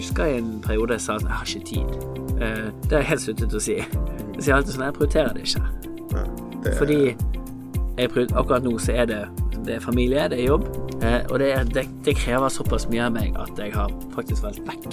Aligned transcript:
husker 0.00 0.30
jeg 0.30 0.42
en 0.42 0.52
periode 0.64 0.96
jeg 0.96 1.04
sa 1.06 1.16
at 1.18 1.26
jeg 1.26 1.38
har 1.38 1.50
ikke 1.50 1.66
tid. 1.70 1.94
Eh, 2.40 2.68
det 2.86 2.94
har 2.94 3.02
jeg 3.02 3.10
helt 3.10 3.24
sluttet 3.24 3.56
å 3.56 3.62
si. 3.62 3.76
Jeg 3.80 4.44
sier 4.44 4.56
alltid 4.56 4.76
sånn 4.76 4.86
jeg 4.86 4.96
prioriterer 4.98 5.36
det 5.36 5.46
ikke. 5.46 5.64
Ja, 6.10 6.24
det, 6.64 6.74
Fordi 6.78 7.00
jeg 7.04 8.12
prioriterer, 8.12 8.38
akkurat 8.40 8.66
nå 8.66 8.76
så 8.82 8.96
er 9.02 9.10
det, 9.10 9.20
det 9.66 9.76
er 9.76 9.84
familie, 9.84 10.28
det 10.32 10.40
er 10.40 10.48
jobb, 10.48 10.68
eh, 11.04 11.20
og 11.28 11.36
det, 11.42 11.50
det, 11.74 11.84
det 12.06 12.16
krever 12.18 12.52
såpass 12.52 12.88
mye 12.92 13.04
av 13.08 13.14
meg 13.16 13.36
at 13.40 13.60
jeg 13.60 13.74
har 13.76 13.92
faktisk 14.16 14.46
valgt 14.46 14.64
vekk 14.68 14.88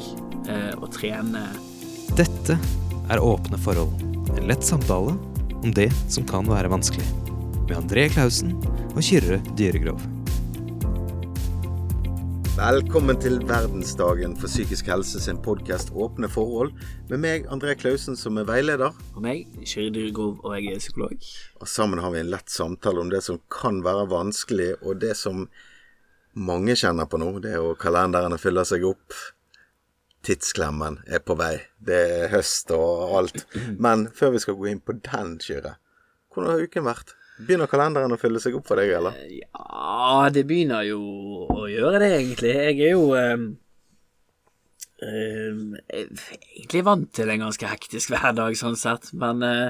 eh, 0.52 0.74
å 0.76 0.92
trene 0.92 1.46
Dette 2.18 2.58
er 3.08 3.24
Åpne 3.24 3.60
forhold. 3.62 3.94
En 4.36 4.50
lett 4.50 4.66
samtale 4.66 5.16
om 5.58 5.72
det 5.76 5.90
som 6.12 6.28
kan 6.28 6.48
være 6.50 6.72
vanskelig. 6.72 7.08
Med 7.68 7.78
André 7.80 8.08
Klausen 8.12 8.56
og 8.94 9.02
Kyrre 9.04 9.40
Dyregrov. 9.60 10.17
Velkommen 12.58 13.20
til 13.22 13.36
verdensdagen 13.46 14.32
for 14.42 14.50
psykisk 14.50 14.88
helse 14.90 15.20
sin 15.22 15.38
podkast 15.46 15.92
Åpne 15.94 16.26
forhold, 16.26 16.72
med 17.06 17.22
meg, 17.22 17.44
André 17.54 17.76
Klausen, 17.78 18.16
som 18.18 18.40
er 18.42 18.48
veileder. 18.50 18.96
Og 19.14 19.22
meg, 19.22 19.44
Kjøri 19.62 19.92
Dyregrov, 19.94 20.40
og 20.42 20.56
jeg 20.56 20.74
er 20.74 20.82
psykolog. 20.82 21.28
Og 21.62 21.70
sammen 21.70 22.02
har 22.02 22.16
vi 22.16 22.24
en 22.24 22.32
lett 22.34 22.50
samtale 22.50 23.04
om 23.04 23.12
det 23.14 23.22
som 23.28 23.38
kan 23.54 23.84
være 23.86 24.08
vanskelig, 24.10 24.72
og 24.82 24.98
det 25.04 25.14
som 25.20 25.44
mange 26.34 26.74
kjenner 26.82 27.06
på 27.06 27.22
nå, 27.22 27.30
det 27.46 27.54
er 27.54 27.62
jo 27.62 27.78
kalenderene 27.78 28.42
fyller 28.42 28.66
seg 28.66 28.90
opp. 28.90 29.14
Tidsklemmen 30.26 31.04
er 31.06 31.22
på 31.22 31.38
vei. 31.38 31.60
Det 31.78 32.02
er 32.24 32.34
høst 32.34 32.74
og 32.74 33.20
alt. 33.22 33.46
Men 33.78 34.10
før 34.18 34.34
vi 34.34 34.42
skal 34.42 34.58
gå 34.58 34.72
inn 34.74 34.82
på 34.82 34.98
den, 34.98 35.38
Kyrre, 35.46 35.78
hvordan 36.34 36.56
har 36.56 36.66
uken 36.66 36.90
vært? 36.90 37.17
Begynner 37.38 37.70
kalenderen 37.70 38.16
å 38.16 38.20
fylle 38.20 38.42
seg 38.42 38.58
opp 38.58 38.68
for 38.70 38.82
deg, 38.82 38.96
eller? 38.98 39.18
Ja, 39.44 40.28
det 40.34 40.48
begynner 40.50 40.86
jo 40.88 41.02
å 41.54 41.68
gjøre 41.70 42.02
det, 42.02 42.12
egentlig. 42.18 42.54
Jeg 42.56 42.80
er 42.88 42.96
jo 42.96 43.12
um, 43.14 43.46
um, 45.06 45.76
egentlig 45.92 46.84
vant 46.88 47.12
til 47.14 47.30
en 47.34 47.46
ganske 47.46 47.70
hektisk 47.70 48.16
hverdag, 48.16 48.58
sånn 48.58 48.80
sett. 48.80 49.12
Men 49.18 49.46
uh, 49.46 49.70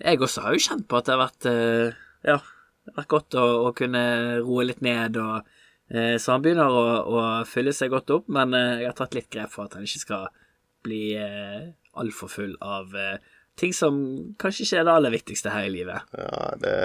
jeg 0.00 0.22
også 0.24 0.46
har 0.46 0.56
jo 0.56 0.64
kjent 0.64 0.88
på 0.88 1.00
at 1.00 1.08
det 1.08 1.16
har 1.16 1.24
vært 1.26 1.50
uh, 1.50 2.00
Ja, 2.24 2.38
det 2.82 2.94
har 2.94 3.02
vært 3.02 3.12
godt 3.12 3.36
å, 3.38 3.44
å 3.68 3.74
kunne 3.78 4.04
roe 4.42 4.64
litt 4.66 4.80
ned 4.82 5.18
og 5.22 5.44
eh, 5.92 6.16
Så 6.18 6.32
han 6.34 6.42
begynner 6.42 6.72
å, 6.72 6.86
å 7.06 7.20
fylle 7.46 7.74
seg 7.76 7.92
godt 7.92 8.10
opp, 8.14 8.30
men 8.32 8.56
eh, 8.58 8.80
jeg 8.82 8.88
har 8.90 8.96
tatt 8.98 9.14
litt 9.14 9.28
grep 9.30 9.52
for 9.52 9.68
at 9.68 9.76
han 9.78 9.86
ikke 9.86 10.02
skal 10.02 10.24
bli 10.82 11.02
eh, 11.14 11.70
altfor 12.02 12.32
full 12.32 12.56
av 12.58 12.96
eh, 12.98 13.36
ting 13.58 13.72
som 13.76 13.96
kanskje 14.40 14.66
ikke 14.66 14.82
er 14.82 14.88
det 14.88 14.94
aller 14.96 15.14
viktigste 15.14 15.54
her 15.54 15.68
i 15.68 15.72
livet. 15.72 16.12
Ja, 16.16 16.52
det 16.60 16.76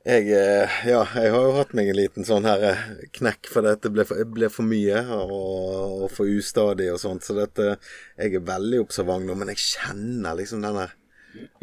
jeg, 0.00 0.30
eh, 0.32 0.76
ja, 0.88 1.02
jeg 1.04 1.32
har 1.34 1.42
jo 1.44 1.56
hatt 1.58 1.74
meg 1.76 1.90
en 1.92 1.98
liten 1.98 2.24
sånn 2.24 2.46
her 2.48 2.62
eh, 2.64 2.84
knekk 3.18 3.50
for 3.52 3.66
dette 3.68 3.90
ble 3.92 4.06
for, 4.08 4.22
ble 4.32 4.48
for 4.48 4.64
mye 4.64 5.02
og, 5.12 5.34
og 5.34 6.06
for 6.14 6.30
ustadig 6.40 6.86
og 6.88 7.02
sånt, 7.02 7.26
så 7.26 7.36
dette 7.36 7.74
Jeg 8.16 8.38
er 8.38 8.46
veldig 8.48 8.80
observant 8.80 9.28
nå, 9.28 9.36
men 9.36 9.52
jeg 9.52 9.60
kjenner 9.60 10.38
liksom 10.40 10.64
den 10.64 10.80
der 10.80 10.96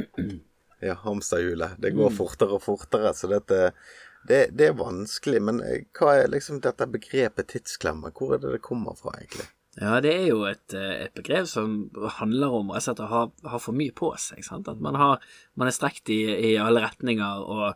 Ja, 0.86 0.94
hamsterhjulet. 1.02 1.80
Det 1.82 1.96
går 1.98 2.14
fortere 2.14 2.54
og 2.54 2.62
fortere, 2.62 3.10
så 3.18 3.32
dette 3.32 3.72
det, 4.28 4.52
det 4.60 4.68
er 4.68 4.78
vanskelig, 4.78 5.42
men 5.42 5.62
eh, 5.66 5.88
hva 5.98 6.20
er 6.20 6.30
liksom 6.30 6.62
dette 6.62 6.86
begrepet 6.94 7.50
tidsklemme? 7.56 8.12
Hvor 8.14 8.36
er 8.36 8.44
det 8.44 8.54
det 8.58 8.66
kommer 8.66 8.98
fra, 9.00 9.16
egentlig? 9.18 9.48
Ja, 9.78 10.00
det 10.02 10.14
er 10.16 10.26
jo 10.32 10.42
et, 10.50 10.74
eh, 10.74 11.04
et 11.06 11.14
begrep 11.18 11.46
som 11.50 11.76
handler 12.18 12.56
om 12.60 12.72
altså 12.74 12.96
å 12.98 13.10
ha, 13.12 13.22
ha 13.52 13.60
for 13.62 13.78
mye 13.78 13.94
på 13.94 14.10
seg. 14.18 14.42
Sant? 14.46 14.70
At 14.72 14.82
man, 14.82 14.98
har, 14.98 15.22
man 15.54 15.70
er 15.70 15.76
strekt 15.76 16.10
i, 16.14 16.24
i 16.52 16.56
alle 16.62 16.82
retninger 16.82 17.44
og 17.46 17.68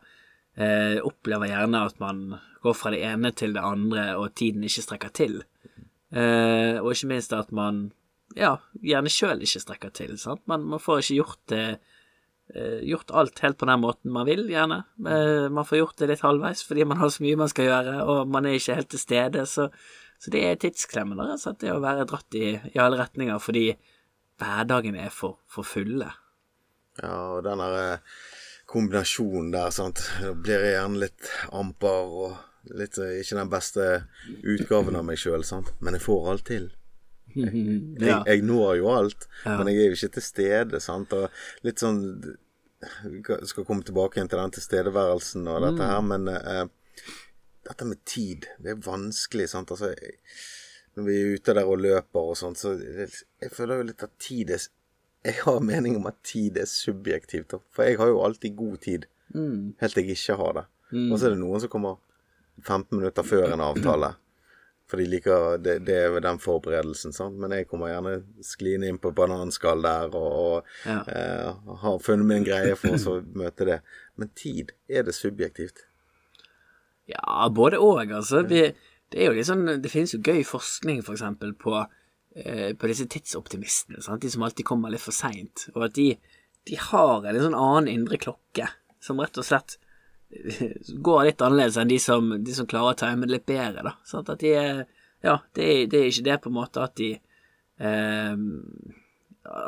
eh, 0.57 0.97
opplever 1.05 1.51
gjerne 1.51 1.85
at 1.85 2.01
man 2.01 2.23
går 2.61 2.77
fra 2.77 2.93
det 2.93 3.03
ene 3.05 3.31
til 3.37 3.53
det 3.55 3.63
andre, 3.65 4.11
og 4.17 4.33
tiden 4.37 4.65
ikke 4.65 4.85
strekker 4.85 5.13
til. 5.17 5.39
Eh, 6.11 6.81
og 6.81 6.91
ikke 6.91 7.13
minst 7.13 7.33
at 7.37 7.53
man 7.55 7.87
ja, 8.37 8.57
gjerne 8.81 9.11
sjøl 9.11 9.41
ikke 9.43 9.63
strekker 9.63 9.95
til. 9.95 10.17
Sant? 10.21 10.43
Man, 10.49 10.65
man 10.73 10.81
får 10.81 11.03
ikke 11.03 11.19
gjort 11.21 11.41
det 11.51 11.65
eh, 12.55 12.81
gjort 12.87 13.13
alt 13.15 13.41
helt 13.45 13.57
på 13.59 13.69
den 13.69 13.81
måten 13.83 14.13
man 14.13 14.27
vil, 14.29 14.45
gjerne. 14.51 14.83
Eh, 15.05 15.47
man 15.53 15.67
får 15.67 15.81
gjort 15.81 16.01
det 16.01 16.11
litt 16.11 16.25
halvveis 16.25 16.63
fordi 16.67 16.87
man 16.87 17.01
har 17.01 17.11
så 17.13 17.25
mye 17.25 17.39
man 17.39 17.51
skal 17.51 17.69
gjøre, 17.69 17.97
og 18.05 18.31
man 18.31 18.47
er 18.47 18.57
ikke 18.57 18.77
helt 18.81 18.91
til 18.93 19.03
stede. 19.03 19.45
Så, 19.49 19.69
så 20.21 20.29
det 20.33 20.41
er 20.45 20.59
tidsklemmende, 20.61 21.25
rett 21.25 21.39
og 21.39 21.43
slett, 21.47 21.59
det 21.63 21.71
å 21.73 21.79
være 21.81 22.05
dratt 22.09 22.35
i, 22.37 22.51
i 22.75 22.77
alle 22.81 22.99
retninger 23.01 23.39
fordi 23.41 23.63
hverdagen 24.41 24.95
er 25.01 25.09
for, 25.13 25.39
for 25.49 25.65
fulle. 25.65 26.11
Ja, 27.01 27.15
og 27.37 27.43
den 27.47 27.61
der 27.61 27.75
eh, 27.79 28.19
kombinasjonen 28.69 29.51
der, 29.53 29.71
sant. 29.73 30.01
Da 30.21 30.33
blir 30.37 30.61
jeg 30.65 30.75
gjerne 30.77 31.01
litt 31.01 31.31
amper 31.57 32.13
og 32.21 32.37
litt 32.77 32.97
eh, 33.01 33.17
ikke 33.23 33.39
den 33.39 33.49
beste 33.51 33.87
utgaven 34.53 34.97
av 34.99 35.05
meg 35.07 35.17
sjøl, 35.21 35.43
sant. 35.47 35.73
Men 35.81 35.97
jeg 35.97 36.05
får 36.05 36.29
alt 36.35 36.45
til. 36.51 36.69
Jeg, 37.31 37.47
jeg, 37.95 38.15
jeg 38.27 38.41
når 38.43 38.73
jo 38.81 38.89
alt, 38.91 39.23
Ja. 39.45 39.53
men 39.55 39.69
jeg 39.71 39.77
er 39.79 39.93
jo 39.93 39.95
ikke 39.95 40.15
til 40.17 40.23
stede, 40.25 40.79
sant. 40.83 41.13
Og 41.15 41.29
litt 41.63 41.79
sånn 41.79 42.01
Vi 43.07 43.21
skal 43.47 43.63
komme 43.63 43.85
tilbake 43.87 44.17
igjen 44.19 44.27
til 44.27 44.41
den 44.41 44.51
tilstedeværelsen 44.57 45.47
og 45.47 45.61
dette 45.63 45.87
her, 45.93 46.01
men 46.03 46.27
eh, 46.27 46.65
dette 47.71 47.87
med 47.89 48.01
tid, 48.05 48.45
det 48.61 48.75
er 48.75 48.83
vanskelig, 48.85 49.47
sant. 49.51 49.71
Altså, 49.73 49.91
jeg, 49.95 50.17
når 50.97 51.07
vi 51.07 51.15
er 51.21 51.33
ute 51.37 51.55
der 51.55 51.69
og 51.71 51.79
løper 51.81 52.31
og 52.33 52.37
sånn, 52.39 52.55
så 52.59 52.73
jeg 52.77 53.51
føler 53.55 53.79
jo 53.81 53.89
litt 53.91 54.03
at 54.07 54.13
tid 54.21 54.51
er 54.57 54.67
Jeg 55.23 55.35
har 55.45 55.59
mening 55.61 55.95
om 55.99 56.07
at 56.09 56.15
tid 56.25 56.55
er 56.57 56.65
subjektivt, 56.65 57.53
for 57.69 57.85
jeg 57.85 57.99
har 57.99 58.07
jo 58.09 58.23
alltid 58.25 58.55
god 58.57 58.77
tid. 58.81 59.03
Helt 59.79 59.93
til 59.93 60.07
jeg 60.09 60.17
ikke 60.17 60.35
har 60.39 60.53
det. 60.57 60.63
Og 61.11 61.19
så 61.19 61.27
er 61.27 61.35
det 61.35 61.39
noen 61.43 61.61
som 61.61 61.69
kommer 61.69 61.99
15 62.65 62.97
minutter 62.97 63.23
før 63.23 63.53
en 63.53 63.61
avtale. 63.61 64.09
For 64.89 64.97
de 64.99 65.05
liker 65.07 65.59
det, 65.63 65.75
det 65.87 65.93
er 65.95 66.17
den 66.25 66.39
forberedelsen, 66.41 67.13
sant. 67.15 67.37
Men 67.39 67.53
jeg 67.55 67.67
kommer 67.69 67.93
gjerne 67.93 68.15
skliende 68.43 68.89
inn 68.91 68.97
på 68.99 69.13
bananskall 69.15 69.85
der 69.85 70.09
og, 70.17 70.33
og 70.41 70.89
Ja. 70.89 70.97
eh, 71.07 71.53
har 71.85 72.01
funnet 72.03 72.25
min 72.27 72.41
en 72.41 72.49
greie 72.49 72.73
for 72.75 72.97
å 72.97 73.21
møte 73.39 73.69
det. 73.69 73.77
Men 74.17 74.33
tid, 74.35 74.73
er 74.89 75.03
det 75.07 75.13
subjektivt? 75.15 75.85
Ja, 77.11 77.47
både 77.53 77.79
og, 77.81 78.01
altså. 78.11 78.43
Vi, 78.47 78.63
det 79.11 79.19
er 79.19 79.29
jo 79.29 79.35
litt 79.37 79.49
sånn 79.49 79.67
Det 79.83 79.91
finnes 79.91 80.13
jo 80.15 80.21
gøy 80.23 80.43
forskning, 80.47 81.01
for 81.05 81.17
eksempel, 81.17 81.53
på, 81.59 81.77
eh, 82.35 82.71
på 82.77 82.91
disse 82.91 83.07
tidsoptimistene. 83.11 84.01
Sant? 84.03 84.23
De 84.23 84.31
som 84.31 84.45
alltid 84.47 84.67
kommer 84.67 84.93
litt 84.93 85.03
for 85.03 85.15
seint. 85.15 85.67
Og 85.75 85.87
at 85.89 85.95
de, 85.97 86.13
de 86.69 86.79
har 86.79 87.27
en 87.27 87.41
sånn 87.43 87.57
annen 87.57 87.91
indre 87.91 88.21
klokke 88.21 88.69
som 89.01 89.19
rett 89.21 89.39
og 89.41 89.47
slett 89.47 89.77
går 91.07 91.25
litt 91.27 91.43
annerledes 91.43 91.79
enn 91.81 91.91
de 91.91 91.99
som, 91.99 92.31
de 92.39 92.55
som 92.55 92.67
klarer 92.69 92.93
å 92.95 92.99
time 92.99 93.27
det 93.27 93.35
litt 93.35 93.47
bedre, 93.49 93.83
da. 93.89 93.95
Sant? 94.07 94.31
At 94.31 94.43
de 94.43 94.55
er 94.55 94.83
Ja, 95.21 95.37
det 95.53 95.91
det 95.91 95.99
er 95.99 96.07
ikke 96.09 96.25
det 96.25 96.41
på 96.41 96.49
en 96.49 96.57
måte 96.57 96.81
at 96.81 96.95
de 96.97 97.11
eh, 97.13 98.37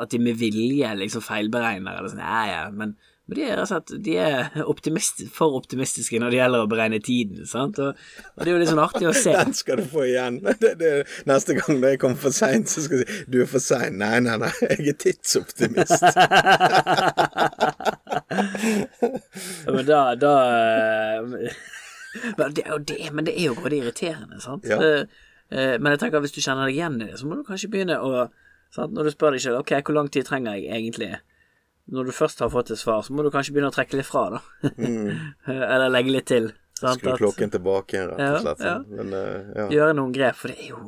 At 0.00 0.10
de 0.10 0.22
med 0.22 0.38
vilje 0.40 0.94
liksom 0.98 1.22
feilberegner 1.22 1.98
eller 1.98 2.10
sånn, 2.10 2.24
ja, 2.24 2.44
ja, 2.48 2.62
men 2.74 2.96
men 3.24 3.38
de 3.38 3.44
er 3.48 3.60
slett 3.64 3.92
de 4.04 4.14
er 4.20 4.56
optimist, 4.68 5.22
for 5.32 5.56
optimistiske 5.56 6.18
når 6.20 6.34
det 6.34 6.38
gjelder 6.42 6.64
å 6.64 6.68
beregne 6.68 6.98
tiden. 7.00 7.46
sant? 7.48 7.78
Og, 7.80 7.96
og 8.34 8.42
det 8.42 8.50
er 8.50 8.52
jo 8.52 8.60
litt 8.60 8.68
sånn 8.68 8.82
artig 8.82 9.08
å 9.08 9.14
se. 9.16 9.32
Den 9.38 9.56
skal 9.56 9.80
du 9.80 9.86
få 9.88 10.04
igjen. 10.10 10.42
Det, 10.64 10.74
det, 10.80 10.90
neste 11.28 11.56
gang 11.56 11.80
jeg 11.82 12.00
kommer 12.02 12.20
for 12.20 12.36
seint, 12.36 12.68
så 12.70 12.84
skal 12.84 13.02
jeg 13.02 13.08
si 13.08 13.24
du 13.32 13.40
er 13.42 13.48
for 13.48 13.64
sein. 13.64 13.96
Nei, 14.00 14.20
nei, 14.24 14.36
nei, 14.40 14.52
jeg 14.74 14.92
er 14.92 15.00
tidsoptimist. 15.06 16.04
Men 19.72 19.82
da, 19.88 20.00
da 20.20 20.36
eh, 20.52 21.58
men, 22.36 22.54
det, 22.54 22.64
det, 22.86 22.98
men 23.12 23.26
det 23.26 23.38
er 23.38 23.48
jo 23.48 23.58
både 23.58 23.80
irriterende, 23.80 24.40
sant? 24.44 24.68
Ja. 24.68 24.78
Eh, 24.78 25.20
eh, 25.48 25.76
Men 25.80 25.94
jeg 25.94 26.04
tenker 26.04 26.20
at 26.20 26.26
hvis 26.28 26.36
du 26.36 26.42
kjenner 26.44 26.68
deg 26.68 26.76
igjen 26.76 27.00
i 27.00 27.08
det, 27.08 27.18
så 27.20 27.28
må 27.28 27.40
du 27.40 27.46
kanskje 27.46 27.72
begynne 27.72 27.98
å 28.00 28.26
sant? 28.74 28.92
Når 28.92 29.08
du 29.08 29.14
spør 29.14 29.36
deg 29.36 29.44
selv 29.44 29.64
ok, 29.64 29.78
hvor 29.80 29.96
lang 29.96 30.12
tid 30.12 30.28
trenger 30.28 30.58
jeg 30.58 30.68
egentlig? 30.68 31.14
Når 31.92 32.08
du 32.08 32.12
først 32.16 32.40
har 32.40 32.48
fått 32.52 32.70
et 32.72 32.80
svar, 32.80 33.02
så 33.04 33.12
må 33.12 33.24
du 33.24 33.30
kanskje 33.32 33.52
begynne 33.52 33.68
å 33.68 33.74
trekke 33.74 33.98
litt 33.98 34.08
fra, 34.08 34.38
da. 34.38 34.70
Eller 35.74 35.90
legge 35.92 36.14
litt 36.14 36.28
til. 36.30 36.48
Sant? 36.78 37.02
Skru 37.02 37.16
klokken 37.18 37.52
tilbake 37.52 37.98
igjen, 37.98 38.14
rett 38.14 38.38
og 38.38 38.46
slett. 38.46 38.64
ja. 38.64 38.78
ja. 38.80 38.96
Men 39.02 39.12
eh, 39.18 39.50
ja. 39.60 39.66
gjøre 39.78 39.98
noen 39.98 40.14
grep, 40.14 40.38
for 40.38 40.50
det 40.50 40.64
er 40.64 40.72
jo 40.72 40.80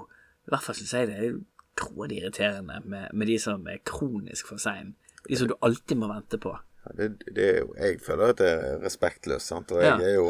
I 0.47 0.55
hvert 0.55 0.65
fall 0.65 0.79
syns 0.79 0.95
jeg 0.97 1.11
det 1.11 1.19
er 1.21 1.37
grådig 1.77 2.23
irriterende 2.23 2.81
med, 2.89 3.11
med 3.13 3.29
de 3.29 3.37
som 3.43 3.69
er 3.69 3.83
kronisk 3.87 4.49
for 4.51 4.63
sein. 4.63 4.95
De 5.27 5.39
som 5.39 5.51
du 5.51 5.55
alltid 5.61 6.01
må 6.01 6.09
vente 6.11 6.41
på. 6.41 6.55
Ja, 6.87 6.93
Det, 6.97 7.07
det 7.35 7.47
jeg 7.81 7.99
føler 8.07 8.31
at 8.31 8.39
det 8.39 8.47
er 8.53 8.77
respektløst, 8.85 9.47
sant? 9.51 9.73
og 9.75 9.83
Ja. 9.83 9.97
jeg 9.99 10.07
er 10.13 10.17
jo 10.21 10.29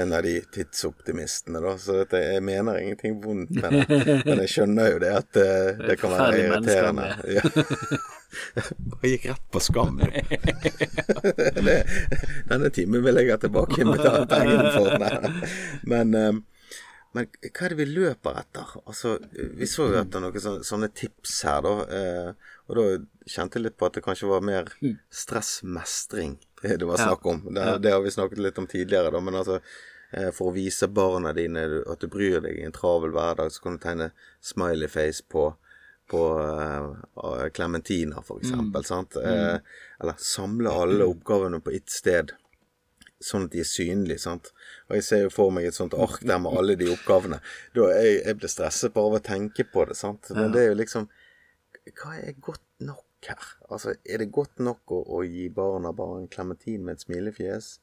en 0.00 0.12
av 0.16 0.22
de 0.24 0.38
tidsoptimistene, 0.54 1.60
da, 1.60 1.74
så 1.76 1.92
dette, 2.00 2.16
jeg 2.32 2.40
mener 2.42 2.78
ingenting 2.80 3.20
vondt 3.24 3.50
med 3.60 3.70
det. 3.76 3.86
Men 4.24 4.40
jeg 4.44 4.48
skjønner 4.54 4.86
jo 4.94 4.98
det 5.04 5.12
at 5.18 5.28
det, 5.36 5.50
det 5.86 5.98
kan 6.00 6.10
være 6.16 6.38
irriterende. 6.46 7.06
Ja. 7.28 7.42
Bare 8.92 9.08
gikk 9.08 9.24
rett 9.30 9.44
på 9.52 9.60
skam. 9.64 9.94
denne 12.50 12.70
timen 12.74 13.02
vil 13.04 13.20
jeg 13.22 13.30
ha 13.32 13.38
tilbake 13.40 13.84
med 13.88 14.02
pengene 14.30 14.70
for. 14.74 14.90
Nei. 15.00 15.32
Men, 15.88 16.14
eh, 16.14 16.32
men 17.16 17.28
hva 17.40 17.64
er 17.64 17.72
det 17.72 17.78
vi 17.78 17.86
løper 17.88 18.40
etter? 18.42 18.74
Altså, 18.84 19.16
vi 19.32 19.68
så 19.70 19.88
jo 19.88 20.00
etter 20.00 20.22
noen 20.22 20.42
sånne, 20.44 20.66
sånne 20.66 20.90
tips 20.96 21.38
her, 21.48 21.62
da. 21.64 21.74
Eh, 21.98 22.50
og 22.68 22.76
da 22.76 22.84
kjente 23.28 23.58
jeg 23.58 23.64
litt 23.64 23.78
på 23.80 23.88
at 23.88 23.96
det 23.96 24.04
kanskje 24.04 24.28
var 24.28 24.44
mer 24.44 24.68
stressmestring 25.08 26.36
det 26.62 26.84
var 26.84 26.96
snakk 26.96 27.26
om. 27.26 27.54
Det, 27.54 27.78
det 27.78 27.90
har 27.90 28.00
vi 28.00 28.10
snakket 28.10 28.38
litt 28.38 28.58
om 28.58 28.66
tidligere, 28.66 29.10
da. 29.10 29.20
Men 29.20 29.38
altså, 29.40 29.60
eh, 30.10 30.30
for 30.34 30.50
å 30.50 30.56
vise 30.56 30.88
barna 30.90 31.32
dine 31.36 31.64
at 31.86 32.02
du 32.02 32.08
bryr 32.10 32.42
deg 32.44 32.58
i 32.58 32.66
en 32.66 32.74
travel 32.74 33.14
hverdag, 33.14 33.52
så 33.52 33.62
kan 33.64 33.78
du 33.78 33.82
tegne 33.84 34.12
smileyface 34.52 35.26
på 35.30 35.52
på 36.08 36.20
uh, 36.40 37.48
klementiner, 37.52 38.22
for 38.24 38.40
eksempel. 38.40 38.80
Sant? 38.88 39.18
Eh, 39.20 39.58
eller 40.00 40.14
samle 40.16 40.72
alle 40.72 41.04
oppgavene 41.12 41.60
på 41.60 41.74
ett 41.76 41.92
sted, 41.92 42.32
sånn 43.24 43.48
at 43.48 43.54
de 43.54 43.62
er 43.62 43.68
synlige. 43.68 44.20
sant? 44.22 44.52
Og 44.88 44.98
jeg 44.98 45.06
ser 45.06 45.24
jo 45.24 45.32
for 45.34 45.50
meg 45.54 45.66
et 45.68 45.76
sånt 45.78 45.96
ark 45.98 46.20
der 46.22 46.38
med 46.42 46.54
alle 46.58 46.76
de 46.78 46.90
oppgavene. 46.92 47.40
Da 47.74 47.88
jeg, 47.96 48.22
jeg 48.24 48.38
blir 48.38 48.52
stresset 48.52 48.94
bare 48.94 49.10
av 49.12 49.18
å 49.18 49.24
tenke 49.24 49.66
på 49.66 49.84
det, 49.88 49.96
sant. 49.98 50.30
Men 50.36 50.54
det 50.54 50.64
er 50.64 50.72
jo 50.72 50.78
liksom 50.82 51.08
Hva 51.98 52.14
er 52.20 52.34
godt 52.44 52.64
nok 52.84 53.26
her? 53.26 53.44
Altså, 53.70 53.94
er 54.04 54.20
det 54.22 54.30
godt 54.34 54.60
nok 54.62 54.92
å, 54.92 55.02
å 55.18 55.22
gi 55.26 55.48
barna 55.50 55.92
bare 55.96 56.20
en 56.22 56.28
klementin 56.30 56.84
med 56.84 56.98
et 56.98 57.06
smilefjes? 57.06 57.78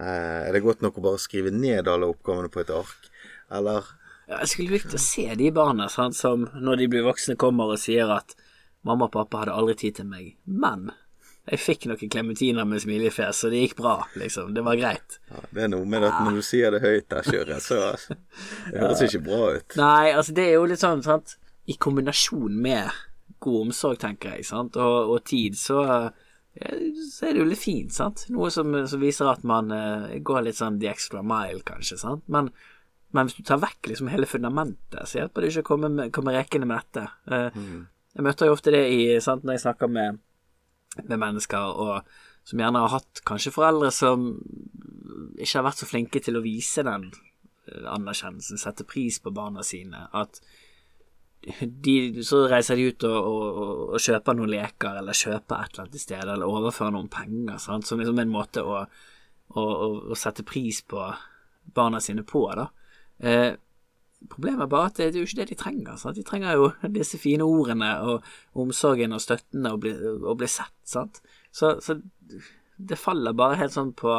Eh, 0.00 0.46
er 0.48 0.54
det 0.54 0.62
godt 0.64 0.80
nok 0.84 0.98
å 0.98 1.04
bare 1.04 1.20
skrive 1.20 1.52
ned 1.52 1.90
alle 1.90 2.08
oppgavene 2.08 2.50
på 2.52 2.62
et 2.62 2.72
ark? 2.72 3.10
Eller 3.52 3.90
Ja, 4.30 4.38
jeg 4.38 4.52
skulle 4.52 4.78
likt 4.78 4.94
å 4.94 5.02
se 5.02 5.26
de 5.36 5.50
barna 5.52 5.88
sant, 5.92 6.16
som 6.16 6.46
når 6.54 6.84
de 6.84 6.88
blir 6.94 7.04
voksne, 7.04 7.36
kommer 7.36 7.74
og 7.74 7.82
sier 7.82 8.08
at 8.14 8.36
mamma 8.86 9.10
og 9.10 9.16
pappa 9.18 9.42
hadde 9.42 9.56
aldri 9.58 9.74
tid 9.82 9.98
til 9.98 10.08
meg, 10.08 10.36
men 10.46 10.92
jeg 11.50 11.58
fikk 11.58 11.86
noen 11.90 12.10
klementiner 12.12 12.64
med 12.68 12.82
smilefjes, 12.84 13.40
så 13.42 13.48
det 13.50 13.64
gikk 13.64 13.76
bra, 13.80 13.96
liksom. 14.20 14.52
Det 14.54 14.62
var 14.62 14.76
greit. 14.78 15.16
ja, 15.30 15.40
Det 15.50 15.64
er 15.64 15.70
noe 15.72 15.84
med 15.90 16.04
at 16.06 16.20
når 16.22 16.36
du 16.38 16.42
sier 16.46 16.70
det 16.70 16.82
høyt 16.84 17.08
der, 17.10 17.22
Kjøre, 17.26 17.56
så 17.60 17.78
det 18.70 18.78
høres 18.78 19.02
ikke 19.08 19.22
bra 19.26 19.40
ut. 19.56 19.76
Nei, 19.80 20.12
altså 20.14 20.36
det 20.38 20.44
er 20.48 20.52
jo 20.54 20.68
litt 20.70 20.82
sånn, 20.84 21.02
sant 21.02 21.34
I 21.66 21.74
kombinasjon 21.82 22.54
med 22.62 22.90
god 23.42 23.60
omsorg, 23.66 23.98
tenker 23.98 24.36
jeg, 24.36 24.46
sant, 24.46 24.76
og, 24.78 25.10
og 25.16 25.24
tid, 25.26 25.56
så, 25.58 25.82
så 26.54 27.26
er 27.26 27.32
det 27.34 27.40
jo 27.42 27.48
litt 27.50 27.62
fint, 27.62 27.90
sant. 27.94 28.22
Noe 28.30 28.50
som, 28.54 28.70
som 28.86 29.02
viser 29.02 29.26
at 29.32 29.42
man 29.42 29.72
uh, 29.74 30.12
går 30.22 30.44
litt 30.46 30.60
sånn 30.60 30.78
the 30.82 30.90
extra 30.92 31.24
mile, 31.26 31.62
kanskje, 31.66 31.98
sant. 31.98 32.22
Men, 32.30 32.52
men 33.10 33.26
hvis 33.26 33.40
du 33.40 33.42
tar 33.50 33.58
vekk 33.62 33.90
liksom 33.90 34.12
hele 34.14 34.30
fundamentet, 34.30 35.02
så 35.10 35.18
hjelper 35.24 35.42
det 35.42 35.50
ikke 35.50 35.66
å 35.66 35.70
komme, 35.72 35.90
med, 35.98 36.12
komme 36.14 36.34
rekende 36.38 36.70
med 36.70 36.84
dette. 36.86 37.08
Eh, 37.26 37.64
Jeg 38.14 38.24
møter 38.28 38.46
jo 38.46 38.54
ofte 38.54 38.70
det 38.74 38.84
i, 38.92 39.02
sant, 39.24 39.42
når 39.42 39.56
jeg 39.58 39.64
snakker 39.66 39.90
med, 39.90 40.22
med 41.00 41.18
mennesker 41.18 41.80
og 41.82 42.08
som 42.44 42.58
gjerne 42.58 42.82
har 42.82 42.96
hatt 42.96 43.22
kanskje 43.26 43.54
foreldre 43.54 43.92
som 43.94 44.26
ikke 45.38 45.58
har 45.58 45.66
vært 45.68 45.82
så 45.82 45.88
flinke 45.88 46.22
til 46.22 46.38
å 46.38 46.44
vise 46.44 46.84
den 46.86 47.08
eh, 47.12 47.86
anerkjennelsen, 47.92 48.60
sette 48.60 48.86
pris 48.88 49.20
på 49.22 49.32
barna 49.34 49.62
sine. 49.66 50.08
At 50.18 50.40
de, 51.62 52.22
så 52.26 52.44
reiser 52.50 52.78
de 52.78 52.90
ut 52.90 53.06
og, 53.08 53.16
og, 53.16 53.56
og, 53.94 53.96
kjøper 54.02 54.38
noen 54.38 54.52
leker, 54.52 54.98
eller 55.00 55.16
kjøper 55.16 55.58
et 55.58 55.72
eller 55.72 55.84
annet 55.84 55.98
i 55.98 56.02
stedet, 56.02 56.28
eller 56.34 56.50
overfører 56.50 56.94
noen 56.94 57.10
penger, 57.12 57.58
sant? 57.62 57.86
som 57.88 58.02
liksom 58.02 58.20
en 58.22 58.34
måte 58.34 58.62
å, 58.62 58.84
å, 59.58 59.64
å 60.12 60.18
sette 60.18 60.46
pris 60.46 60.82
på 60.86 61.06
barna 61.74 62.02
sine 62.02 62.26
på. 62.26 62.44
da. 62.58 62.68
Eh, 63.22 63.50
problemet 64.30 64.64
er 64.64 64.70
bare 64.70 64.90
at 64.90 64.98
det, 64.98 65.10
det 65.12 65.20
er 65.20 65.24
jo 65.24 65.30
ikke 65.30 65.40
det 65.40 65.48
de 65.52 65.58
trenger. 65.60 65.98
Sant? 66.00 66.18
De 66.18 66.24
trenger 66.26 66.58
jo 66.58 66.70
disse 66.98 67.20
fine 67.20 67.46
ordene 67.46 67.92
og 68.06 68.28
omsorgen 68.64 69.16
og 69.16 69.22
støtten 69.24 69.68
og 69.70 69.80
bli, 69.84 69.94
og 70.20 70.36
bli 70.40 70.50
sett. 70.50 70.76
Sant? 70.88 71.22
Så, 71.52 71.76
så 71.84 71.98
det 72.76 73.00
faller 73.00 73.36
bare 73.36 73.60
helt 73.60 73.74
sånn 73.74 73.92
på, 73.98 74.16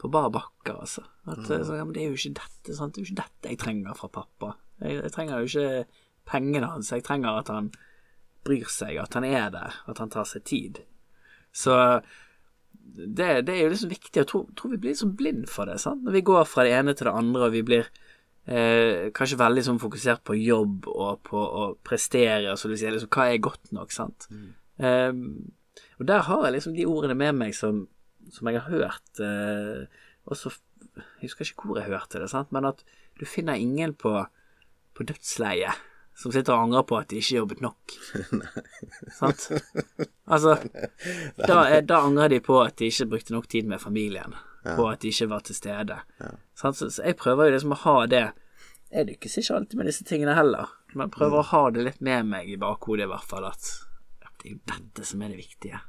på 0.00 0.10
bar 0.12 0.30
bakke, 0.34 0.74
altså. 0.74 1.06
At, 1.26 1.42
så, 1.48 1.60
ja, 1.74 1.84
men 1.84 1.94
det 1.96 2.04
er 2.04 2.12
jo 2.12 2.20
ikke 2.20 2.36
dette, 2.40 2.76
sant? 2.76 2.94
Det 2.94 3.02
er 3.02 3.04
jo 3.04 3.10
ikke 3.10 3.22
dette 3.24 3.52
jeg 3.52 3.62
trenger 3.62 3.98
fra 3.98 4.12
pappa. 4.12 4.52
Jeg, 4.82 5.00
jeg 5.00 5.14
trenger 5.14 5.42
jo 5.42 5.50
ikke 5.50 6.04
pengene 6.26 6.70
hans, 6.70 6.92
jeg 6.92 7.06
trenger 7.06 7.40
at 7.40 7.50
han 7.52 7.72
bryr 8.46 8.68
seg, 8.70 8.98
at 9.02 9.16
han 9.18 9.26
er 9.26 9.50
der, 9.54 9.80
at 9.90 9.98
han 10.02 10.12
tar 10.12 10.26
seg 10.28 10.44
tid. 10.46 10.80
Så 11.56 11.74
det, 12.96 13.46
det 13.46 13.54
er 13.54 13.64
jo 13.64 13.72
liksom 13.72 13.90
viktig. 13.90 14.14
Jeg 14.20 14.28
tror, 14.30 14.46
tror 14.56 14.74
vi 14.74 14.80
blir 14.80 14.94
liksom 14.94 15.16
blind 15.18 15.48
for 15.50 15.68
det. 15.68 15.80
sant? 15.82 16.04
Når 16.06 16.14
vi 16.18 16.26
går 16.26 16.44
fra 16.48 16.66
det 16.66 16.74
ene 16.76 16.94
til 16.94 17.08
det 17.08 17.16
andre, 17.18 17.48
og 17.48 17.56
vi 17.56 17.64
blir 17.66 17.88
eh, 18.46 19.08
kanskje 19.16 19.40
veldig 19.40 19.64
sånn 19.66 19.82
fokusert 19.82 20.24
på 20.26 20.38
jobb 20.38 20.88
og 20.92 21.22
på 21.26 21.40
å 21.40 21.66
prestere, 21.86 22.52
og 22.52 22.60
så 22.60 22.70
du 22.70 22.76
sier 22.78 22.94
liksom 22.94 23.12
hva 23.12 23.28
er 23.30 23.42
godt 23.44 23.72
nok, 23.76 23.94
sant. 23.94 24.28
Eh, 24.78 25.12
og 25.96 26.08
der 26.08 26.24
har 26.28 26.46
jeg 26.46 26.56
liksom 26.56 26.76
de 26.76 26.86
ordene 26.88 27.16
med 27.18 27.36
meg 27.40 27.56
som, 27.56 27.84
som 28.32 28.48
jeg 28.50 28.60
har 28.60 28.70
hørt 28.72 29.22
eh, 29.24 29.84
også, 30.26 30.54
Jeg 30.96 31.28
husker 31.28 31.44
ikke 31.44 31.68
hvor 31.68 31.80
jeg 31.80 31.90
hørte 31.90 32.22
det, 32.22 32.30
sant, 32.32 32.52
men 32.54 32.68
at 32.68 32.82
du 33.20 33.26
finner 33.28 33.60
ingen 33.60 33.94
på, 33.96 34.14
på 34.96 35.06
dødsleiet 35.08 35.84
som 36.16 36.32
sitter 36.32 36.54
og 36.54 36.66
angrer 36.66 36.84
på 36.88 36.96
at 36.96 37.10
de 37.10 37.20
ikke 37.20 37.36
jobbet 37.36 37.58
nok. 37.60 37.94
Sant? 39.18 39.50
Altså, 40.24 40.56
da, 41.50 41.58
da 41.84 41.98
angrer 42.00 42.32
de 42.32 42.40
på 42.44 42.56
at 42.62 42.78
de 42.80 42.88
ikke 42.88 43.10
brukte 43.12 43.36
nok 43.36 43.48
tid 43.52 43.68
med 43.68 43.82
familien. 43.82 44.36
På 44.74 44.88
at 44.90 45.02
de 45.04 45.12
ikke 45.12 45.28
var 45.30 45.44
til 45.46 45.58
stede. 45.58 46.00
Så, 46.58 46.72
så 46.74 46.90
jeg 47.02 47.18
prøver 47.20 47.48
jo 47.48 47.56
liksom 47.56 47.74
å 47.76 47.82
ha 47.84 47.96
det 48.10 48.24
Jeg 48.92 49.08
lykkes 49.08 49.38
ikke 49.40 49.58
alltid 49.58 49.80
med 49.80 49.88
disse 49.90 50.06
tingene 50.06 50.36
heller, 50.36 50.70
men 50.94 51.10
prøver 51.12 51.40
å 51.40 51.48
ha 51.50 51.62
det 51.74 51.82
litt 51.88 52.00
med 52.06 52.28
meg 52.30 52.50
i 52.50 52.58
bakhodet 52.60 53.08
i 53.08 53.10
hvert 53.10 53.26
fall, 53.26 53.48
at 53.50 53.72
det 54.40 54.52
er 54.52 54.54
jo 54.54 54.60
dette 54.70 55.06
som 55.08 55.24
er 55.26 55.32
det 55.34 55.40
viktige. 55.40 55.80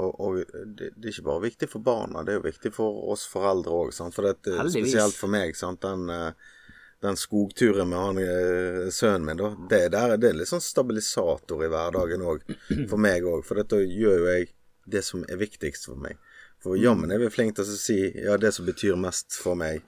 Og, 0.00 0.12
og 0.14 0.36
det, 0.78 0.92
det 0.96 1.08
er 1.08 1.12
ikke 1.12 1.26
bare 1.26 1.44
viktig 1.44 1.68
for 1.72 1.84
barna, 1.84 2.22
det 2.24 2.32
er 2.32 2.38
jo 2.38 2.46
viktig 2.46 2.72
for 2.76 3.10
oss 3.12 3.26
foreldre 3.28 3.82
òg. 3.82 3.90
For 4.14 4.28
det, 4.28 4.36
er 4.46 4.62
Heldigvis. 4.62 4.92
spesielt 4.92 5.18
for 5.18 5.32
meg, 5.32 5.58
sant? 5.58 5.82
Den, 5.84 6.06
eh, 6.14 6.78
den 7.02 7.18
skogturen 7.18 7.90
med 7.90 7.98
han 7.98 8.22
eh, 8.22 8.86
sønnen 8.94 9.26
min, 9.26 9.40
da. 9.40 9.50
Det, 9.72 9.82
der, 9.96 10.16
det 10.20 10.30
er 10.30 10.38
litt 10.38 10.52
sånn 10.52 10.64
stabilisator 10.64 11.66
i 11.66 11.70
hverdagen 11.72 12.24
òg, 12.24 12.46
for 12.90 13.00
meg 13.00 13.26
òg. 13.28 13.44
For 13.48 13.60
dette 13.60 13.82
gjør 13.84 14.22
jo 14.22 14.30
jeg 14.30 14.50
det 14.90 15.04
som 15.06 15.24
er 15.28 15.40
viktigst 15.40 15.90
for 15.90 16.00
meg. 16.00 16.20
For 16.62 16.76
jammen 16.76 17.10
er 17.12 17.22
vi 17.22 17.30
flinke 17.32 17.56
til 17.56 17.64
å 17.72 17.78
si 17.80 17.98
ja, 18.20 18.36
det 18.36 18.52
som 18.52 18.66
betyr 18.68 18.98
mest 19.00 19.36
for 19.40 19.56
meg, 19.56 19.80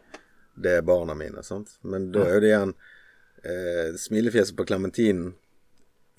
det 0.56 0.78
er 0.78 0.82
barna 0.88 1.14
mine. 1.16 1.42
sant? 1.44 1.76
Men 1.82 2.10
da 2.14 2.24
er 2.28 2.40
det 2.40 2.50
igjen 2.52 2.74
eh, 3.44 3.94
smilefjeset 3.98 4.56
på 4.56 4.66
klementinen. 4.68 5.34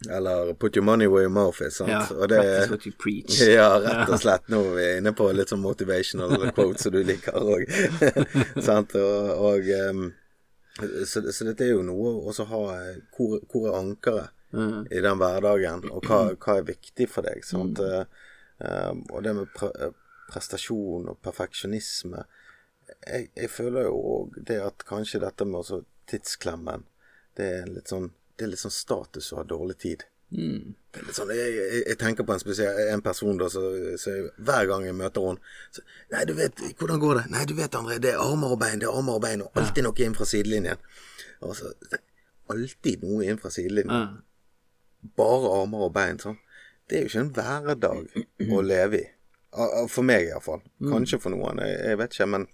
Eller 0.09 0.53
'put 0.53 0.75
your 0.75 0.83
money 0.83 1.07
where 1.07 1.23
your 1.23 1.31
mouth 1.31 1.61
is'. 1.61 1.77
sant? 1.77 1.89
Ja, 1.89 2.05
Og 2.15 2.29
det, 2.29 2.35
practice 2.35 2.69
what 2.69 2.85
you 2.85 2.93
preach. 2.99 3.41
ja, 3.59 3.69
rett 3.79 4.09
og 4.09 4.19
slett. 4.19 4.49
Nå 4.51 4.59
er 4.65 4.75
vi 4.75 4.87
inne 4.97 5.13
på 5.15 5.29
litt 5.31 5.53
sånn 5.53 5.63
motivational 5.63 6.51
quote 6.51 6.81
som 6.81 6.91
du 6.91 6.99
liker 7.03 7.37
òg. 7.39 7.63
Sant? 8.67 8.95
Og, 8.99 9.29
og 9.47 9.69
um, 9.89 10.11
så, 11.05 11.23
så 11.31 11.47
dette 11.47 11.65
er 11.65 11.75
jo 11.75 11.85
noe 11.85 12.17
å 12.19 12.45
ha 12.49 12.61
eh, 12.75 13.01
Hvor, 13.15 13.39
hvor 13.49 13.69
er 13.69 13.79
ankeret 13.79 14.39
i 14.93 14.99
den 15.01 15.17
hverdagen, 15.17 15.87
og 15.89 16.05
hva, 16.05 16.17
hva 16.37 16.59
er 16.59 16.67
viktig 16.67 17.07
for 17.09 17.25
deg? 17.25 17.39
Sant? 17.45 17.79
Mm. 17.79 18.05
Um, 18.61 18.99
og 19.09 19.23
det 19.25 19.31
med 19.33 19.63
eh, 19.81 19.95
prestasjon 20.31 21.09
og 21.11 21.19
perfeksjonisme 21.23 22.23
jeg, 23.07 23.29
jeg 23.35 23.49
føler 23.51 23.87
jo 23.87 23.99
òg 24.15 24.39
det 24.47 24.59
at 24.63 24.85
kanskje 24.87 25.21
dette 25.23 25.45
med 25.47 25.61
også 25.61 25.83
tidsklemmen, 26.09 26.85
det 27.37 27.49
er 27.59 27.69
litt 27.71 27.91
sånn 27.91 28.11
det 28.33 28.47
er 28.47 28.49
litt 28.49 28.63
sånn 28.63 28.73
status 28.73 29.27
å 29.33 29.39
ha 29.39 29.43
dårlig 29.45 29.75
tid. 29.83 30.03
Det 30.33 31.03
litt 31.05 31.17
sånn, 31.17 31.29
jeg, 31.37 31.51
jeg, 31.53 31.81
jeg 31.85 31.97
tenker 32.01 32.25
på 32.25 32.33
en 32.33 32.41
spesiell 32.41 32.79
en 32.89 33.03
person 33.05 33.37
da, 33.37 33.45
så, 33.53 33.61
så 34.01 34.15
jeg, 34.15 34.31
hver 34.41 34.65
gang 34.71 34.87
jeg 34.87 34.95
møter 34.97 35.27
henne 35.27 35.53
så, 35.75 35.83
Nei, 36.15 36.23
du 36.25 36.33
vet, 36.39 36.63
hvordan 36.79 37.01
går 37.03 37.19
det? 37.19 37.25
Nei, 37.35 37.43
du 37.49 37.53
vet, 37.59 37.77
André, 37.77 37.99
det 38.01 38.15
er 38.15 38.23
armer 38.23 38.55
og 38.55 38.59
bein, 38.63 38.81
det 38.81 38.89
er 38.89 38.97
armer 38.97 39.19
og 39.19 39.21
bein, 39.21 39.45
og 39.45 39.61
alltid 39.61 39.85
noe 39.85 40.07
inn 40.07 40.17
fra 40.17 40.25
sidelinjen. 40.29 40.81
Og 41.45 41.53
så, 41.59 41.69
alltid 42.53 43.05
noe 43.05 43.29
inn 43.29 43.37
fra 43.41 43.53
sidelinjen. 43.53 44.17
Bare 45.21 45.53
armer 45.59 45.85
og 45.91 45.93
bein, 45.93 46.17
sånn. 46.23 46.39
Det 46.89 46.97
er 46.97 47.05
jo 47.05 47.11
ikke 47.11 47.23
en 47.27 47.33
hverdag 47.37 48.49
å 48.57 48.65
leve 48.65 49.03
i. 49.03 49.05
For 49.53 50.05
meg, 50.05 50.31
iallfall. 50.31 50.63
Kanskje 50.81 51.19
for 51.21 51.33
noen, 51.33 51.61
jeg, 51.61 51.77
jeg 51.85 51.99
vet 51.99 52.15
ikke, 52.15 52.29
men 52.33 52.47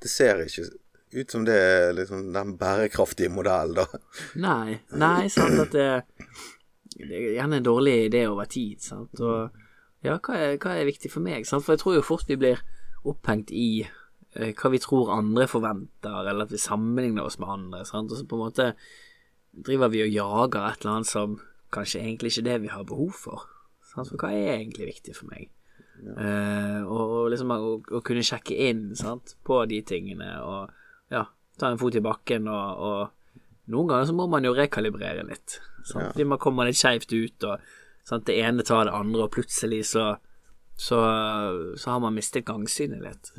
det 0.00 0.10
ser 0.12 0.44
ikke 0.44 0.68
ut 1.12 1.32
som 1.32 1.44
det 1.44 1.56
er 1.58 1.92
liksom 1.96 2.32
den 2.34 2.54
bærekraftige 2.58 3.32
modellen, 3.34 3.80
da. 3.80 4.02
Nei, 4.38 4.78
nei, 4.94 5.26
sant 5.32 5.58
at 5.58 5.74
det, 5.74 5.88
det 7.00 7.10
er 7.10 7.32
gjerne 7.40 7.58
en 7.58 7.66
dårlig 7.66 7.96
idé 8.06 8.24
over 8.30 8.46
tid, 8.50 8.78
sant, 8.84 9.18
og 9.18 9.50
ja, 10.06 10.16
hva 10.16 10.38
er, 10.38 10.56
hva 10.62 10.76
er 10.78 10.88
viktig 10.88 11.10
for 11.12 11.24
meg, 11.24 11.48
sant, 11.48 11.66
for 11.66 11.74
jeg 11.74 11.82
tror 11.82 11.98
jo 11.98 12.06
fort 12.06 12.30
vi 12.30 12.38
blir 12.40 12.62
opphengt 13.10 13.50
i 13.52 13.82
eh, 13.82 14.54
hva 14.54 14.72
vi 14.72 14.80
tror 14.82 15.12
andre 15.16 15.48
forventer, 15.50 16.22
eller 16.22 16.46
at 16.46 16.54
vi 16.54 16.62
sammenligner 16.62 17.26
oss 17.26 17.40
med 17.42 17.50
andre, 17.58 17.84
sant, 17.88 18.12
og 18.12 18.20
så 18.20 18.28
på 18.28 18.38
en 18.38 18.46
måte 18.46 18.72
driver 19.50 19.90
vi 19.90 20.04
og 20.06 20.14
jager 20.14 20.68
et 20.68 20.84
eller 20.84 21.00
annet 21.00 21.10
som 21.10 21.40
kanskje 21.74 22.04
egentlig 22.04 22.30
ikke 22.30 22.44
er 22.44 22.52
det 22.52 22.60
vi 22.62 22.74
har 22.76 22.86
behov 22.86 23.16
for, 23.18 23.48
sant, 23.82 24.12
for 24.12 24.22
hva 24.22 24.30
er 24.30 24.60
egentlig 24.60 24.92
viktig 24.94 25.18
for 25.18 25.32
meg? 25.32 25.50
Eh, 26.00 26.80
og, 26.86 27.00
og 27.00 27.30
liksom 27.32 27.52
å, 27.54 27.72
å 27.80 28.02
kunne 28.04 28.24
sjekke 28.24 28.56
inn 28.70 28.90
sant, 28.98 29.34
på 29.44 29.60
de 29.68 29.82
tingene 29.86 30.30
og 30.40 30.70
ja, 31.12 31.26
ta 31.60 31.70
en 31.70 31.80
fot 31.80 31.96
i 31.98 32.02
bakken 32.04 32.48
og, 32.48 32.84
og 32.86 33.70
noen 33.70 33.90
ganger 33.90 34.08
så 34.08 34.16
må 34.16 34.26
man 34.30 34.46
jo 34.46 34.54
rekalibrere 34.56 35.26
litt. 35.28 35.60
Sant? 35.84 36.12
Fordi 36.12 36.26
man 36.26 36.40
kommer 36.42 36.66
litt 36.66 36.78
skeivt 36.80 37.12
ut, 37.12 37.46
og 37.46 37.60
sant? 38.06 38.26
det 38.26 38.38
ene 38.42 38.66
tar 38.66 38.88
det 38.88 38.96
andre, 38.96 39.26
og 39.26 39.34
plutselig 39.34 39.84
så, 39.92 40.06
så, 40.74 40.98
så 41.78 41.92
har 41.92 42.00
man 42.02 42.16
mistet 42.16 42.48
gangsynet 42.48 43.04
litt. 43.04 43.30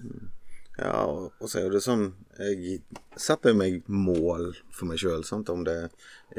Ja, 0.79 1.03
og, 1.05 1.33
og 1.41 1.49
så 1.51 1.59
er 1.65 1.73
det 1.73 1.81
sånn 1.83 2.13
Jeg 2.39 2.77
setter 3.19 3.53
meg 3.53 3.83
mål 3.91 4.53
for 4.71 4.87
meg 4.87 5.01
sjøl, 5.01 5.25
om 5.51 5.65
det 5.67 5.73
er 5.83 5.89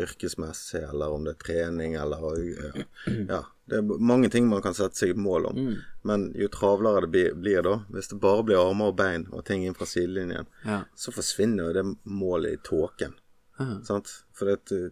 yrkesmessig, 0.07 0.81
eller 0.89 1.13
om 1.13 1.27
det 1.27 1.35
er 1.37 1.43
trening, 1.45 1.97
eller 2.01 2.25
Ja, 2.41 2.85
ja 3.29 3.43
Det 3.69 3.79
er 3.79 3.83
mange 4.01 4.31
ting 4.33 4.49
man 4.49 4.63
kan 4.65 4.75
sette 4.75 4.97
seg 4.99 5.17
mål 5.21 5.47
om, 5.53 5.57
Mm. 5.63 5.77
men 6.09 6.33
jo 6.35 6.49
travlere 6.49 7.03
det 7.07 7.11
blir, 7.13 7.35
blir 7.35 7.63
da, 7.63 7.75
hvis 7.93 8.09
det 8.09 8.21
bare 8.21 8.43
blir 8.43 8.59
armer 8.61 8.89
og 8.91 8.97
bein 8.97 9.29
og 9.33 9.45
ting 9.45 9.65
inn 9.65 9.75
fra 9.75 9.87
sidelinjen, 9.87 10.47
Ja. 10.65 10.83
så 10.97 11.13
forsvinner 11.13 11.69
jo 11.69 11.73
det 11.73 11.85
målet 12.05 12.53
i 12.57 12.63
tåken. 12.65 13.15
Ja. 13.61 13.81
Sant? 13.85 14.25
For 14.33 14.47
det, 14.47 14.73
uh, 14.73 14.91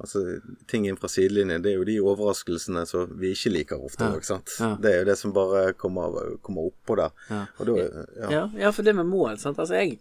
altså, 0.00 0.22
ting 0.70 0.86
inn 0.88 0.98
fra 1.00 1.08
sidelinjen, 1.12 1.62
det 1.64 1.72
er 1.74 1.78
jo 1.78 1.86
de 1.88 1.96
overraskelsene 2.02 2.82
som 2.88 3.12
vi 3.20 3.32
ikke 3.36 3.52
liker 3.54 3.84
ofte 3.86 4.06
Ja. 4.08 4.16
ikke 4.18 4.30
sant. 4.30 4.54
Ja. 4.60 4.72
Det 4.80 4.92
er 4.92 4.98
jo 5.02 5.08
det 5.10 5.18
som 5.20 5.34
bare 5.36 5.72
kommer, 5.78 6.18
kommer 6.42 6.70
oppå 6.70 6.96
der. 7.00 7.12
Ja. 7.30 7.42
Da, 7.58 7.76
ja. 7.78 8.30
Ja, 8.30 8.44
ja, 8.66 8.72
for 8.72 8.86
det 8.86 8.96
med 8.96 9.06
mål, 9.10 9.38
sant. 9.42 9.58
Altså, 9.60 9.74
jeg 9.78 9.98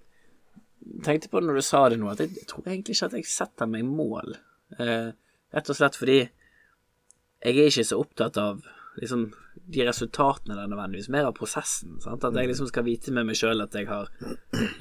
tenkte 1.05 1.29
på 1.29 1.39
det 1.41 1.49
når 1.49 1.59
du 1.61 1.65
sa 1.67 1.83
det 1.91 1.99
nå, 1.99 2.09
at 2.11 2.23
jeg, 2.23 2.33
jeg 2.39 2.47
tror 2.49 2.65
egentlig 2.67 2.95
ikke 2.97 3.11
at 3.11 3.17
jeg 3.19 3.29
setter 3.29 3.69
meg 3.69 3.85
mål. 3.87 4.37
Eh, 4.79 5.11
rett 5.55 5.69
og 5.71 5.77
slett 5.77 5.97
fordi 5.97 6.19
jeg 6.19 7.55
er 7.55 7.69
ikke 7.69 7.87
så 7.87 7.99
opptatt 8.01 8.37
av 8.41 8.59
liksom 8.99 9.29
de 9.69 9.83
resultatene 9.85 10.55
der 10.57 10.67
nødvendigvis, 10.67 11.09
mer 11.13 11.27
av 11.29 11.35
prosessen. 11.37 11.99
Sant? 12.03 12.23
At 12.25 12.35
jeg 12.35 12.49
liksom 12.49 12.67
skal 12.71 12.83
vite 12.87 13.13
med 13.15 13.27
meg 13.29 13.37
sjøl 13.39 13.61
at 13.63 13.75
jeg 13.77 13.87
har 13.87 14.09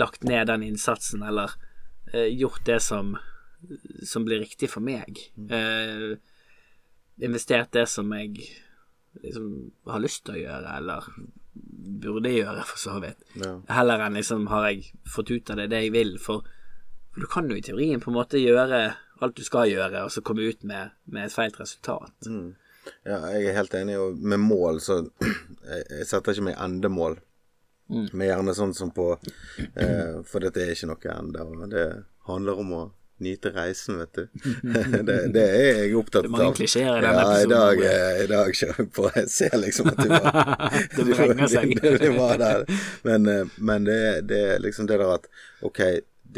lagt 0.01 0.25
ned 0.27 0.49
den 0.51 0.65
innsatsen, 0.71 1.23
eller 1.29 1.53
eh, 2.13 2.27
gjort 2.35 2.65
det 2.67 2.81
som, 2.83 3.13
som 4.07 4.25
blir 4.25 4.43
riktig 4.45 4.71
for 4.71 4.85
meg. 4.85 5.19
Eh, 5.51 6.17
investert 7.25 7.73
det 7.75 7.87
som 7.91 8.13
jeg 8.15 8.37
liksom 9.23 9.51
har 9.91 10.03
lyst 10.03 10.25
til 10.27 10.37
å 10.37 10.43
gjøre, 10.43 10.77
eller 10.79 11.11
burde 12.03 12.33
gjøre, 12.33 12.63
for 12.69 12.81
så 12.81 12.99
vidt. 13.03 13.25
Ja. 13.41 13.57
Heller 13.81 14.07
enn 14.07 14.19
liksom 14.19 14.47
har 14.53 14.69
jeg 14.71 14.93
fått 15.09 15.33
ut 15.33 15.51
av 15.51 15.61
det 15.63 15.71
det 15.73 15.83
jeg 15.87 15.95
vil. 15.97 16.15
For, 16.23 16.47
for 17.13 17.25
du 17.25 17.31
kan 17.31 17.51
jo 17.51 17.59
i 17.59 17.65
teorien 17.65 18.03
på 18.03 18.13
en 18.13 18.19
måte 18.21 18.43
gjøre 18.43 18.83
alt 19.19 19.39
du 19.39 19.45
skal 19.47 19.71
gjøre, 19.71 20.05
og 20.07 20.13
så 20.15 20.23
komme 20.23 20.47
ut 20.47 20.63
med, 20.69 20.95
med 21.11 21.27
et 21.27 21.35
feilt 21.35 21.59
resultat. 21.61 22.29
Ja, 23.05 23.19
jeg 23.35 23.49
er 23.49 23.57
helt 23.59 23.75
enig. 23.75 23.97
Og 24.01 24.19
med 24.19 24.41
mål, 24.43 24.83
så 24.85 25.03
Jeg, 25.69 25.83
jeg 25.91 26.07
setter 26.09 26.33
ikke 26.33 26.47
meg 26.47 26.61
endemål. 26.65 27.19
Mm. 27.93 28.07
Men 28.13 28.23
gjerne 28.25 28.55
sånn 28.57 28.73
som 28.77 28.91
på 28.93 29.11
eh, 29.17 30.21
For 30.29 30.45
dette 30.45 30.61
er 30.61 30.73
ikke 30.73 30.89
noe 30.89 31.13
ende. 31.13 31.45
Og 31.45 31.67
det 31.73 31.85
handler 32.29 32.63
om 32.63 32.73
å 32.77 32.81
nyte 33.25 33.51
reisen, 33.55 33.99
vet 33.99 34.13
du. 34.19 34.27
det, 35.09 35.17
det 35.35 35.45
er 35.45 35.81
jeg 35.85 35.95
opptatt 35.99 36.25
av. 36.25 36.29
Det 36.29 36.31
er 36.31 36.35
mange 36.37 36.57
klisjeer 36.59 36.99
i 36.99 37.03
denne 37.05 37.23
ja, 37.23 37.31
I 37.39 37.43
episoden, 37.43 37.55
dag, 37.55 37.81
Ole. 37.83 37.95
eh, 37.95 38.21
i 38.25 38.29
dag 38.33 38.53
kjører 38.61 38.79
vi 38.83 38.87
på. 38.99 39.07
Jeg 39.17 39.31
ser 39.35 39.57
liksom 39.63 39.91
at 39.93 40.03
du 40.03 40.09
var 40.13 40.29
Det 40.97 41.07
vrenger 41.09 41.53
seg. 41.55 41.75
det, 41.83 41.95
du, 42.05 42.09
var 42.19 42.37
der. 42.43 42.65
Men, 43.09 43.27
eh, 43.33 43.57
men 43.71 43.89
det, 43.89 43.99
er- 44.13 44.23
det 44.31 44.43
liksom 44.65 44.87
det 44.91 45.01
der 45.03 45.15
at 45.19 45.29
OK, 45.67 45.83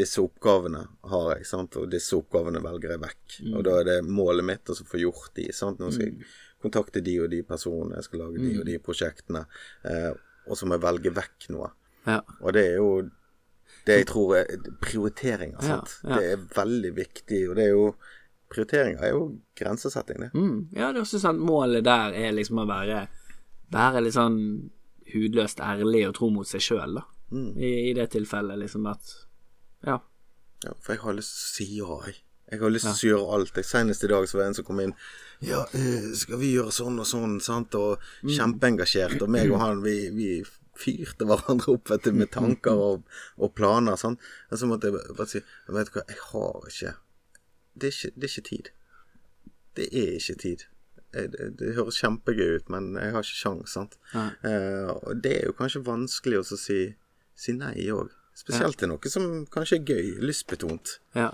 disse 0.01 0.23
oppgavene 0.23 0.85
har 1.11 1.31
jeg, 1.37 1.47
sant, 1.51 1.75
og 1.81 1.89
disse 1.91 2.15
oppgavene 2.17 2.61
velger 2.63 2.95
jeg 2.95 3.03
vekk. 3.03 3.39
Mm. 3.43 3.55
Og 3.59 3.65
da 3.67 3.79
er 3.81 3.89
det 3.91 3.99
målet 4.07 4.47
mitt 4.47 4.71
å 4.71 4.77
få 4.87 5.01
gjort 5.03 5.33
de. 5.37 5.49
sant, 5.57 5.81
Nå 5.83 5.91
skal 5.93 6.13
jeg 6.13 6.29
kontakte 6.63 7.01
de 7.03 7.15
og 7.25 7.31
de 7.33 7.41
personene, 7.49 7.97
jeg 7.99 8.07
skal 8.07 8.21
lage 8.27 8.39
de 8.39 8.51
Mm. 8.55 8.59
og 8.61 8.67
de 8.69 8.79
prosjektene. 8.85 9.45
Eh, 9.89 10.11
og 10.51 10.57
så 10.59 10.67
må 10.69 10.77
jeg 10.79 10.85
velge 10.85 11.13
vekk 11.17 11.49
noe. 11.55 11.71
Ja. 12.07 12.21
Og 12.41 12.53
det 12.57 12.63
er 12.71 12.77
jo 12.79 12.91
det 13.91 13.99
jeg 14.01 14.09
tror 14.11 14.35
er 14.39 14.71
prioriteringer. 14.83 15.61
Sant? 15.65 15.99
ja. 16.07 16.17
Det 16.17 16.33
er 16.35 16.49
veldig 16.57 16.93
viktig, 16.97 17.45
og 17.51 17.61
det 17.61 17.69
er 17.69 17.77
jo 17.77 17.93
Prioriteringer 18.51 19.05
er 19.07 19.13
jo 19.15 19.27
grensesetting, 19.55 20.25
det. 20.25 20.29
Mm, 20.35 20.73
ja, 20.75 20.89
det 20.91 20.99
er 20.99 21.05
også 21.05 21.21
sant. 21.23 21.39
målet 21.39 21.85
der 21.87 22.17
er 22.19 22.33
liksom 22.35 22.59
å 22.59 22.65
være 22.67 23.05
Være 23.71 24.01
litt 24.03 24.17
sånn 24.17 24.41
hudløst 25.13 25.63
ærlig 25.63 26.01
og 26.09 26.17
tro 26.17 26.33
mot 26.35 26.49
seg 26.49 26.65
sjøl, 26.65 26.97
da. 26.99 27.05
Mm. 27.31 27.53
I, 27.55 27.71
I 27.91 27.93
det 27.95 28.09
tilfellet, 28.17 28.59
liksom 28.59 28.89
at 28.91 29.13
Ja. 29.87 30.01
Ja, 30.65 30.75
for 30.83 30.97
jeg 30.97 31.05
har 31.05 31.15
lyst 31.17 31.31
til 31.31 31.47
å 31.47 31.55
si 31.55 31.69
ja, 31.79 32.01
jeg. 32.09 32.19
Jeg 32.51 32.61
har 32.61 32.73
lyst 32.75 32.89
til 32.91 33.13
å 33.13 33.13
gjøre 33.13 33.37
alt. 33.37 33.61
Senest 33.65 34.05
i 34.05 34.11
dag 34.11 34.27
så 34.27 34.37
var 34.37 34.43
det 34.43 34.51
en 34.51 34.57
som 34.59 34.67
kom 34.67 34.81
inn. 34.83 34.95
Ja, 35.47 35.61
eh, 35.79 36.11
skal 36.19 36.41
vi 36.43 36.51
gjøre 36.57 36.75
sånn 36.75 36.99
og 36.99 37.07
sånn, 37.07 37.39
sant? 37.45 37.77
Og 37.79 38.03
kjempeengasjert. 38.27 39.23
Og 39.23 39.31
meg 39.31 39.53
og 39.55 39.63
han, 39.63 39.85
vi, 39.85 39.95
vi 40.17 40.31
fyrte 40.81 41.29
hverandre 41.29 41.77
opp 41.77 41.93
du, 42.05 42.11
med 42.17 42.33
tanker 42.39 42.83
og, 42.89 43.07
og 43.37 43.55
planer. 43.59 43.99
Sånn. 44.01 44.19
Og 44.51 44.61
så 44.61 44.69
måtte 44.71 44.91
jeg 44.91 45.17
bare 45.17 45.31
si 45.31 45.43
Vet 45.71 45.91
du 45.91 45.97
hva, 45.97 46.05
jeg 46.09 46.21
har 46.31 46.69
ikke 46.73 46.95
Det 47.75 47.91
er 47.91 47.97
ikke, 47.97 48.13
det 48.17 48.29
er 48.29 48.35
ikke 48.35 48.49
tid. 48.51 48.71
Det 49.79 49.89
er 49.91 50.15
ikke 50.19 50.39
tid. 50.45 50.67
Jeg, 51.11 51.33
Det, 51.35 51.51
det 51.59 51.75
høres 51.75 51.99
kjempegøy 51.99 52.57
ut, 52.61 52.71
men 52.71 52.95
jeg 52.99 53.15
har 53.15 53.27
ikke 53.27 53.41
sjans, 53.43 53.75
sant. 53.75 53.99
Eh, 54.15 54.91
og 54.91 55.23
det 55.23 55.37
er 55.41 55.47
jo 55.51 55.57
kanskje 55.59 55.83
vanskelig 55.87 56.43
å 56.43 56.47
si, 56.51 56.81
si 57.35 57.55
nei 57.57 57.89
òg. 57.91 58.15
Spesielt 58.41 58.79
til 58.81 58.89
noe 58.89 59.11
som 59.13 59.25
kanskje 59.53 59.81
er 59.81 59.89
gøy, 59.91 60.11
lystbetont. 60.25 60.97
Ja, 61.19 61.33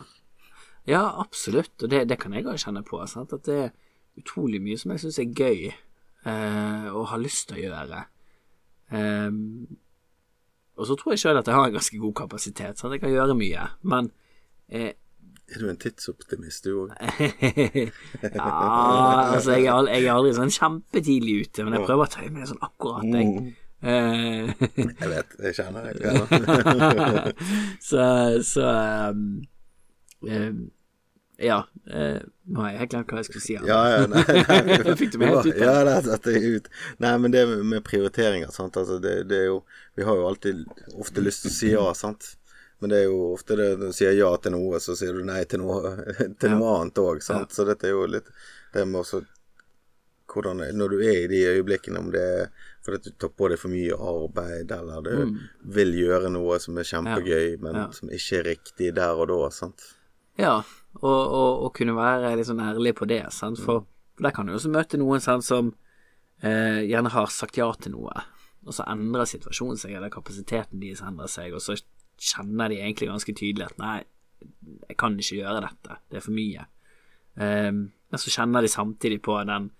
ja 0.89 1.03
absolutt, 1.21 1.75
og 1.83 1.93
det, 1.93 2.07
det 2.11 2.19
kan 2.23 2.35
jeg 2.35 2.49
òg 2.49 2.59
kjenne 2.63 2.83
på. 2.87 3.03
Sant? 3.11 3.35
At 3.37 3.45
det 3.47 3.59
er 3.67 3.75
utrolig 4.19 4.63
mye 4.65 4.81
som 4.81 4.95
jeg 4.95 5.05
syns 5.05 5.21
er 5.23 5.37
gøy, 5.37 5.71
eh, 6.27 6.89
og 6.91 7.11
har 7.13 7.23
lyst 7.23 7.51
til 7.51 7.61
å 7.61 7.65
gjøre. 7.67 8.05
Ehm, 8.93 9.67
og 10.77 10.87
så 10.87 10.95
tror 10.99 11.15
jeg 11.15 11.23
sjøl 11.25 11.41
at 11.41 11.49
jeg 11.49 11.57
har 11.57 11.67
en 11.71 11.75
ganske 11.79 11.99
god 11.99 12.15
kapasitet, 12.15 12.79
så 12.79 12.93
jeg 12.93 13.01
kan 13.01 13.11
gjøre 13.11 13.35
mye. 13.39 13.67
Men 13.83 14.11
eh, 14.69 14.93
Er 15.47 15.63
du 15.63 15.69
en 15.71 15.79
tidsoptimist, 15.79 16.65
du 16.67 16.83
òg? 16.85 16.91
ja, 18.23 18.49
altså 19.33 19.57
jeg 19.57 19.65
er, 19.71 19.91
jeg 19.95 20.05
er 20.05 20.13
aldri 20.13 20.35
sånn 20.37 20.53
kjempetidlig 20.53 21.37
ute, 21.47 21.65
men 21.65 21.79
jeg 21.79 21.87
prøver 21.87 22.05
å 22.05 22.13
ta 22.13 22.27
meg 22.29 22.49
sånn 22.51 22.65
akkurat, 22.67 23.07
jeg. 23.15 23.55
Eh, 23.87 24.49
Jeg 25.01 25.11
vet, 25.13 25.35
jeg 25.45 25.55
kjenner 25.59 25.85
deg. 25.85 26.01
så 27.89 28.07
så 28.43 28.65
um, 29.13 29.27
um, 30.25 30.63
Ja. 31.39 31.59
eh, 31.91 32.21
nå 32.49 32.61
har 32.63 32.71
jeg 32.73 32.79
helt 32.81 32.91
glemt 32.95 33.11
hva 33.13 33.19
jeg 33.21 33.29
skulle 33.29 33.45
si. 33.45 33.55
Ja, 33.59 33.81
ja, 33.93 34.07
nei, 34.09 34.23
nei. 34.25 34.95
Fikk 35.01 35.13
du 35.13 35.19
meg 35.21 35.35
helt 35.35 35.51
ut? 35.51 35.59
Ja, 35.61 35.75
det 35.85 35.97
satte 36.07 36.33
jeg 36.33 36.55
ut. 36.63 36.71
Nei, 37.05 37.13
men 37.21 37.35
det 37.35 37.43
med, 37.61 37.83
prioriteringer, 37.85 38.49
sant. 38.55 38.77
Altså, 38.81 38.97
det, 39.03 39.19
det 39.29 39.43
er 39.43 39.47
jo 39.51 39.59
Vi 39.99 40.07
har 40.09 40.17
jo 40.17 40.27
alltid 40.31 40.65
ofte 40.97 41.21
lyst 41.25 41.45
til 41.45 41.53
å 41.53 41.57
si 41.59 41.71
ja, 41.75 41.87
sant. 41.99 42.33
Men 42.81 42.91
det 42.93 42.99
er 43.03 43.07
jo 43.11 43.33
ofte 43.35 43.57
det 43.57 43.71
du 43.81 43.87
sier 43.97 44.13
ja 44.17 44.31
til 44.37 44.53
noe, 44.53 44.81
så 44.85 44.93
sier 44.97 45.13
du 45.17 45.23
nei 45.25 45.43
til 45.49 45.63
noe, 45.65 45.95
til 46.41 46.53
noe 46.57 46.75
annet 46.81 46.99
òg, 47.05 47.21
sant. 47.25 47.53
Så 47.57 47.65
dette 47.69 47.89
er 47.89 47.95
jo 47.97 48.07
litt 48.17 48.29
det 48.77 48.85
med 48.89 49.01
også 49.05 49.23
hvordan 50.37 50.59
Når 50.77 50.89
du 50.93 50.97
er 51.01 51.23
i 51.23 51.29
de 51.31 51.39
øyeblikkene, 51.55 52.01
om 52.03 52.11
det 52.13 52.21
er 52.21 52.49
fordi 52.85 53.09
du 53.11 53.15
tar 53.19 53.31
på 53.33 53.49
deg 53.49 53.59
for 53.59 53.73
mye 53.73 53.97
arbeid, 53.97 54.71
eller 54.75 55.01
du 55.07 55.39
vil 55.75 55.95
gjøre 55.97 56.29
noe 56.35 56.59
som 56.63 56.77
er 56.79 56.85
kjempegøy, 56.87 57.57
men 57.63 57.73
Mm. 57.73 57.79
Ja. 57.81 57.87
som 57.97 58.11
ikke 58.13 58.37
er 58.41 58.45
riktig 58.51 58.91
der 58.95 59.17
og 59.23 59.29
da, 59.33 59.39
sant. 59.51 59.87
Ja, 60.41 60.61
og, 61.01 61.21
og, 61.25 61.67
og 61.67 61.75
kunne 61.77 61.97
være 61.97 62.35
litt 62.37 62.49
sånn 62.49 62.63
ærlig 62.65 62.95
på 62.99 63.09
det, 63.09 63.23
sant? 63.35 63.61
For, 63.63 63.87
der 64.21 64.35
kan 64.37 64.49
du 64.49 64.57
også 64.57 64.73
møte 64.73 65.01
noen 65.01 65.23
sant, 65.25 65.45
som 65.47 65.73
eh, 66.43 66.83
gjerne 66.89 67.13
har 67.13 67.33
sagt 67.33 67.59
ja 67.61 67.69
til 67.81 67.97
noe, 67.97 68.25
og 68.67 68.77
så 68.77 68.87
endrer 68.91 69.29
situasjonen 69.29 69.81
seg, 69.81 69.97
eller 69.97 70.13
kapasiteten 70.13 70.83
deres 70.83 71.05
endrer 71.05 71.31
seg, 71.31 71.55
og 71.57 71.65
så 71.65 71.77
kjenner 72.17 72.73
de 72.73 72.81
egentlig 72.81 73.11
ganske 73.11 73.35
tydelig 73.37 73.69
at 73.69 73.81
nei, 73.81 73.99
jeg 74.89 74.97
kan 75.01 75.17
ikke 75.21 75.41
gjøre 75.41 75.65
dette, 75.65 75.99
det 76.11 76.21
er 76.21 76.25
for 76.25 76.37
mye. 76.37 76.67
Ehm, 77.41 77.83
men 78.11 78.23
så 78.23 78.33
kjenner 78.33 78.65
de 78.65 78.71
samtidig 78.73 79.21
på 79.25 79.37
den 79.49 79.71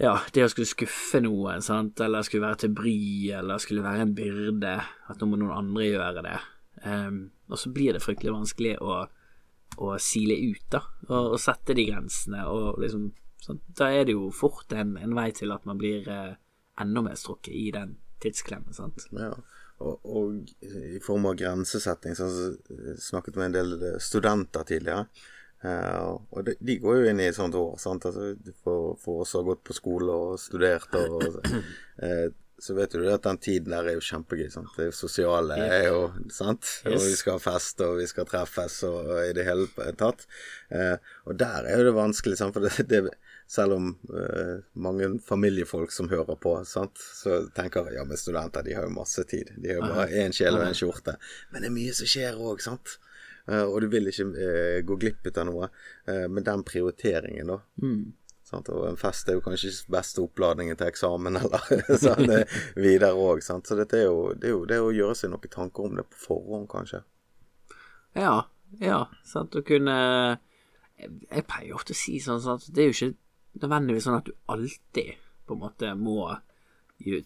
ja, 0.00 0.14
det 0.32 0.46
å 0.46 0.48
skulle 0.48 0.68
skuffe 0.68 1.20
noen, 1.20 1.60
sant, 1.64 2.00
eller 2.00 2.24
skulle 2.24 2.46
være 2.46 2.62
til 2.62 2.72
bry, 2.72 3.00
eller 3.36 3.60
skulle 3.60 3.84
være 3.84 4.06
en 4.06 4.14
byrde, 4.16 4.78
at 5.12 5.20
nå 5.20 5.28
må 5.28 5.36
noen 5.40 5.58
andre 5.58 5.90
gjøre 5.90 6.24
det. 6.24 6.38
Ehm, 6.88 7.18
og 7.50 7.58
så 7.58 7.72
blir 7.74 7.96
det 7.96 8.02
fryktelig 8.04 8.34
vanskelig 8.34 8.76
å, 8.82 9.00
å 9.82 9.94
sile 10.02 10.36
ut, 10.40 10.66
da, 10.72 10.82
og, 11.08 11.34
og 11.34 11.40
sette 11.42 11.76
de 11.76 11.86
grensene, 11.90 12.44
og 12.48 12.80
liksom 12.82 13.10
sånn, 13.40 13.62
Da 13.78 13.90
er 13.94 14.06
det 14.08 14.16
jo 14.16 14.28
fort 14.36 14.72
en, 14.76 14.96
en 15.00 15.16
vei 15.16 15.30
til 15.36 15.52
at 15.54 15.66
man 15.68 15.80
blir 15.80 16.08
eh, 16.08 16.36
enda 16.80 17.02
mer 17.04 17.18
strukket 17.18 17.54
i 17.56 17.70
den 17.74 17.96
tidsklemmen, 18.20 18.76
sant. 18.76 19.06
Ja, 19.16 19.32
og, 19.80 20.00
og 20.04 20.64
i 20.64 21.00
form 21.02 21.30
av 21.30 21.38
grensesetting, 21.40 22.16
så 22.16 22.28
så 22.28 22.50
snakket 23.00 23.38
med 23.40 23.50
en 23.50 23.56
del 23.56 24.00
studenter 24.02 24.66
tidligere. 24.68 25.06
Uh, 25.60 26.16
og 26.32 26.46
de, 26.46 26.54
de 26.64 26.78
går 26.80 27.02
jo 27.02 27.08
inn 27.10 27.18
i 27.20 27.26
et 27.28 27.36
sånt 27.36 27.56
år, 27.56 27.74
sant? 27.80 28.06
Altså, 28.08 28.30
for, 28.64 28.94
for 29.00 29.24
oss 29.24 29.34
som 29.34 29.42
har 29.42 29.50
gått 29.50 29.66
på 29.68 29.76
skole 29.76 30.14
og 30.16 30.38
studert, 30.40 30.94
og, 30.96 31.26
eh, 32.06 32.30
så 32.60 32.74
vet 32.76 32.92
du 32.92 33.06
at 33.08 33.24
den 33.24 33.40
tiden 33.40 33.74
der 33.74 33.88
er 33.88 33.96
jo 33.96 34.04
kjempegøy. 34.04 34.48
sant? 34.52 34.70
Det 34.76 34.84
er 34.84 34.90
jo 34.90 34.96
sosiale 34.96 35.56
er 35.64 35.88
jo, 35.88 36.02
sant? 36.32 36.68
Og 36.86 37.00
vi 37.00 37.16
skal 37.18 37.38
ha 37.38 37.42
fest, 37.42 37.80
og 37.84 37.98
vi 38.00 38.06
skal 38.10 38.28
treffes, 38.28 38.80
og 38.88 39.10
i 39.24 39.32
det 39.36 39.46
hele 39.48 39.66
tatt. 39.98 40.26
Eh, 40.68 40.96
og 41.26 41.38
der 41.40 41.68
er 41.68 41.80
jo 41.80 41.90
det 41.90 41.96
vanskelig, 41.96 42.38
sant? 42.40 42.56
for 42.56 42.66
det, 42.66 42.86
det 42.90 43.14
selv 43.50 43.74
om 43.74 43.92
eh, 44.14 44.62
mange 44.78 45.12
familiefolk 45.26 45.90
som 45.90 46.10
hører 46.12 46.36
på, 46.38 46.54
sant? 46.68 47.00
så 47.00 47.42
tenker 47.56 47.88
jeg 47.88 47.98
ja, 47.98 48.06
men 48.06 48.20
studenter 48.20 48.66
de 48.66 48.76
har 48.76 48.86
jo 48.86 48.94
masse 48.94 49.24
tid. 49.30 49.54
De 49.56 49.72
har 49.72 49.80
jo 49.80 49.88
bare 49.88 50.10
én 50.22 50.36
kjele 50.36 50.60
og 50.60 50.68
en 50.68 50.76
skjorte. 50.76 51.16
Men 51.50 51.64
det 51.64 51.72
er 51.72 51.78
mye 51.80 51.96
som 51.96 52.10
skjer 52.10 52.38
òg, 52.38 52.62
sant. 52.62 53.00
Eh, 53.50 53.64
og 53.64 53.80
du 53.82 53.88
vil 53.90 54.10
ikke 54.10 54.28
eh, 54.38 54.78
gå 54.86 54.96
glipp 55.00 55.30
av 55.32 55.48
noe. 55.48 55.70
Eh, 56.06 56.26
men 56.30 56.46
den 56.46 56.64
prioriteringen, 56.66 57.50
da. 57.50 57.60
Sant? 58.50 58.68
Og 58.74 58.88
en 58.88 58.98
fest 58.98 59.28
er 59.30 59.38
jo 59.38 59.44
kanskje 59.44 59.70
ikke 59.70 59.94
beste 59.94 60.22
oppladningen 60.24 60.78
til 60.78 60.90
eksamen 60.90 61.38
eller 61.38 61.82
sånn 62.04 62.34
videre 62.74 63.14
òg. 63.14 63.44
Så 63.46 63.78
dette 63.78 64.00
er 64.00 64.08
jo, 64.08 64.32
det 64.34 64.50
er 64.50 64.56
jo 64.56 64.66
det 64.68 64.80
å 64.82 64.92
gjøre 64.94 65.16
seg 65.18 65.32
noen 65.32 65.52
tanker 65.52 65.86
om 65.86 65.96
det 66.00 66.06
på 66.10 66.22
forhånd, 66.26 66.68
kanskje. 66.72 67.04
Ja, 68.18 68.34
ja, 68.82 69.04
sant, 69.26 69.54
å 69.54 69.62
kunne 69.66 69.94
Jeg, 71.00 71.10
jeg 71.30 71.46
pleier 71.48 71.76
ofte 71.78 71.94
å 71.94 71.98
si 71.98 72.18
sånn 72.20 72.42
at 72.52 72.66
det 72.74 72.82
er 72.82 72.90
jo 72.90 72.96
ikke 72.96 73.62
nødvendigvis 73.62 74.06
sånn 74.06 74.18
at 74.18 74.26
du 74.26 74.34
alltid 74.52 75.14
på 75.48 75.56
en 75.56 75.62
måte 75.62 75.92
må 75.96 76.26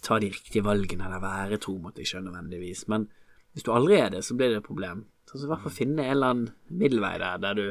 ta 0.05 0.21
de 0.23 0.29
riktige 0.31 0.63
valgene 0.65 1.09
eller 1.09 1.23
være 1.23 1.59
tro 1.63 1.75
mot 1.83 1.97
deg 1.97 2.07
sjøl 2.07 2.23
nødvendigvis. 2.29 2.85
Men 2.93 3.09
hvis 3.53 3.67
du 3.67 3.73
aldri 3.75 3.99
er 3.99 4.13
det, 4.15 4.23
så 4.27 4.37
blir 4.39 4.53
det 4.53 4.61
et 4.61 4.69
problem. 4.69 5.05
Så 5.27 5.41
i 5.43 5.51
hvert 5.51 5.65
fall 5.65 5.75
finne 5.75 6.05
en 6.05 6.13
eller 6.15 6.35
annen 6.35 6.79
middelvei 6.79 7.17
der, 7.19 7.41
der 7.43 7.59
du 7.59 7.65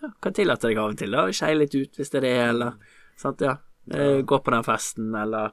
ja, 0.00 0.12
kan 0.22 0.34
tillate 0.36 0.70
deg 0.70 0.80
av 0.80 0.94
og 0.94 0.98
til 1.02 1.18
å 1.18 1.28
skeie 1.34 1.58
litt 1.58 1.76
ut 1.76 2.00
hvis 2.00 2.12
det 2.14 2.22
er 2.22 2.28
det, 2.28 2.38
eller 2.54 2.98
sant, 3.20 3.44
ja. 3.44 3.58
Eh, 3.90 4.20
Gå 4.22 4.38
på 4.38 4.50
den 4.54 4.62
festen, 4.62 5.14
eller 5.14 5.50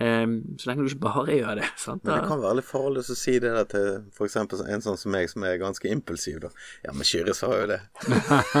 eh, 0.00 0.26
Så 0.58 0.68
lenge 0.68 0.84
du 0.84 0.90
ikke 0.90 1.06
bare 1.06 1.38
gjør 1.38 1.54
det, 1.62 1.68
sant. 1.80 2.04
Men 2.04 2.20
det 2.20 2.28
kan 2.28 2.42
være 2.42 2.58
litt 2.58 2.68
farlig 2.68 3.00
å 3.00 3.16
si 3.16 3.38
det 3.40 3.52
der 3.54 3.68
til 3.70 4.26
eksempel 4.26 4.60
en 4.68 4.84
sånn 4.84 5.00
som 5.00 5.14
meg, 5.14 5.30
som 5.32 5.46
er 5.48 5.56
ganske 5.62 5.88
impulsiv, 5.88 6.42
da. 6.44 6.50
Ja, 6.84 6.92
men 6.92 7.08
Kyrre 7.08 7.34
sa 7.36 7.48
jo 7.56 7.64
det. 7.72 7.80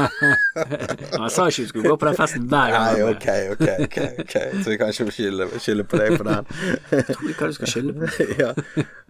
Han 1.20 1.28
sa 1.32 1.46
ikke 1.50 1.66
du 1.66 1.70
skulle 1.74 1.92
gå 1.92 1.98
på 2.00 2.08
den 2.08 2.18
festen 2.22 2.48
hver 2.50 2.72
gang. 2.72 2.88
Nei, 2.88 3.04
ok, 3.10 3.28
ok, 3.52 3.68
ok. 3.86 4.00
okay. 4.24 4.62
Så 4.62 4.72
vi 4.72 4.80
kan 4.80 4.94
ikke 4.94 5.12
skylde, 5.12 5.50
skylde 5.60 5.86
på 5.92 6.00
deg 6.00 6.16
på 6.16 6.28
den. 6.30 6.50
Jeg 6.94 7.08
tror 7.12 7.30
ikke 7.30 7.44
hva 7.44 7.52
du 7.52 7.58
skal 7.60 7.74
skylde 7.74 7.98
på. 8.00 8.10
ja, 8.44 8.50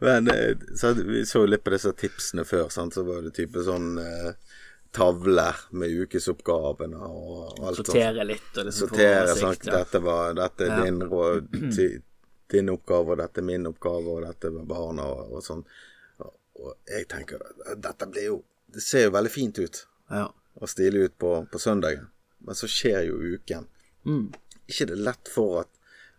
men 0.02 0.34
eh, 0.34 0.68
så, 0.74 0.96
Vi 0.98 1.24
så 1.30 1.46
jo 1.46 1.54
litt 1.54 1.64
på 1.64 1.74
disse 1.78 1.94
tipsene 1.96 2.46
før, 2.48 2.68
sant? 2.74 2.98
så 2.98 3.06
var 3.06 3.22
det 3.22 3.36
type 3.38 3.62
sånn 3.66 3.94
eh, 4.02 4.34
tavler 4.92 5.56
med 5.76 5.90
ukesoppgavene 6.04 6.98
og 7.06 7.58
alt 7.60 7.76
sånt. 7.80 7.90
Sortere 7.90 8.24
litt 8.26 8.56
og 8.58 8.66
liksom 8.68 8.88
få 8.92 8.96
oversikt, 9.00 9.66
ja. 9.66 9.78
Dette 9.82 10.00
var 10.04 10.34
dette 10.38 10.64
er 10.66 10.72
Ja. 10.78 10.84
din, 10.84 11.02
råd, 11.02 11.48
din 12.52 12.68
oppgave, 12.70 13.12
og 13.12 13.18
dette 13.18 13.40
er 13.42 13.46
min 13.48 13.66
oppgave, 13.66 14.06
og 14.16 14.22
dette 14.26 14.46
er 14.52 14.64
barna, 14.64 15.04
og, 15.04 15.32
og 15.36 15.42
sånn. 15.44 15.64
Og, 16.22 16.32
og 16.62 16.74
jeg 16.88 17.08
tenker 17.08 17.42
Dette 17.76 18.06
blir 18.08 18.24
jo 18.30 18.36
Det 18.72 18.82
ser 18.82 19.04
jo 19.06 19.10
veldig 19.14 19.30
fint 19.30 19.58
ut 19.58 19.82
Ja. 20.10 20.26
og 20.60 20.68
stilig 20.68 21.04
ut 21.10 21.18
på, 21.18 21.32
på 21.52 21.58
søndagen, 21.58 22.06
men 22.46 22.54
så 22.54 22.66
skjer 22.70 23.06
jo 23.08 23.16
uken. 23.36 23.66
Mm. 24.06 24.32
ikke 24.68 24.86
det 24.92 24.96
lett 24.98 25.28
for 25.28 25.60
at 25.64 25.68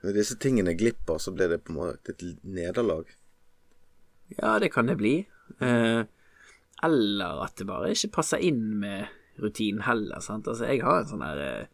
når 0.04 0.14
disse 0.14 0.36
tingene 0.38 0.74
glipper, 0.78 1.18
så 1.18 1.32
blir 1.34 1.50
det 1.50 1.64
på 1.66 1.72
en 1.74 1.78
måte 1.80 2.12
et 2.14 2.22
nederlag. 2.44 3.08
Ja, 4.38 4.60
det 4.60 4.70
kan 4.74 4.86
det 4.88 4.96
bli. 5.00 5.14
Eh, 5.60 6.04
eller 6.86 7.44
at 7.46 7.58
det 7.58 7.68
bare 7.70 7.90
ikke 7.94 8.14
passer 8.20 8.44
inn 8.44 8.78
med 8.82 9.08
rutinen 9.42 9.84
heller. 9.88 10.22
Sant? 10.24 10.48
Altså, 10.50 10.68
jeg 10.70 10.84
har 10.86 11.02
en 11.02 11.10
sånn 11.10 11.26
her 11.26 11.42
eh, 11.42 11.68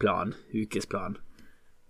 plan, 0.00 0.34
ukesplan. 0.52 1.18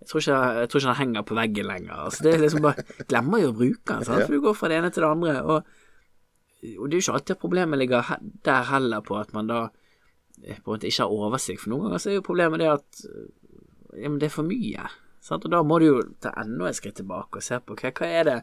Jeg 0.01 0.09
tror, 0.09 0.23
ikke, 0.23 0.39
jeg 0.57 0.69
tror 0.69 0.81
ikke 0.81 0.89
den 0.89 0.99
henger 1.01 1.25
på 1.27 1.37
veggen 1.37 1.67
lenger. 1.69 1.99
Altså, 2.07 2.23
det 2.25 2.33
er 2.33 2.41
liksom 2.41 2.63
bare 2.65 2.85
Glemmer 3.05 3.43
jo 3.43 3.51
å 3.51 3.57
bruke 3.59 3.85
den, 3.93 4.07
sant? 4.07 4.23
for 4.25 4.33
du 4.33 4.41
går 4.47 4.57
fra 4.57 4.71
det 4.71 4.79
ene 4.79 4.89
til 4.93 5.05
det 5.05 5.11
andre. 5.11 5.35
Og, 5.43 5.75
og 6.71 6.87
det 6.87 6.95
er 6.95 6.97
jo 6.97 7.03
ikke 7.05 7.17
alltid 7.19 7.35
at 7.35 7.43
problemet 7.43 7.81
ligger 7.81 8.15
der 8.47 8.65
heller 8.71 9.05
på 9.05 9.19
at 9.19 9.35
man 9.37 9.51
da 9.51 9.61
eh, 10.41 10.57
på 10.57 10.71
en 10.71 10.73
måte 10.73 10.89
ikke 10.89 11.05
har 11.05 11.13
oversikt. 11.27 11.63
For 11.63 11.73
noen 11.73 11.87
ganger 11.87 12.03
så 12.03 12.11
er 12.11 12.17
jo 12.17 12.25
problemet 12.25 12.63
det 12.63 12.71
at 12.71 13.05
eh, 13.11 13.29
ja, 13.99 14.07
men 14.07 14.17
det 14.17 14.31
er 14.31 14.35
for 14.39 14.47
mye. 14.47 14.89
Sant? 15.21 15.45
Og 15.45 15.53
da 15.53 15.61
må 15.67 15.77
du 15.79 15.89
jo 15.91 16.01
ta 16.23 16.33
enda 16.41 16.71
et 16.71 16.79
skritt 16.79 16.97
tilbake 16.97 17.37
og 17.37 17.45
se 17.45 17.59
på 17.61 17.77
hva, 17.77 17.93
hva 17.99 18.09
er 18.09 18.29
det 18.29 18.37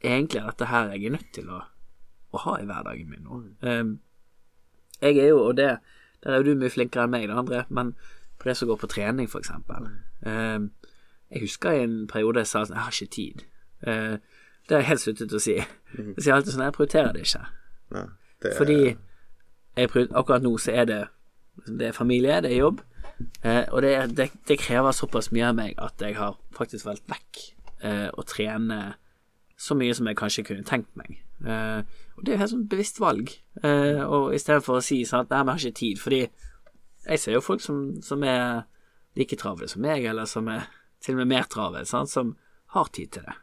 egentlig 0.00 0.44
dette 0.46 0.68
her 0.70 0.94
jeg 0.94 1.08
er 1.08 1.16
nødt 1.16 1.32
til 1.34 1.50
å, 1.52 1.64
å 2.32 2.38
ha 2.44 2.56
i 2.60 2.66
hverdagen 2.68 3.08
min 3.10 3.24
nå. 3.26 3.40
Um, 3.66 3.94
jeg 5.00 5.16
er 5.18 5.28
jo, 5.32 5.38
og 5.48 5.56
det 5.56 5.70
der 6.22 6.34
er 6.34 6.42
jo 6.42 6.50
du 6.52 6.58
mye 6.60 6.68
flinkere 6.70 7.06
enn 7.06 7.12
meg, 7.14 7.22
da, 7.30 7.38
André, 7.40 7.62
men 7.72 7.94
på 8.40 8.48
det 8.48 8.56
som 8.58 8.68
går 8.68 8.76
på 8.82 8.88
trening, 8.92 9.28
for 9.30 9.40
eksempel. 9.40 9.86
Um, 10.26 10.70
jeg 11.30 11.40
husker 11.46 11.70
i 11.78 11.84
en 11.86 11.94
periode 12.10 12.42
jeg 12.42 12.50
sa 12.50 12.64
sånn 12.66 12.76
Jeg 12.76 12.84
har 12.84 12.96
ikke 12.96 13.14
tid. 13.14 13.44
Uh, 13.86 14.18
det 14.68 14.74
har 14.76 14.82
jeg 14.82 14.88
helt 14.90 15.00
sluttet 15.04 15.32
å 15.32 15.40
si. 15.40 15.54
Jeg 15.56 16.20
sier 16.20 16.34
alltid 16.36 16.52
sånn 16.54 16.66
Jeg 16.66 16.74
prioriterer 16.76 17.12
det 17.16 17.22
ikke. 17.24 17.40
Ja, 17.96 18.02
det, 18.44 18.52
Fordi 18.58 18.76
jeg 19.76 19.90
prior- 19.94 20.12
akkurat 20.20 20.42
nå 20.44 20.52
så 20.60 20.74
er 20.76 20.84
det 20.90 21.00
Det 21.66 21.88
er 21.88 21.92
familie, 21.96 22.40
det 22.44 22.52
er 22.52 22.60
jobb. 22.60 22.80
uh, 23.44 23.64
og 23.72 23.82
det, 23.82 23.94
er- 23.96 24.06
det, 24.20 24.28
det 24.48 24.58
krever 24.60 24.92
såpass 24.96 25.30
mye 25.32 25.48
av 25.48 25.56
meg 25.56 25.74
at 25.78 26.00
jeg 26.00 26.16
har 26.16 26.36
faktisk 26.56 26.86
valgt 26.86 27.08
vekk 27.08 27.40
uh, 27.84 28.08
å 28.16 28.22
trene 28.28 28.80
så 29.60 29.76
mye 29.76 29.92
som 29.96 30.08
jeg 30.08 30.16
kanskje 30.16 30.44
kunne 30.48 30.64
tenkt 30.68 30.90
meg. 30.96 31.18
Eh, 31.44 31.80
og 32.16 32.24
det 32.24 32.32
er 32.32 32.36
jo 32.38 32.42
helt 32.44 32.52
sånn 32.54 32.68
bevisst 32.70 33.00
valg. 33.02 33.32
Eh, 33.62 34.00
og 34.06 34.32
istedenfor 34.36 34.78
å 34.78 34.84
si 34.84 35.02
sånn 35.08 35.26
at 35.26 35.34
nei, 35.34 35.42
vi 35.44 35.52
har 35.52 35.60
ikke 35.64 35.80
tid. 35.82 36.00
Fordi 36.00 36.20
jeg 36.24 37.20
ser 37.20 37.36
jo 37.36 37.42
folk 37.44 37.60
som, 37.64 37.82
som 38.04 38.24
er 38.24 38.62
like 39.18 39.36
travle 39.40 39.68
som 39.68 39.84
meg, 39.84 40.06
eller 40.08 40.28
som 40.30 40.48
er 40.52 40.64
til 41.04 41.16
og 41.16 41.22
med 41.22 41.32
mer 41.34 41.48
travle, 41.52 41.84
sånn, 41.88 42.08
som 42.08 42.34
har 42.76 42.88
tid 42.94 43.12
til 43.16 43.24
det. 43.28 43.36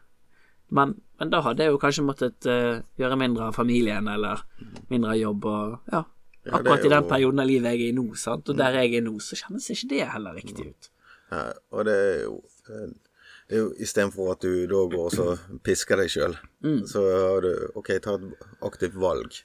Men, 0.74 0.94
men 1.20 1.30
da 1.32 1.40
hadde 1.46 1.64
jeg 1.64 1.72
jo 1.72 1.80
kanskje 1.80 2.04
måttet 2.04 2.46
uh, 2.48 2.78
gjøre 3.00 3.16
mindre 3.20 3.48
av 3.48 3.56
familien, 3.56 4.08
eller 4.12 4.42
mindre 4.90 5.14
av 5.14 5.20
jobb, 5.22 5.46
og 5.48 5.92
ja. 5.94 6.04
Ja, 6.48 6.54
Akkurat 6.60 6.84
i 6.86 6.88
den 6.88 7.02
jo- 7.02 7.08
perioden 7.10 7.42
av 7.42 7.48
livet 7.50 7.74
jeg 7.74 7.82
er 7.82 7.90
i 7.90 7.96
nå, 7.96 8.04
sant, 8.16 8.48
og 8.48 8.56
der 8.56 8.76
jeg 8.78 8.94
er 9.00 9.02
nå, 9.04 9.14
så 9.20 9.36
kjennes 9.36 9.66
ikke 9.74 9.88
det 9.90 10.04
heller 10.14 10.36
riktig 10.38 10.68
ut. 10.70 10.88
ja, 11.32 11.42
og 11.74 11.84
det 11.88 11.96
er 12.04 12.20
jo 12.22 12.36
det 13.48 13.56
er 13.56 13.62
jo 13.64 13.72
Istedenfor 13.80 14.32
at 14.34 14.40
du 14.44 14.66
da 14.68 14.80
går 14.92 15.04
og 15.06 15.12
så 15.14 15.38
pisker 15.64 15.96
deg 16.02 16.10
sjøl, 16.12 16.34
så 16.88 17.02
har 17.08 17.40
du 17.46 17.52
OK, 17.80 17.94
ta 18.04 18.14
et 18.18 18.48
aktivt 18.62 18.94
valg 19.00 19.44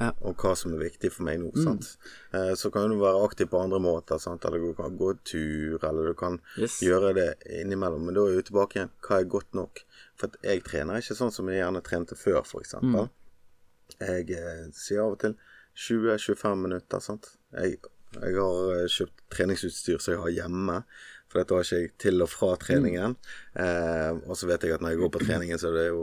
Ja. 0.00 0.08
om 0.24 0.34
hva 0.34 0.54
som 0.56 0.72
er 0.74 0.80
viktig 0.88 1.12
for 1.12 1.22
meg 1.28 1.38
nå. 1.38 1.50
sant? 1.62 1.96
Eh, 2.34 2.54
så 2.58 2.72
kan 2.72 2.88
du 2.90 2.96
være 2.98 3.20
aktiv 3.26 3.46
på 3.52 3.60
andre 3.60 3.78
måter, 3.78 4.18
sant? 4.18 4.42
eller 4.48 4.58
du 4.58 4.72
kan 4.74 4.96
gå 4.98 5.12
tur, 5.22 5.78
eller 5.84 6.08
du 6.08 6.14
kan 6.18 6.40
Yes. 6.58 6.80
gjøre 6.82 7.12
det 7.14 7.28
innimellom. 7.60 8.06
Men 8.06 8.14
da 8.14 8.24
er 8.26 8.40
du 8.40 8.42
tilbake 8.42 8.80
igjen. 8.80 8.90
Hva 9.04 9.20
er 9.20 9.28
godt 9.30 9.52
nok? 9.54 9.84
For 10.16 10.30
jeg 10.42 10.64
trener 10.64 10.96
ikke 10.98 11.14
sånn 11.14 11.30
som 11.32 11.46
jeg 11.48 11.60
gjerne 11.60 11.82
trente 11.84 12.16
før, 12.16 12.40
f.eks. 12.42 12.74
Mm. 12.82 13.10
Jeg 14.00 14.30
eh, 14.30 14.66
sier 14.72 15.04
av 15.04 15.12
og 15.12 15.18
til 15.20 15.36
20-25 15.76 16.56
minutter. 16.64 16.98
sant? 17.00 17.28
Jeg, 17.52 17.78
jeg 18.16 18.34
har 18.40 18.74
eh, 18.74 18.88
kjøpt 18.88 19.22
treningsutstyr 19.30 20.00
som 20.00 20.14
jeg 20.16 20.22
har 20.24 20.34
hjemme, 20.40 20.82
for 21.32 21.40
dette 21.42 21.56
har 21.56 21.64
ikke 21.66 21.78
jeg 21.80 21.92
til 22.04 22.22
og 22.24 22.28
fra 22.30 22.50
treningen. 22.60 23.14
Eh, 23.56 24.10
og 24.28 24.36
så 24.36 24.48
vet 24.50 24.66
jeg 24.68 24.76
at 24.76 24.84
når 24.84 24.92
jeg 24.94 25.00
går 25.02 25.12
på 25.16 25.22
treningen, 25.24 25.58
så 25.60 25.70
er 25.72 25.78
det 25.80 25.86
jo 25.92 26.02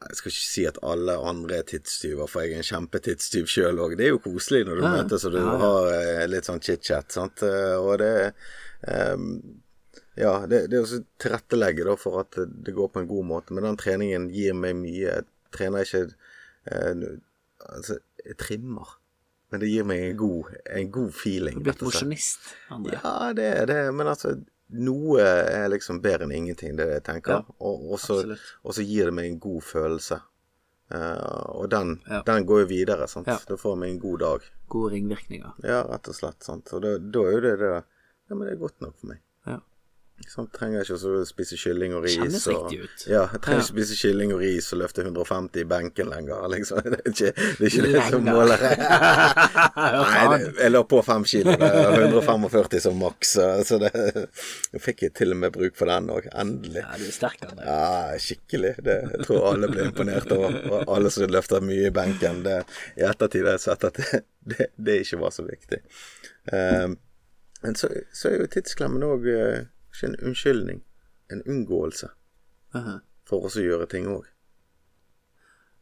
Jeg 0.00 0.16
skal 0.16 0.30
ikke 0.32 0.44
si 0.48 0.62
at 0.64 0.78
alle 0.80 1.12
andre 1.28 1.58
er 1.60 1.66
tidstyver, 1.68 2.28
for 2.30 2.40
jeg 2.40 2.54
er 2.54 2.62
en 2.62 2.68
kjempetidstyv 2.70 3.48
sjøl 3.52 3.80
òg. 3.84 3.96
Det 4.00 4.06
er 4.06 4.14
jo 4.14 4.20
koselig 4.24 4.62
når 4.64 4.78
du 4.78 4.84
Ja, 4.86 4.92
møtes 4.94 5.26
og 5.28 5.34
du 5.34 5.38
Ja, 5.42 5.44
ja. 5.44 5.58
har 5.60 5.88
eh, 5.96 6.22
litt 6.32 6.48
sånn 6.48 6.62
chit-chat, 6.64 7.10
sant. 7.12 7.42
Eh, 7.44 7.74
og 7.76 7.98
det 8.00 8.12
eh, 8.88 9.16
ja, 10.20 10.32
det, 10.48 10.62
det 10.72 10.80
også 10.80 11.02
tilrettelegge 11.20 11.84
da 11.84 11.96
for 12.00 12.20
at 12.22 12.32
det 12.40 12.72
går 12.76 12.88
på 12.94 13.02
en 13.02 13.10
god 13.12 13.28
måte. 13.28 13.52
Men 13.56 13.68
den 13.68 13.76
treningen 13.80 14.30
gir 14.32 14.56
meg 14.56 14.76
mye. 14.80 15.04
Jeg 15.18 15.28
trener 15.52 15.84
ikke 15.84 16.06
eh, 16.72 17.04
Altså, 17.70 17.98
jeg 18.24 18.38
trimmer. 18.40 18.96
Men 19.50 19.60
det 19.60 19.68
gir 19.70 19.86
meg 19.86 20.02
en 20.06 20.16
god, 20.16 20.50
en 20.70 20.90
god 20.94 21.14
feeling. 21.14 21.58
Du 21.62 21.70
rett 21.70 21.82
og 21.82 21.90
mosjonist, 21.90 22.52
André. 22.70 22.98
Ja, 23.02 23.32
det 23.34 23.46
er 23.50 23.66
det. 23.66 23.78
Men 23.98 24.10
altså, 24.12 24.36
noe 24.78 25.24
er 25.26 25.68
liksom 25.72 25.98
bedre 26.04 26.28
enn 26.28 26.34
ingenting, 26.36 26.76
det 26.78 26.84
er 26.84 26.92
det 26.92 26.98
jeg 27.00 27.06
tenker. 27.08 27.40
Ja, 27.40 27.56
og, 27.58 27.96
så, 27.98 28.20
gir 28.86 29.10
det 29.10 29.14
meg 29.16 29.30
en 29.30 29.40
god 29.42 29.64
følelse. 29.66 30.20
Uh, 30.90 31.62
og 31.62 31.68
den, 31.70 32.00
Ja. 32.10 32.22
den 32.26 32.46
går 32.46 32.64
jo 32.64 32.68
videre, 32.70 33.06
sant. 33.10 33.28
Ja. 33.30 33.38
Da 33.46 33.58
får 33.58 33.76
meg 33.78 33.90
en 33.94 34.00
god 34.02 34.22
dag. 34.22 34.46
Gode 34.70 34.94
ringvirkninger. 34.94 35.58
Ja, 35.66 35.82
rett 35.86 36.08
og 36.10 36.18
slett. 36.18 36.42
sant. 36.42 36.70
Og 36.74 36.82
da, 36.82 36.96
da 36.98 37.26
er 37.26 37.36
jo 37.36 37.42
det 37.46 37.56
det 37.62 37.72
Ja, 38.30 38.36
men 38.36 38.46
det 38.46 38.54
er 38.54 38.62
godt 38.62 38.80
nok 38.80 38.94
for 38.98 39.10
meg. 39.10 39.18
Sånn, 40.28 40.46
trenger 40.54 40.84
ikke 40.84 40.96
å 41.00 41.22
spise 41.26 41.56
kylling 41.58 41.94
og 41.96 42.04
ris. 42.04 42.16
Kjennes 42.18 42.44
og, 42.52 42.66
riktig 42.68 42.84
ut. 42.84 43.04
Ja, 43.10 43.22
jeg 43.32 43.40
trenger 43.42 43.58
Ja. 43.58 43.64
ikke 43.64 43.72
spise 43.72 43.96
kylling 43.98 44.32
og 44.34 44.40
ris 44.44 44.68
og 44.74 44.78
løfte 44.82 45.02
150 45.02 45.62
i 45.62 45.64
benken 45.70 46.10
lenger. 46.12 46.44
Liksom. 46.52 46.82
Det 46.90 46.98
er 47.00 47.10
ikke 47.10 47.32
det, 47.32 47.64
er 47.64 47.66
ikke 47.70 47.86
det 47.88 48.02
som 48.12 48.28
måler. 48.28 48.62
Nei, 49.80 50.24
det, 50.30 50.38
jeg 50.60 50.72
la 50.74 50.82
på 50.92 51.00
fem 51.06 51.24
kilo. 51.32 51.54
Det 51.58 51.70
er 51.80 52.04
145 52.04 52.82
som 52.84 53.00
maks. 53.00 53.32
Så 53.66 53.80
det 53.82 53.90
jeg 53.96 54.82
fikk 54.84 55.02
jeg 55.06 55.14
til 55.18 55.34
og 55.34 55.40
med 55.42 55.54
bruk 55.56 55.74
for 55.80 55.90
den 55.90 56.12
òg. 56.14 56.28
Endelig. 56.44 56.84
Ja, 56.84 56.94
du 57.00 57.06
er 57.08 57.16
sterk, 57.16 57.42
André. 57.48 57.66
Ja, 57.66 58.20
skikkelig. 58.22 58.74
Det, 58.86 58.96
jeg 59.16 59.26
tror 59.26 59.48
alle 59.54 59.72
ble 59.72 59.88
imponert 59.88 60.30
over. 60.36 60.60
Og 60.70 60.94
alle 60.96 61.10
som 61.14 61.26
løfter 61.32 61.64
mye 61.64 61.88
i 61.90 61.94
benken. 61.94 62.44
Det, 62.46 62.60
I 63.00 63.06
ettertid 63.10 63.48
har 63.48 63.58
jeg 63.58 63.64
sett 63.66 63.88
at 63.90 63.98
det, 63.98 64.22
det, 64.54 64.70
det 64.78 65.00
ikke 65.04 65.22
var 65.24 65.34
så 65.34 65.46
viktig. 65.48 65.82
Um, 66.54 66.96
men 67.64 67.76
så, 67.76 67.90
så 68.16 68.30
er 68.30 68.38
jo 68.44 68.48
tidsklemmen 68.54 69.04
òg 69.04 69.26
ikke 70.00 70.10
en 70.10 70.20
unnskyldning. 70.30 70.82
En 71.30 71.42
unngåelse 71.46 72.10
Aha. 72.74 73.00
for 73.28 73.44
oss 73.46 73.56
å 73.60 73.62
gjøre 73.64 73.86
ting 73.88 74.06
òg. 74.10 74.24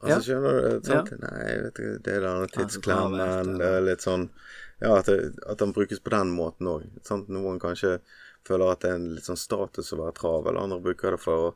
Altså, 0.00 0.14
Ja. 0.14 0.18
skjønner 0.22 0.60
du? 0.80 0.86
Sant? 0.86 1.10
Nei, 1.20 1.56
vet 1.62 1.74
du, 1.74 1.98
det 1.98 2.12
er 2.14 2.20
denne 2.20 2.46
tidsklemmen. 2.54 3.20
eller- 3.20 3.58
Det 3.58 3.66
er 3.66 3.80
litt 3.80 4.00
sånn 4.00 4.30
Ja, 4.80 4.94
at, 4.98 5.06
det, 5.06 5.34
at 5.48 5.58
den 5.58 5.72
brukes 5.72 5.98
på 5.98 6.10
den 6.10 6.30
måten 6.30 6.68
òg. 6.68 6.84
Noen 7.28 7.58
kanskje 7.58 8.00
føler 8.44 8.70
at 8.70 8.80
det 8.80 8.90
er 8.90 8.94
en 8.94 9.14
litt 9.16 9.24
sånn 9.24 9.36
status 9.36 9.92
å 9.92 9.96
være 9.98 10.14
travel, 10.14 10.56
andre 10.56 10.78
bruker 10.80 11.10
det 11.10 11.18
for 11.20 11.50
å, 11.50 11.54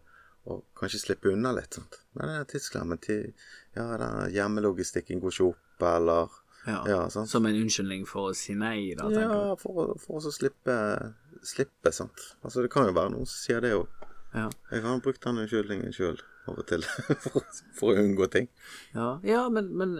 og 0.50 0.64
kanskje 0.74 0.98
slippe 1.06 1.30
unna 1.32 1.52
litt. 1.54 1.72
Sant? 1.74 2.00
Men 2.16 2.26
den 2.26 2.44
tidsklemmen 2.46 3.00
til 3.00 3.32
Ja, 3.76 3.96
den 3.96 4.32
hjemmelogistikken 4.34 5.20
går 5.20 5.30
ikke 5.30 5.48
opp, 5.50 5.82
eller 5.82 6.28
Ja. 6.66 6.84
Ja. 6.86 7.08
Som 7.08 7.46
en 7.46 7.54
unnskyldning 7.54 8.06
for 8.06 8.30
å 8.30 8.34
si 8.36 8.54
nei, 8.54 8.94
da, 8.96 9.04
tenker 9.04 9.28
du? 9.28 9.34
Ja, 9.34 9.54
for, 9.54 9.94
for 9.98 10.18
å 10.18 10.32
slippe 10.32 11.14
Slippe, 11.42 11.92
sant. 11.94 12.28
Altså, 12.42 12.62
det 12.62 12.70
kan 12.72 12.86
jo 12.86 12.94
være 12.96 13.14
noen 13.14 13.26
som 13.26 13.38
sier 13.38 13.62
det 13.64 13.74
òg. 13.76 13.88
Ja. 14.32 14.46
Jeg 14.72 14.84
har 14.84 15.00
brukt 15.04 15.24
den 15.24 15.42
unnskyldningen 15.42 15.92
sjøl 15.92 16.20
av 16.48 16.58
og 16.58 16.66
til 16.70 16.84
for, 17.24 17.42
for 17.76 17.92
å 17.92 18.02
unngå 18.02 18.28
ting. 18.32 18.48
Ja, 18.94 19.16
ja 19.26 19.42
men, 19.52 19.68
men 19.78 19.96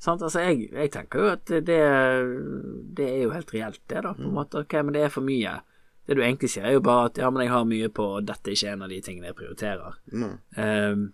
sant, 0.00 0.22
altså 0.22 0.42
jeg, 0.44 0.70
jeg 0.72 0.92
tenker 0.94 1.22
jo 1.22 1.30
at 1.34 1.44
det, 1.50 1.80
det 2.98 3.06
er 3.06 3.22
jo 3.24 3.34
helt 3.34 3.54
reelt 3.54 3.82
det 3.92 4.04
da, 4.06 4.14
på 4.16 4.26
en 4.26 4.36
måte. 4.36 4.64
Ok, 4.64 4.78
men 4.84 4.96
det 4.96 5.06
er 5.06 5.14
for 5.14 5.26
mye. 5.26 5.60
det 6.08 6.18
du 6.18 6.24
egentlig 6.24 6.50
sier, 6.52 6.66
er 6.66 6.76
jo 6.78 6.84
bare 6.84 7.10
at 7.10 7.22
ja, 7.22 7.30
men 7.30 7.44
jeg 7.44 7.54
har 7.54 7.68
mye 7.68 7.92
på, 7.94 8.08
og 8.18 8.28
dette 8.28 8.50
er 8.50 8.58
ikke 8.58 8.74
en 8.74 8.84
av 8.86 8.92
de 8.92 9.00
tingene 9.06 9.30
jeg 9.30 9.38
prioriterer. 9.38 10.02
Mm. 10.10 10.36
Um, 10.56 11.06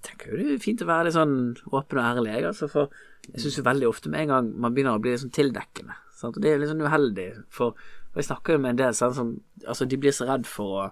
jeg 0.00 0.06
tenker 0.08 0.32
jo 0.32 0.40
det 0.40 0.52
er 0.56 0.62
fint 0.64 0.82
å 0.82 0.88
være 0.88 1.06
litt 1.06 1.18
sånn 1.18 1.38
åpen 1.68 2.00
og 2.00 2.06
ærlig, 2.08 2.32
jeg, 2.32 2.46
altså, 2.48 2.70
for 2.72 3.00
jeg 3.28 3.42
syns 3.42 3.58
jo 3.60 3.66
veldig 3.66 3.88
ofte 3.90 4.10
med 4.10 4.24
en 4.24 4.32
gang 4.32 4.52
man 4.64 4.74
begynner 4.74 4.96
å 4.96 5.02
bli 5.02 5.12
litt 5.12 5.22
sånn 5.22 5.34
tildekkende, 5.36 5.96
sant? 6.16 6.38
og 6.38 6.42
det 6.42 6.54
er 6.54 6.62
litt 6.62 6.72
sånn 6.72 6.80
uheldig, 6.86 7.26
for 7.52 7.76
og 8.10 8.18
jeg 8.18 8.26
snakker 8.26 8.56
jo 8.56 8.62
med 8.62 8.74
en 8.74 8.82
del 8.84 8.96
sånn 8.96 9.16
som 9.16 9.32
Altså, 9.60 9.86
de 9.86 9.98
blir 10.00 10.14
så 10.14 10.26
redd 10.26 10.46
for 10.48 10.76
å 10.80 10.84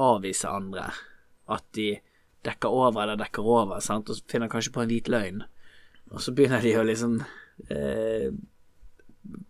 avvise 0.00 0.48
andre 0.48 0.88
at 1.50 1.66
de 1.76 1.92
dekker 2.46 2.72
over 2.72 3.02
eller 3.02 3.18
dekker 3.20 3.44
over, 3.44 3.82
sant, 3.84 4.08
og 4.08 4.30
finner 4.30 4.48
kanskje 4.48 4.72
på 4.72 4.80
en 4.82 4.88
hvit 4.88 5.10
løgn, 5.12 5.42
og 6.10 6.22
så 6.24 6.32
begynner 6.32 6.62
de 6.64 6.72
å 6.78 6.86
liksom 6.86 7.18
eh, 7.68 8.30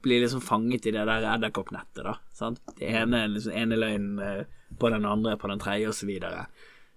Bli 0.03 0.17
liksom 0.19 0.43
fanget 0.43 0.89
i 0.89 0.93
det 0.93 1.05
der 1.07 1.25
edderkoppnettet, 1.31 2.01
da. 2.03 2.17
Sant? 2.35 2.59
Det 2.77 2.89
ene, 2.91 3.21
liksom, 3.31 3.53
ene 3.55 3.79
løgnen 3.79 4.19
eh, 4.25 4.41
på 4.81 4.91
den 4.91 5.07
andre, 5.07 5.37
på 5.39 5.49
den 5.49 5.63
tredje, 5.63 5.93
og 5.93 5.95
så 5.95 6.09
videre. 6.09 6.41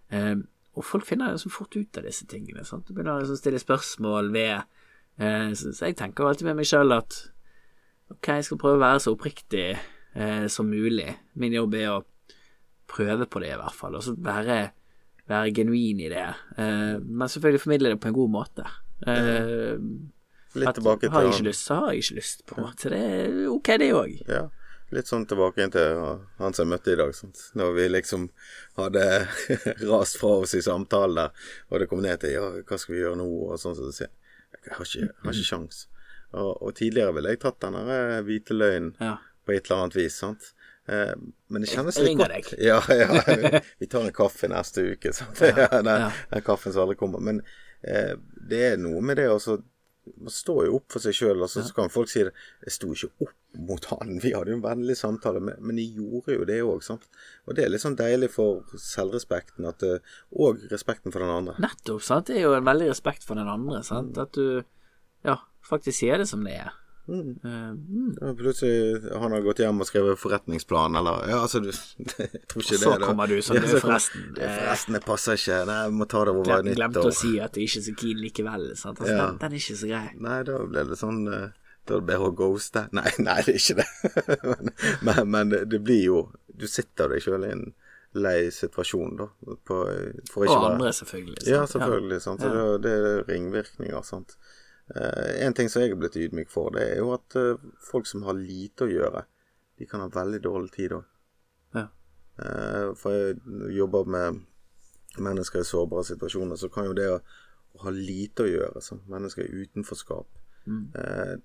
Eh, 0.10 0.42
og 0.74 0.88
folk 0.88 1.06
finner 1.06 1.36
liksom 1.36 1.54
fort 1.54 1.78
ut 1.78 2.00
av 2.02 2.08
disse 2.08 2.26
tingene. 2.28 2.66
Sant? 2.66 2.88
De 2.88 2.96
begynner 2.96 3.22
liksom 3.22 3.38
å 3.38 3.42
stille 3.44 3.62
spørsmål 3.62 4.32
ved 4.34 4.56
eh, 4.58 5.54
så, 5.54 5.70
så 5.70 5.92
jeg 5.92 6.00
tenker 6.02 6.26
alltid 6.26 6.50
med 6.50 6.63
meg 6.63 6.72
sjøl 6.72 6.98
at 6.98 7.20
ok, 8.10 8.32
jeg 8.39 8.48
skal 8.50 8.62
prøve 8.66 8.80
å 8.80 8.84
være 8.88 9.04
så 9.06 9.13
oppriktig 9.13 9.68
eh, 10.15 10.47
som 10.47 10.69
mulig. 10.69 11.10
Min 11.39 11.54
jobb 11.56 11.76
er 11.80 11.91
å 11.95 11.99
prøve 12.93 13.26
på 13.26 13.41
det, 13.41 13.54
i 13.56 13.60
hvert 13.60 13.76
fall, 13.78 13.95
og 13.97 14.04
så 14.06 14.13
være, 14.19 14.58
være 15.30 15.54
genuin 15.56 16.02
i 16.04 16.10
det. 16.12 16.26
Eh, 16.58 16.97
men 17.04 17.30
selvfølgelig 17.32 17.63
formidle 17.63 17.93
det 17.93 18.02
på 18.04 18.12
en 18.12 18.17
god 18.17 18.34
måte. 18.39 18.65
Eh, 19.08 19.78
Litt 20.54 20.69
at 20.69 20.78
tilbake 20.78 21.10
har 21.10 21.26
jeg 21.26 21.34
ikke 21.39 21.47
lyst, 21.49 21.65
så 21.65 21.80
har 21.82 21.93
jeg 21.93 22.04
ikke 22.04 22.19
lyst, 22.19 22.43
på 22.45 22.58
en 22.60 22.67
måte. 22.67 22.91
Det 22.93 22.99
er 22.99 23.39
ok, 23.49 23.71
det 23.82 23.88
òg. 23.97 24.12
Ja, 24.30 24.43
litt 24.93 25.10
sånn 25.10 25.26
tilbake 25.26 25.63
inn 25.65 25.71
til 25.73 25.95
han 26.38 26.54
som 26.54 26.67
jeg 26.67 26.71
møtte 26.76 26.93
i 26.93 26.99
dag. 26.99 27.15
Sant? 27.17 27.39
Når 27.58 27.71
vi 27.80 27.88
liksom 27.89 28.28
hadde 28.78 29.06
rast 29.89 30.19
fra 30.21 30.36
oss 30.43 30.54
i 30.54 30.62
samtalen 30.62 31.17
der, 31.17 31.47
og 31.71 31.82
det 31.82 31.89
kom 31.89 32.04
ned 32.06 32.21
til 32.21 32.36
ja, 32.36 32.45
hva 32.62 32.78
skal 32.78 32.93
vi 32.95 33.02
gjøre 33.02 33.17
nå, 33.23 33.26
og 33.47 33.58
sånn 33.62 33.80
som 33.80 33.89
du 33.89 33.95
sier. 33.95 34.13
Jeg 34.63 34.78
har 34.78 34.86
ikke, 34.86 35.08
jeg 35.10 35.26
har 35.26 35.34
ikke 35.34 35.49
sjans. 35.49 35.82
Og, 36.34 36.52
og 36.62 36.71
tidligere 36.78 37.13
ville 37.17 37.34
jeg 37.34 37.41
tatt 37.41 37.60
den 37.65 37.76
eh, 37.82 38.19
hvite 38.26 38.56
løgnen 38.58 38.93
Ja. 39.02 39.15
På 39.46 39.56
et 39.56 39.66
eller 39.66 39.86
annet 39.86 39.98
vis, 39.98 40.20
sant. 40.24 40.54
Eh, 40.86 41.14
men 41.48 41.64
det 41.64 41.72
kjennes 41.72 42.00
litt 42.00 42.18
godt. 42.20 42.34
deg. 42.34 42.54
Ja, 42.70 42.80
ja. 42.92 43.62
Vi 43.80 43.88
tar 43.88 44.08
en 44.08 44.16
kaffe 44.16 44.50
neste 44.52 44.88
uke, 44.94 45.14
sant. 45.16 45.44
Ja, 45.48 45.70
den, 45.80 45.92
ja. 46.08 46.10
den 46.32 46.46
kaffen 46.46 46.74
som 46.74 46.86
aldri 46.86 47.00
kommer. 47.00 47.24
Men 47.24 47.44
eh, 47.82 48.16
det 48.50 48.66
er 48.74 48.82
noe 48.82 49.04
med 49.04 49.22
det 49.22 49.30
også 49.32 49.62
Man 50.04 50.34
står 50.36 50.66
jo 50.68 50.80
opp 50.82 50.92
for 50.92 51.00
seg 51.00 51.16
sjøl, 51.16 51.40
og 51.46 51.48
så 51.48 51.62
så 51.64 51.72
kan 51.78 51.92
folk 51.92 52.10
si 52.12 52.26
det. 52.28 52.34
Jeg 52.66 52.74
sto 52.76 52.90
ikke 52.92 53.24
opp 53.24 53.62
mot 53.70 53.86
han. 53.88 54.18
Vi 54.20 54.34
hadde 54.34 54.52
jo 54.52 54.58
en 54.58 54.66
vennlig 54.66 54.98
samtale, 55.00 55.40
men, 55.40 55.56
men 55.64 55.80
de 55.80 55.86
gjorde 55.96 56.36
jo 56.36 56.48
det 56.50 56.58
òg. 56.66 56.84
Og 56.92 57.56
det 57.56 57.64
er 57.64 57.72
litt 57.72 57.86
sånn 57.86 57.96
deilig 57.96 58.34
for 58.34 58.68
selvrespekten 58.76 59.70
at, 59.70 59.86
eh, 59.88 60.04
og 60.36 60.60
respekten 60.74 61.16
for 61.16 61.24
den 61.24 61.32
andre. 61.32 61.56
Nettopp, 61.64 62.04
sant. 62.04 62.28
Det 62.28 62.42
er 62.42 62.50
jo 62.50 62.58
en 62.58 62.68
veldig 62.68 62.92
respekt 62.92 63.24
for 63.24 63.40
den 63.40 63.48
andre, 63.48 63.80
sant. 63.88 64.20
At 64.20 64.36
du 64.36 64.66
ja, 65.24 65.38
faktisk 65.64 66.02
sier 66.02 66.20
det 66.20 66.28
som 66.28 66.44
det 66.44 66.60
er. 66.66 66.76
Mm. 67.06 67.39
Mm. 67.44 68.18
Ja, 68.22 68.30
plutselig 68.39 69.12
han 69.20 69.32
har 69.36 69.42
gått 69.44 69.60
hjem 69.60 69.82
og 69.84 69.88
skrevet 69.89 70.20
forretningsplan, 70.22 70.96
eller 70.96 71.26
Ja, 71.28 71.42
altså, 71.44 71.60
du 71.60 71.68
Jeg 71.74 72.46
tror 72.48 72.63
ikke 72.63 72.78
Og 72.78 72.80
så 72.80 72.94
det. 72.94 73.00
Så 73.02 73.08
kommer 73.10 73.28
du 73.28 73.36
sånn, 73.44 73.58
Ja, 73.60 73.63
så 73.74 73.82
forresten, 73.84 74.22
eh, 74.39 74.54
Forresten, 74.62 74.94
det 74.98 75.02
passer 75.04 75.36
ikke. 75.42 75.58
Nei, 75.68 75.80
jeg 75.84 75.98
må 76.00 76.08
ta 76.08 76.22
det 76.24 76.32
over 76.36 76.48
glemt, 76.48 76.70
nyttår. 76.70 76.80
glemte 76.80 77.04
å 77.10 77.12
si 77.18 77.34
at 77.44 77.52
du 77.54 77.60
ikke 77.66 77.82
er 77.82 77.86
så 77.89 77.96
keen 78.00 78.22
likevel. 78.24 78.70
Sant? 78.80 79.02
Altså, 79.04 79.12
Ja. 79.18 79.26
den, 79.28 79.38
den 79.44 79.52
er 79.52 79.60
ikke 79.60 79.76
så 79.82 79.89
grei. 79.92 80.06
Nei, 80.30 80.38
da 80.48 80.58
ble 80.63 80.86
det 80.94 81.00
sånn 81.02 81.20
eh, 81.28 81.50
Da 81.86 81.98
er 81.98 82.00
det 82.00 82.08
bedre 82.13 82.32
å 82.32 82.36
ghoste. 82.39 82.86
Nei, 82.96 83.10
nei, 83.20 83.38
det 83.44 83.58
er 83.58 83.60
ikke 83.60 83.78
det. 83.84 83.88
men, 85.10 85.22
men, 85.36 85.50
det- 85.52 85.84
blir 85.84 86.04
jo 86.06 86.22
Du 86.56 86.68
sitter 86.72 87.10
deg 87.12 87.20
sjøl 87.26 87.44
i 87.50 87.52
en 87.52 87.66
lei 88.16 88.48
situasjon, 88.54 89.16
da. 89.18 89.26
På, 89.66 89.82
Og 89.89 90.44
være- 90.46 90.72
andre, 90.72 90.92
selvfølgelig. 90.94 91.39
sant? 91.44 91.50
Ja, 91.52 91.66
selvfølgelig. 91.68 92.22
Sant? 92.22 92.39
Så 92.46 92.48
Ja. 92.54 92.78
det, 92.78 92.82
det 92.84 92.92
er 92.96 93.24
ringvirkninger. 93.34 94.04
Sant? 94.06 94.38
Eh, 94.91 95.46
en 95.46 95.54
ting 95.56 95.69
som 95.72 95.82
jeg 95.82 95.93
er 95.93 96.00
blitt 96.00 96.17
ydmyk 96.19 96.52
for, 96.52 96.74
det 96.76 96.84
er 96.91 96.98
jo 97.00 97.13
at 97.15 97.38
eh, 97.39 97.62
folk 97.84 98.10
som 98.10 98.26
har 98.28 98.36
lite 98.36 98.88
å 98.88 98.91
gjøre, 98.91 99.24
de 99.80 99.88
kan 99.89 100.04
ha 100.04 100.10
veldig 100.12 100.41
dårlig 100.43 100.74
tid 100.76 100.98
òg. 101.00 101.10
Ja. 101.74 101.88
for 102.98 103.13
jeg 103.13 103.38
jobber 103.74 104.06
med 104.10 104.43
mennesker 105.22 105.62
i 105.62 105.65
sårbare 105.65 106.06
situasjoner, 106.06 106.58
så 106.58 106.69
kan 106.74 106.86
jo 106.86 106.93
det 106.98 107.08
å, 107.10 107.19
å 107.78 107.82
ha 107.86 107.93
lite 107.93 108.46
å 108.46 108.50
gjøre 108.50 108.82
som 108.82 109.02
mennesker 109.10 109.46
i 109.46 109.65
utenforskap 109.65 110.39
Mm. 110.65 110.91
eh, 110.96 111.38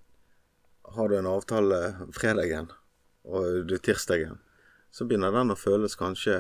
Har 0.95 1.09
du 1.09 1.17
en 1.19 1.27
avtale 1.27 2.09
fredagen, 2.15 2.71
og 3.25 3.67
du 3.67 3.79
tirsdagen, 3.79 4.39
så 4.91 5.05
begynner 5.05 5.33
den 5.35 5.51
å 5.51 5.57
føles 5.59 5.97
kanskje 5.99 6.37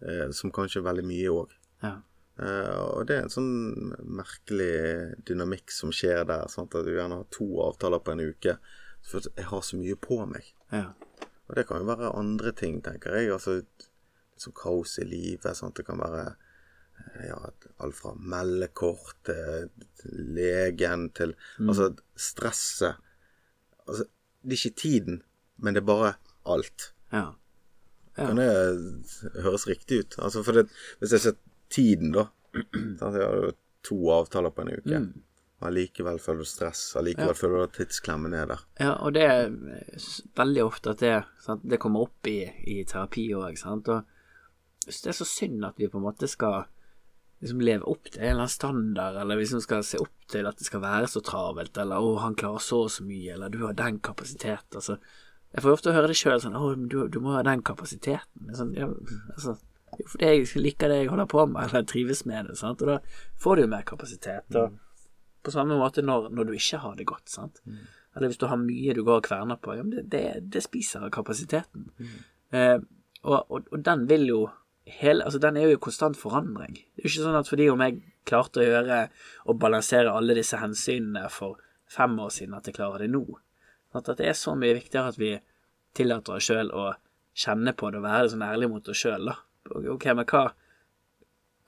eh, 0.00 0.30
som 0.30 0.52
kanskje 0.54 0.84
veldig 0.86 1.04
mye 1.04 1.32
òg. 1.34 1.50
Ja. 1.82 1.96
Eh, 2.38 2.76
og 2.80 3.06
det 3.08 3.16
er 3.16 3.26
en 3.26 3.32
sånn 3.32 3.94
merkelig 4.06 5.16
dynamikk 5.28 5.72
som 5.74 5.92
skjer 5.94 6.24
der. 6.28 6.46
Sant? 6.52 6.74
At 6.74 6.86
du 6.86 6.94
gjerne 6.94 7.20
har 7.22 7.28
to 7.34 7.48
avtaler 7.66 8.02
på 8.04 8.14
en 8.14 8.24
uke. 8.30 8.56
For 9.06 9.24
jeg 9.32 9.48
har 9.50 9.64
så 9.64 9.80
mye 9.80 9.96
på 9.96 10.20
meg. 10.28 10.52
Ja. 10.72 10.92
Og 11.48 11.56
det 11.58 11.66
kan 11.68 11.82
jo 11.82 11.88
være 11.88 12.12
andre 12.14 12.52
ting, 12.56 12.78
tenker 12.84 13.16
jeg. 13.18 13.32
Altså 13.34 13.58
litt 13.60 13.88
sånn 14.40 14.56
kaos 14.56 14.98
i 15.02 15.08
livet. 15.08 15.56
Sant? 15.58 15.76
Det 15.80 15.86
kan 15.88 16.00
være 16.00 16.24
eh, 16.30 17.26
ja, 17.30 17.40
alt 17.82 17.98
fra 17.98 18.14
meldekort 18.16 19.16
til 19.26 19.68
legen 20.36 21.10
til 21.16 21.34
Altså 21.60 21.90
stresset. 22.16 23.00
Altså, 23.86 24.06
det 24.40 24.56
er 24.56 24.60
ikke 24.60 24.80
tiden, 24.80 25.22
men 25.60 25.74
det 25.76 25.82
er 25.82 25.90
bare 25.92 26.14
alt. 26.48 26.92
ja. 27.12 27.32
Ja. 28.18 28.26
Kan 28.26 28.40
det 28.40 28.48
høres 29.44 29.68
riktig 29.70 30.00
ut? 30.02 30.16
Altså 30.18 30.42
for 30.42 30.52
det, 30.52 30.64
Hvis 30.98 31.12
jeg 31.14 31.20
ser 31.20 31.36
tiden, 31.70 32.14
da 32.16 32.28
sant, 32.98 33.14
Jeg 33.14 33.26
har 33.26 33.36
jo 33.36 33.52
to 33.86 33.98
avtaler 34.12 34.52
på 34.52 34.64
en 34.64 34.72
uke. 34.76 35.02
Mm. 35.06 35.10
Allikevel 35.60 36.18
føler 36.20 36.44
du 36.44 36.48
stress. 36.48 36.82
Allikevel 36.96 37.36
føler 37.36 37.60
du 37.60 37.66
at 37.66 37.76
tidsklemmen 37.76 38.34
er 38.36 38.48
der. 38.48 38.64
Ja, 38.80 38.94
og 39.04 39.14
det 39.16 39.24
er 39.28 39.50
veldig 40.36 40.64
ofte 40.64 40.94
at 40.94 41.04
det, 41.04 41.14
sant, 41.44 41.64
det 41.68 41.80
kommer 41.80 42.06
opp 42.08 42.28
i, 42.28 42.42
i 42.64 42.80
terapi 42.88 43.26
òg, 43.36 43.58
sant. 43.60 43.88
Og 43.92 44.86
det 44.86 45.12
er 45.12 45.16
så 45.16 45.28
synd 45.28 45.64
at 45.68 45.80
vi 45.80 45.88
på 45.92 46.00
en 46.00 46.06
måte 46.06 46.28
skal 46.30 46.64
liksom 47.40 47.60
leve 47.64 47.88
opp 47.88 48.08
til 48.08 48.20
en 48.20 48.26
eller 48.26 48.44
annen 48.44 48.52
standard, 48.52 49.16
eller 49.16 49.36
vi 49.36 49.46
liksom 49.46 49.62
skal 49.64 49.84
se 49.86 50.00
opp 50.00 50.28
til 50.32 50.48
at 50.48 50.60
det 50.60 50.68
skal 50.68 50.82
være 50.84 51.08
så 51.08 51.22
travelt, 51.24 51.76
eller 51.78 51.96
'Å, 51.96 52.18
han 52.20 52.36
klarer 52.36 52.60
så 52.64 52.84
og 52.84 52.90
så 52.90 53.04
mye', 53.04 53.32
eller 53.32 53.48
'Du 53.48 53.66
har 53.66 53.72
den 53.72 53.98
kapasiteten'. 54.00 54.76
Altså, 54.76 54.98
jeg 55.54 55.62
får 55.62 55.72
ofte 55.72 55.92
høre 55.92 56.08
det 56.08 56.16
sjøl 56.16 56.40
sånn 56.40 56.56
'Å, 56.56 56.88
du, 56.88 57.08
du 57.08 57.20
må 57.20 57.32
ha 57.32 57.42
den 57.42 57.62
kapasiteten'. 57.62 58.54
Sånn, 58.56 58.74
ja, 58.76 58.88
altså, 59.36 59.56
jo, 60.00 60.08
fordi 60.10 60.30
jeg 60.30 60.62
liker 60.64 60.90
det 60.90 61.00
jeg 61.02 61.10
holder 61.12 61.28
på 61.30 61.46
med, 61.50 61.62
eller 61.68 61.86
trives 61.88 62.24
med 62.28 62.50
det, 62.50 62.58
sant. 62.60 62.82
Og 62.84 62.94
da 62.94 62.98
får 63.40 63.56
du 63.56 63.64
jo 63.64 63.72
mer 63.72 63.86
kapasitet. 63.88 64.56
Og 64.56 64.78
på 65.44 65.54
samme 65.54 65.78
måte 65.80 66.04
når, 66.04 66.28
når 66.36 66.50
du 66.50 66.54
ikke 66.56 66.82
har 66.82 66.96
det 66.98 67.08
godt, 67.08 67.28
sant. 67.32 67.62
Eller 68.16 68.30
hvis 68.32 68.40
du 68.40 68.48
har 68.50 68.58
mye 68.58 68.94
du 68.96 69.04
går 69.06 69.20
og 69.20 69.28
kverner 69.28 69.60
på, 69.62 69.76
ja, 69.78 69.84
men 69.86 69.94
det, 69.94 70.08
det, 70.12 70.24
det 70.52 70.64
spiser 70.64 71.10
kapasiteten. 71.14 71.90
Eh, 72.50 72.78
og, 73.22 73.50
og, 73.50 73.68
og 73.70 73.84
den 73.84 74.08
vil 74.10 74.26
jo 74.26 74.40
hele 74.90 75.22
Altså, 75.22 75.38
den 75.38 75.56
er 75.56 75.68
jo 75.68 75.76
i 75.76 75.82
konstant 75.82 76.16
forandring. 76.18 76.74
Det 76.74 77.04
er 77.04 77.06
jo 77.06 77.10
ikke 77.12 77.26
sånn 77.26 77.38
at 77.38 77.50
fordi 77.50 77.68
om 77.70 77.82
jeg 77.84 78.00
klarte 78.26 78.62
å 78.62 78.64
gjøre 78.66 78.96
og 79.46 79.60
balansere 79.62 80.10
alle 80.10 80.34
disse 80.34 80.58
hensynene 80.58 81.28
for 81.30 81.60
fem 81.90 82.16
år 82.22 82.32
siden, 82.34 82.56
at 82.58 82.66
jeg 82.66 82.74
klarer 82.78 83.04
det 83.04 83.10
nå. 83.12 83.22
At 83.94 84.10
det 84.18 84.26
er 84.26 84.36
så 84.38 84.56
mye 84.58 84.76
viktigere 84.78 85.12
at 85.12 85.18
vi 85.20 85.36
tillater 85.94 86.38
oss 86.38 86.46
sjøl 86.46 86.70
å 86.74 86.90
kjenne 87.36 87.74
på 87.76 87.90
det 87.90 88.00
og 88.00 88.06
være 88.06 88.32
sånn 88.32 88.46
ærlig 88.46 88.70
mot 88.70 88.90
oss 88.90 89.02
sjøl, 89.02 89.30
da. 89.30 89.36
Ok, 89.68 90.06
men 90.16 90.26
hva, 90.26 90.44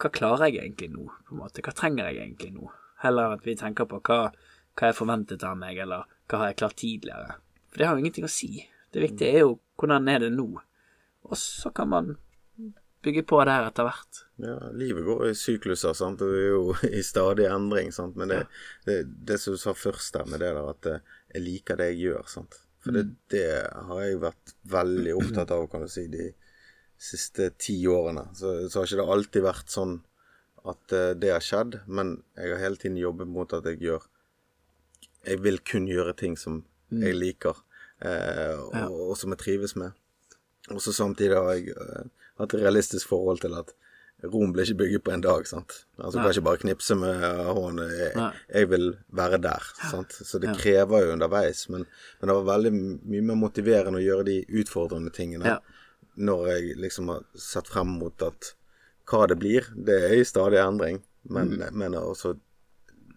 hva 0.00 0.10
klarer 0.14 0.48
jeg 0.48 0.62
egentlig 0.62 0.90
nå, 0.94 1.06
på 1.26 1.36
en 1.36 1.42
måte? 1.42 1.64
Hva 1.64 1.74
trenger 1.76 2.10
jeg 2.10 2.22
egentlig 2.22 2.52
nå? 2.56 2.70
Heller 3.02 3.36
at 3.36 3.46
vi 3.46 3.56
tenker 3.58 3.88
på 3.90 4.00
hva, 4.06 4.20
hva 4.78 4.88
er 4.88 4.96
forventet 4.96 5.44
av 5.46 5.58
meg, 5.60 5.78
eller 5.84 6.08
hva 6.30 6.42
har 6.42 6.52
jeg 6.52 6.60
klart 6.62 6.78
tidligere? 6.80 7.38
For 7.70 7.80
det 7.80 7.88
har 7.88 7.96
jo 7.96 8.04
ingenting 8.04 8.28
å 8.28 8.32
si. 8.32 8.50
Det 8.92 9.02
viktige 9.02 9.32
er 9.32 9.46
jo 9.46 9.56
hvordan 9.80 10.08
er 10.12 10.24
det 10.24 10.32
nå? 10.34 10.48
Og 11.28 11.38
så 11.38 11.70
kan 11.74 11.90
man 11.90 12.12
bygge 13.02 13.24
på 13.26 13.38
der 13.46 13.66
etter 13.66 13.86
hvert. 13.86 14.20
Ja, 14.42 14.56
livet 14.76 15.06
går 15.06 15.24
i 15.30 15.38
sykluser, 15.38 15.94
sant. 15.98 16.22
Og 16.22 16.34
det 16.34 16.42
er 16.42 16.52
jo 16.52 16.76
i 16.98 17.02
stadig 17.06 17.48
endring, 17.50 17.90
sant. 17.94 18.18
Men 18.18 18.30
det, 18.32 18.42
det, 18.86 18.98
det 19.26 19.38
som 19.42 19.56
du 19.56 19.60
sa 19.60 19.74
først 19.76 20.18
der 20.18 20.28
med 20.30 20.42
det 20.42 20.52
der, 20.54 20.70
at 20.74 20.90
eh, 20.90 21.16
jeg 21.34 21.46
liker 21.46 21.80
det 21.80 21.92
jeg 21.92 22.02
gjør, 22.06 22.28
sant. 22.30 22.60
For 22.82 22.94
det, 22.94 23.04
det 23.30 23.46
har 23.88 24.02
jeg 24.02 24.22
vært 24.22 24.54
veldig 24.70 25.16
opptatt 25.18 25.54
av, 25.54 25.66
kan 25.70 25.84
du 25.84 25.90
si, 25.90 26.08
de 26.10 26.30
siste 27.02 27.50
ti 27.58 27.76
årene. 27.90 28.28
Så, 28.38 28.52
så 28.70 28.80
har 28.80 28.86
ikke 28.88 29.00
det 29.02 29.12
alltid 29.16 29.42
vært 29.48 29.72
sånn 29.74 29.96
at 30.70 30.94
eh, 30.94 31.12
det 31.18 31.32
har 31.34 31.42
skjedd, 31.42 31.80
men 31.90 32.16
jeg 32.38 32.52
har 32.54 32.62
hele 32.62 32.78
tiden 32.78 33.00
jobbet 33.00 33.26
mot 33.30 33.52
at 33.58 33.66
jeg 33.66 33.80
gjør 33.82 34.04
Jeg 35.26 35.38
vil 35.42 35.58
kun 35.62 35.84
gjøre 35.86 36.16
ting 36.18 36.36
som 36.38 36.64
jeg 36.90 37.14
liker, 37.14 37.54
eh, 38.02 38.56
og, 38.58 38.72
Ja. 38.74 38.86
og 38.90 39.16
som 39.16 39.30
jeg 39.34 39.38
trives 39.38 39.76
med. 39.78 39.92
Og 40.70 40.80
så 40.82 40.92
samtidig 40.94 41.36
har 41.38 41.52
jeg 41.54 41.68
eh, 41.76 42.08
hatt 42.40 42.54
et 42.54 42.60
realistisk 42.62 43.08
forhold 43.12 43.40
til 43.44 43.54
at 43.58 43.70
Rom 44.22 44.52
blir 44.54 44.62
ikke 44.62 44.78
bygget 44.84 45.02
på 45.02 45.10
en 45.16 45.20
dag. 45.24 45.46
sant? 45.50 45.72
Altså 45.98 46.18
Nei. 46.20 46.22
Kan 46.28 46.32
ikke 46.36 46.44
bare 46.46 46.60
knipse 46.62 46.94
med 46.94 47.22
hånden. 47.56 47.88
Jeg, 47.90 48.32
jeg 48.54 48.68
vil 48.70 48.84
være 49.18 49.40
der. 49.42 49.64
sant? 49.90 50.12
Så 50.14 50.38
det 50.38 50.52
Ja. 50.52 50.54
krever 50.54 51.06
jo 51.06 51.12
underveis. 51.16 51.64
Men, 51.68 51.86
men 52.20 52.28
det 52.30 52.36
var 52.36 52.44
veldig 52.56 52.72
mye 53.02 53.22
mer 53.32 53.34
motiverende 53.40 53.98
å 53.98 54.04
gjøre 54.04 54.24
de 54.28 54.36
utfordrende 54.62 55.10
tingene 55.10 55.44
Ja. 55.50 55.56
Når 56.14 56.48
jeg 56.50 56.76
liksom 56.80 57.08
har 57.12 57.24
sett 57.38 57.70
frem 57.70 57.96
mot 58.00 58.22
at 58.22 58.52
hva 59.08 59.26
det 59.30 59.38
blir, 59.40 59.66
det 59.74 59.98
er 60.08 60.18
i 60.20 60.26
stadig 60.28 60.60
endring. 60.62 61.02
Men, 61.22 61.54
men 61.72 61.94
også 61.94 62.34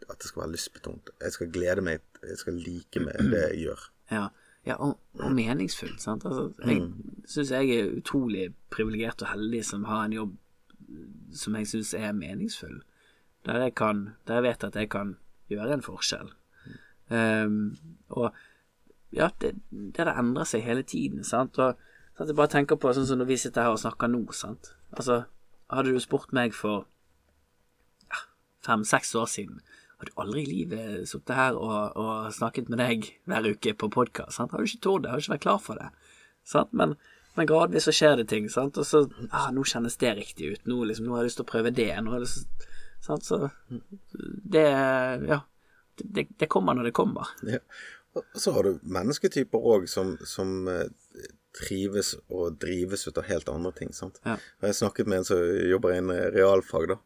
at 0.10 0.22
det 0.22 0.30
skal 0.30 0.44
være 0.44 0.54
lystbetont. 0.54 1.10
Jeg 1.22 1.34
skal 1.34 1.52
glede 1.52 1.82
meg, 1.82 2.02
jeg 2.22 2.38
skal 2.38 2.58
like 2.62 3.02
meg 3.02 3.32
det 3.32 3.42
jeg 3.42 3.62
gjør. 3.66 3.86
Ja, 4.12 4.24
ja 4.68 4.78
og, 4.78 5.00
og 5.20 5.32
meningsfullt. 5.34 6.02
Sant? 6.02 6.26
Altså, 6.26 6.52
jeg 6.62 6.84
syns 7.30 7.54
jeg 7.56 7.78
er 7.80 7.94
utrolig 7.98 8.50
privilegert 8.74 9.24
og 9.26 9.32
heldig 9.34 9.64
som 9.66 9.88
har 9.90 10.06
en 10.06 10.18
jobb 10.20 10.36
som 11.36 11.58
jeg 11.58 11.70
syns 11.72 11.94
er 11.98 12.14
meningsfull. 12.14 12.82
Der 13.46 13.62
jeg 13.62 13.76
kan 13.78 14.10
Der 14.28 14.40
jeg 14.40 14.44
vet 14.44 14.64
at 14.64 14.76
jeg 14.76 14.90
kan 14.90 15.18
gjøre 15.50 15.74
en 15.74 15.86
forskjell. 15.86 16.30
Um, 17.10 17.78
og 18.10 18.34
ja, 19.14 19.30
det, 19.42 19.56
det 19.70 19.98
der 19.98 20.18
endrer 20.20 20.48
seg 20.50 20.64
hele 20.66 20.84
tiden, 20.84 21.24
sant. 21.24 21.60
Og 21.60 21.78
sant, 22.16 22.28
jeg 22.30 22.38
bare 22.38 22.52
tenker 22.52 22.80
på 22.80 22.94
sånn 22.96 23.08
som 23.10 23.22
når 23.22 23.32
vi 23.32 23.40
sitter 23.40 23.68
her 23.68 23.76
og 23.76 23.82
snakker 23.82 24.12
nå, 24.12 24.26
sant. 24.36 24.74
Altså, 24.96 25.24
hadde 25.72 25.96
du 25.96 26.02
spurt 26.04 26.34
meg 26.36 26.56
for 26.56 26.86
ja, 28.10 28.22
fem-seks 28.68 29.16
år 29.20 29.32
siden 29.32 29.64
hadde 29.96 30.12
du 30.12 30.22
aldri 30.22 30.44
i 30.44 30.50
livet 30.50 31.10
sittet 31.10 31.36
her 31.38 31.58
og, 31.58 31.96
og, 31.96 32.32
snakket 32.36 32.70
med 32.72 32.82
deg 32.84 33.10
hver 33.30 33.48
uke 33.48 33.74
på 33.80 33.90
podkast. 33.94 34.42
Har 34.42 34.52
du 34.52 34.68
ikke 34.68 34.84
tort 34.84 35.04
det, 35.04 35.12
har 35.12 35.20
du 35.20 35.24
ikke 35.24 35.36
vært 35.36 35.46
klar 35.48 35.62
for 35.64 35.80
det. 35.80 35.90
Sant? 36.46 36.74
Men, 36.76 36.96
men 37.36 37.50
gradvis 37.50 37.88
så 37.88 37.96
skjer 37.96 38.20
det 38.20 38.28
ting, 38.32 38.50
sant? 38.52 38.78
og 38.78 38.88
så 38.88 39.06
ah, 39.32 39.50
Nå 39.56 39.64
kjennes 39.68 39.96
det 40.02 40.16
riktig 40.20 40.52
ut. 40.52 40.66
Nå, 40.68 40.84
liksom, 40.90 41.08
nå 41.08 41.16
har 41.16 41.24
jeg 41.24 41.32
lyst 41.32 41.40
til 41.42 41.48
å 41.48 41.52
prøve 41.52 41.74
det. 41.76 41.92
Nå 42.04 42.14
har 42.14 42.22
jeg 42.22 42.28
lyst 42.28 42.68
sant? 43.06 43.28
Så 43.28 43.50
det 44.56 44.70
Ja. 45.28 45.44
Det, 45.96 46.26
det 46.36 46.50
kommer 46.52 46.76
når 46.76 46.90
det 46.90 46.98
kommer. 46.98 47.30
Ja. 47.48 47.62
Og 48.20 48.26
så 48.36 48.52
har 48.52 48.68
du 48.68 48.82
mennesketyper 48.84 49.64
òg 49.64 49.86
som, 49.88 50.18
som 50.28 50.68
eh, 50.68 50.90
trives 51.56 52.14
og 52.28 52.60
drives 52.62 53.08
ut 53.08 53.18
av 53.22 53.28
helt 53.30 53.50
andre 53.52 53.72
ting. 53.78 53.94
sant? 53.94 54.20
Ja. 54.24 54.38
Jeg 54.62 54.70
har 54.70 54.80
snakket 54.82 55.08
med 55.08 55.22
en 55.22 55.28
som 55.30 55.44
jobber 55.72 55.96
innen 55.96 56.32
realfag, 56.36 56.90
da. 56.94 57.00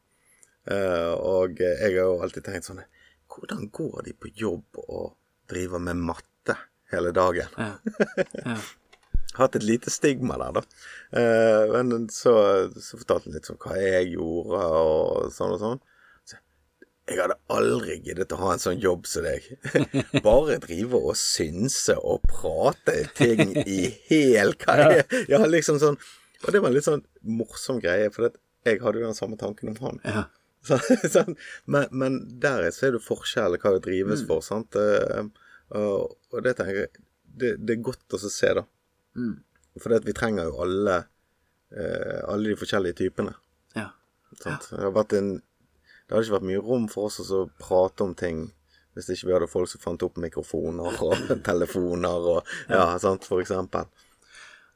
Eh, 0.69 1.13
og 1.13 1.61
jeg 1.61 1.79
har 1.81 1.95
jo 2.01 2.19
alltid 2.21 2.45
tenkt 2.45 2.67
sånn 2.67 2.81
Hvordan 3.29 3.69
går 3.71 4.03
de 4.05 4.11
på 4.13 4.29
jobb 4.35 4.81
og 4.83 5.13
driver 5.49 5.81
med 5.81 6.01
matte 6.09 6.57
hele 6.91 7.13
dagen? 7.15 7.49
Ja. 7.57 7.73
Ja. 8.43 8.57
Hatt 9.39 9.55
et 9.55 9.63
lite 9.63 9.91
stigma 9.93 10.35
der, 10.41 10.57
da. 10.57 10.63
Eh, 11.21 11.75
men 11.85 12.09
så, 12.11 12.33
så 12.73 12.97
fortalte 12.99 13.29
han 13.29 13.37
litt 13.37 13.47
sånn 13.47 13.59
hva 13.61 13.77
jeg 13.77 14.15
gjorde, 14.15 14.63
og 14.81 15.29
sånn 15.35 15.53
og 15.55 15.61
sånn. 15.61 15.83
Jeg 17.09 17.19
hadde 17.19 17.37
aldri 17.51 17.97
giddet 18.05 18.33
å 18.35 18.39
ha 18.43 18.53
en 18.53 18.61
sånn 18.61 18.81
jobb 18.83 19.07
som 19.09 19.25
deg. 19.25 19.45
Bare 20.25 20.59
drive 20.63 20.99
og 20.99 21.17
synse 21.17 21.95
og 21.97 22.23
prate 22.29 23.01
ting 23.17 23.55
i 23.65 23.81
hel 24.09 24.53
Ja, 25.31 25.41
liksom 25.45 25.79
sånn. 25.81 25.97
Og 26.45 26.53
det 26.53 26.61
var 26.61 26.69
en 26.69 26.77
litt 26.77 26.87
sånn 26.87 27.03
morsom 27.25 27.81
greie, 27.83 28.11
for 28.13 28.29
jeg 28.67 28.81
hadde 28.83 29.01
jo 29.01 29.09
den 29.09 29.17
samme 29.17 29.39
tanken 29.39 29.73
om 29.73 29.79
han. 29.83 30.01
Ja. 30.05 30.27
Så, 30.69 30.75
sånn, 31.07 31.37
men, 31.71 31.87
men 31.95 32.17
der 32.43 32.65
ser 32.75 32.91
du 32.91 32.99
forskjellen, 32.99 33.61
hva 33.63 33.77
det 33.77 33.85
drives 33.87 34.25
for. 34.27 34.43
sant? 34.45 34.75
Eh, 34.75 35.29
Og, 35.69 36.15
og 36.33 36.41
det 36.43 36.55
tenker 36.57 36.79
jeg 36.81 36.89
det, 37.39 37.51
det 37.61 37.75
er 37.75 37.83
godt 37.85 38.15
å 38.17 38.19
se, 38.21 38.49
da. 38.57 38.63
Mm. 39.15 39.35
For 39.79 39.93
vi 40.03 40.15
trenger 40.17 40.49
jo 40.49 40.63
alle 40.63 40.95
eh, 41.71 42.21
alle 42.25 42.49
de 42.51 42.57
forskjellige 42.59 42.97
typene. 43.03 43.35
Ja. 43.77 43.91
Sant? 44.41 44.65
Det, 44.71 44.79
har 44.81 44.95
vært 44.95 45.15
en, 45.19 45.29
det 46.09 46.15
hadde 46.15 46.25
ikke 46.25 46.39
vært 46.39 46.49
mye 46.49 46.65
rom 46.65 46.89
for 46.89 47.05
oss 47.05 47.21
å 47.29 47.43
prate 47.61 48.01
om 48.01 48.15
ting 48.17 48.47
hvis 48.97 49.11
ikke 49.13 49.29
vi 49.29 49.33
hadde 49.37 49.47
folk 49.47 49.69
som 49.69 49.81
fant 49.83 50.01
opp 50.03 50.17
mikrofoner 50.17 51.01
og 51.05 51.27
telefoner 51.49 52.29
og 52.33 52.53
ja, 52.67 52.97
sant, 52.99 53.27
for 53.29 53.43
eksempel. 53.43 53.85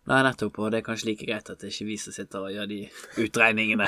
Nei, 0.04 0.17
nettopp, 0.26 0.58
og 0.60 0.72
det 0.74 0.82
er 0.82 0.84
kanskje 0.84 1.08
like 1.08 1.26
greit 1.26 1.48
at 1.48 1.62
det 1.62 1.69
er 1.69 1.72
ikke 1.72 1.86
vi 1.88 1.96
som 1.98 2.12
sitter 2.12 2.43
og 2.43 2.52
gjør 2.52 2.67
de 2.67 2.80
utregningene. 3.24 3.88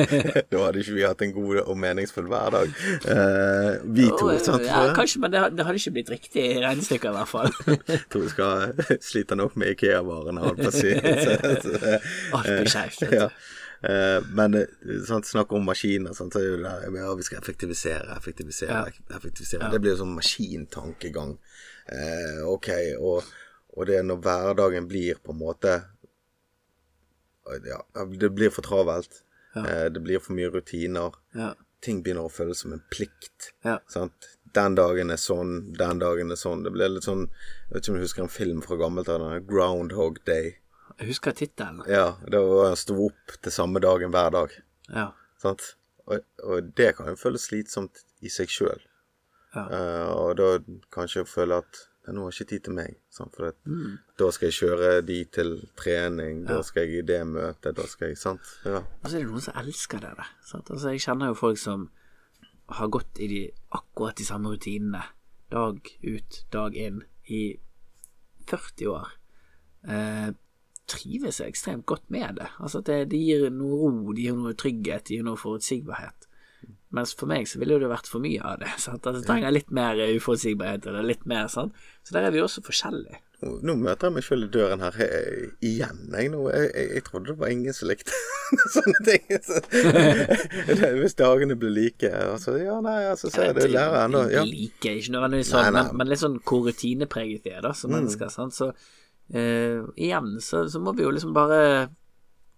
da 0.52 0.60
hadde 0.62 0.78
ikke 0.78 0.94
vi 0.94 1.02
hatt 1.02 1.24
en 1.26 1.34
god 1.34 1.58
og 1.64 1.80
meningsfull 1.82 2.28
hverdag. 2.30 2.70
Eh, 3.02 3.72
vi 3.98 4.06
to, 4.06 4.28
Oh, 4.30 4.38
sant? 4.38 4.62
Ja, 4.64 4.84
kanskje, 4.94 5.24
men 5.24 5.34
det, 5.34 5.42
det 5.58 5.66
hadde 5.66 5.82
ikke 5.82 5.94
blitt 5.98 6.14
riktig 6.14 6.46
regnestykke, 6.62 7.10
i 7.10 7.18
hvert 7.18 7.32
fall. 7.34 7.50
tror 8.14 8.24
vi 8.24 8.32
skal 8.32 8.98
slite 9.02 9.38
nok 9.42 9.58
med 9.58 9.74
Ikea-varene, 9.74 10.46
holdt 10.46 10.62
på 10.62 10.70
å 10.70 10.76
si. 10.78 10.94
Alt 10.96 12.52
blir 12.52 12.70
skjevt. 12.70 13.08
ja. 13.10 13.28
Eh, 13.82 14.20
men 14.38 14.54
eh, 14.54 15.02
sant, 15.06 15.28
snakk 15.28 15.52
om 15.52 15.66
maskiner, 15.68 16.14
sant, 16.16 16.32
så 16.32 16.40
er 16.40 16.56
det 16.56 16.62
der 16.64 16.96
ja, 17.00 17.10
vi 17.18 17.26
skal 17.26 17.42
effektivisere, 17.42 18.16
effektivisere, 18.16 18.86
effektivisere. 19.10 19.70
Det 19.72 19.82
blir 19.82 19.94
jo 19.94 20.00
sånn 20.04 20.16
maskintankegang. 20.16 21.36
Eh, 21.92 22.40
ok, 22.48 22.70
og, 22.98 23.28
og 23.76 23.88
det 23.88 24.00
er 24.00 24.08
når 24.08 24.22
hverdagen 24.24 24.88
blir 24.90 25.20
på 25.22 25.36
en 25.36 25.42
måte 25.44 25.76
Ja, 27.46 27.78
det 28.10 28.32
blir 28.34 28.50
for 28.50 28.66
travelt. 28.66 29.20
Eh, 29.54 29.86
det 29.92 30.00
blir 30.02 30.18
for 30.18 30.34
mye 30.34 30.50
rutiner. 30.50 31.14
Ja. 31.36 31.52
Ting 31.84 32.00
begynner 32.02 32.26
å 32.26 32.32
føles 32.32 32.64
som 32.64 32.72
en 32.74 32.82
plikt. 32.90 33.52
Ja. 33.62 33.78
Sant? 33.92 34.32
Den 34.56 34.74
dagen 34.74 35.12
er 35.12 35.20
sånn, 35.20 35.74
den 35.76 36.00
dagen 36.00 36.32
er 36.32 36.40
sånn. 36.40 36.64
Det 36.64 36.72
blir 36.72 36.88
litt 36.88 37.06
sånn 37.06 37.26
Jeg 37.28 37.74
vet 37.74 37.82
ikke 37.82 37.92
om 37.92 37.98
du 37.98 38.04
husker 38.04 38.24
en 38.24 38.32
film 38.32 38.62
fra 38.64 38.78
gammelt 38.80 39.10
av, 39.12 39.26
Groundhog 39.46 40.18
Day. 40.26 40.56
Jeg 40.98 41.10
husker 41.10 41.34
tittelen. 41.36 41.82
Ja, 41.90 42.16
det 42.24 42.38
var 42.40 42.70
å 42.72 42.76
stå 42.78 42.94
opp 43.10 43.34
til 43.44 43.52
samme 43.52 43.80
dagen 43.84 44.10
hver 44.14 44.30
dag. 44.32 44.54
Ja. 44.88 45.10
Sant? 45.42 45.74
Og, 46.06 46.22
og 46.46 46.70
det 46.78 46.92
kan 46.96 47.10
jo 47.10 47.16
føles 47.20 47.48
slitsomt 47.50 48.04
i 48.24 48.30
seg 48.32 48.48
sjøl. 48.52 48.80
Ja. 49.56 49.62
og 50.12 50.34
da 50.36 50.46
kanskje 50.92 51.22
føle 51.24 51.56
at 51.62 51.78
«Ja, 52.06 52.12
nå 52.12 52.22
har 52.26 52.30
jeg 52.30 52.42
ikke 52.44 52.50
tid 52.50 52.64
til 52.66 52.74
meg. 52.76 52.96
Sant? 53.10 53.32
For 53.34 53.48
at, 53.48 53.56
Mm. 53.66 53.94
da 54.20 54.26
skal 54.30 54.46
jeg 54.50 54.56
kjøre 54.60 54.90
de 55.06 55.16
til 55.32 55.54
trening, 55.80 56.44
da 56.46 56.60
skal 56.62 56.84
jeg 56.86 56.98
i 57.00 57.06
det 57.08 57.22
møtet, 57.26 57.74
da 57.74 57.86
skal 57.88 58.08
jeg 58.12 58.18
Sant? 58.20 58.40
Ja. 58.64 58.82
Og 59.02 59.08
så 59.10 59.16
er 59.16 59.24
det 59.24 59.30
noen 59.30 59.40
som 59.42 59.56
elsker 59.58 59.98
det 60.04 60.12
der. 60.20 60.28
Sant? 60.44 60.70
Altså, 60.70 60.92
jeg 60.92 61.00
kjenner 61.06 61.32
jo 61.32 61.38
folk 61.40 61.58
som 61.58 61.88
har 62.68 62.88
gått 62.94 63.18
i 63.18 63.26
de, 63.32 63.40
akkurat 63.74 64.14
de 64.20 64.24
samme 64.28 64.52
rutinene 64.54 65.02
dag 65.50 65.80
ut, 66.04 66.38
dag 66.52 66.76
inn 66.76 67.02
i 67.26 67.42
40 68.46 68.86
år. 68.92 69.08
Eh, 69.88 70.30
trives 70.90 71.40
ekstremt 71.42 71.86
godt 71.86 72.06
med 72.12 72.40
det. 72.40 72.48
Altså 72.62 72.80
det, 72.86 73.02
det 73.10 73.20
gir 73.20 73.50
noe 73.50 73.80
ro, 73.80 74.14
det 74.14 74.28
gir 74.28 74.38
noe 74.38 74.54
trygghet, 74.58 75.08
det 75.08 75.18
gir 75.18 75.26
noe 75.26 75.40
forutsigbarhet. 75.40 76.28
Mens 76.94 77.12
for 77.18 77.28
meg 77.28 77.48
så 77.50 77.58
ville 77.60 77.80
det 77.82 77.90
vært 77.90 78.08
for 78.08 78.22
mye 78.22 78.40
av 78.46 78.60
det. 78.62 78.72
Sant? 78.84 79.04
Altså, 79.04 79.22
jeg 79.22 79.28
trenger 79.28 79.54
litt 79.54 79.70
mer 79.74 80.00
uforutsigbarhet, 80.16 80.88
eller 80.90 81.06
litt 81.06 81.26
mer 81.28 81.50
sånn. 81.52 81.72
Så 82.06 82.16
der 82.16 82.28
er 82.28 82.34
vi 82.34 82.44
også 82.44 82.64
forskjellige. 82.66 83.22
Nå, 83.44 83.74
møter 83.76 84.08
jeg 84.08 84.14
meg 84.14 84.24
sjøl 84.24 84.46
i 84.46 84.48
døren 84.48 84.80
her 84.80 84.94
eh, 85.04 85.50
igjen. 85.60 85.98
Jeg, 86.08 86.30
nå, 86.32 86.46
jeg, 86.54 86.70
jeg, 86.70 86.92
jeg 86.96 87.04
trodde 87.04 87.34
det 87.34 87.40
var 87.42 87.50
ingen 87.52 87.74
som 87.76 87.90
likte 87.90 88.14
sånne 88.76 89.02
ting. 89.04 89.26
Så, 89.44 89.60
hvis 91.02 91.18
dagene 91.18 91.58
blir 91.60 91.74
like 91.74 92.08
altså, 92.16 92.56
Ja, 92.62 92.78
nei, 92.84 93.02
altså, 93.10 93.28
så 93.34 93.50
er 93.50 93.58
det 93.58 93.68
lærer 93.74 94.06
ennå. 94.06 94.22
Ja. 94.32 94.46
Like, 94.48 94.94
ikke 95.02 95.12
nødvendigvis 95.18 95.52
sånn. 95.52 95.68
Men, 95.76 95.92
men 96.00 96.12
litt 96.12 96.22
sånn 96.22 96.38
hvor 96.48 96.64
rutinepreget 96.70 97.44
vi 97.44 97.52
er, 97.52 97.60
da, 97.66 97.74
som 97.76 97.92
mennesker. 97.92 98.32
Sant? 98.32 98.56
Så 98.56 98.70
eh, 99.34 99.82
igjen 99.96 100.36
så, 100.40 100.66
så 100.70 100.80
må 100.82 100.94
vi 100.96 101.06
jo 101.06 101.12
liksom 101.14 101.34
bare 101.36 101.88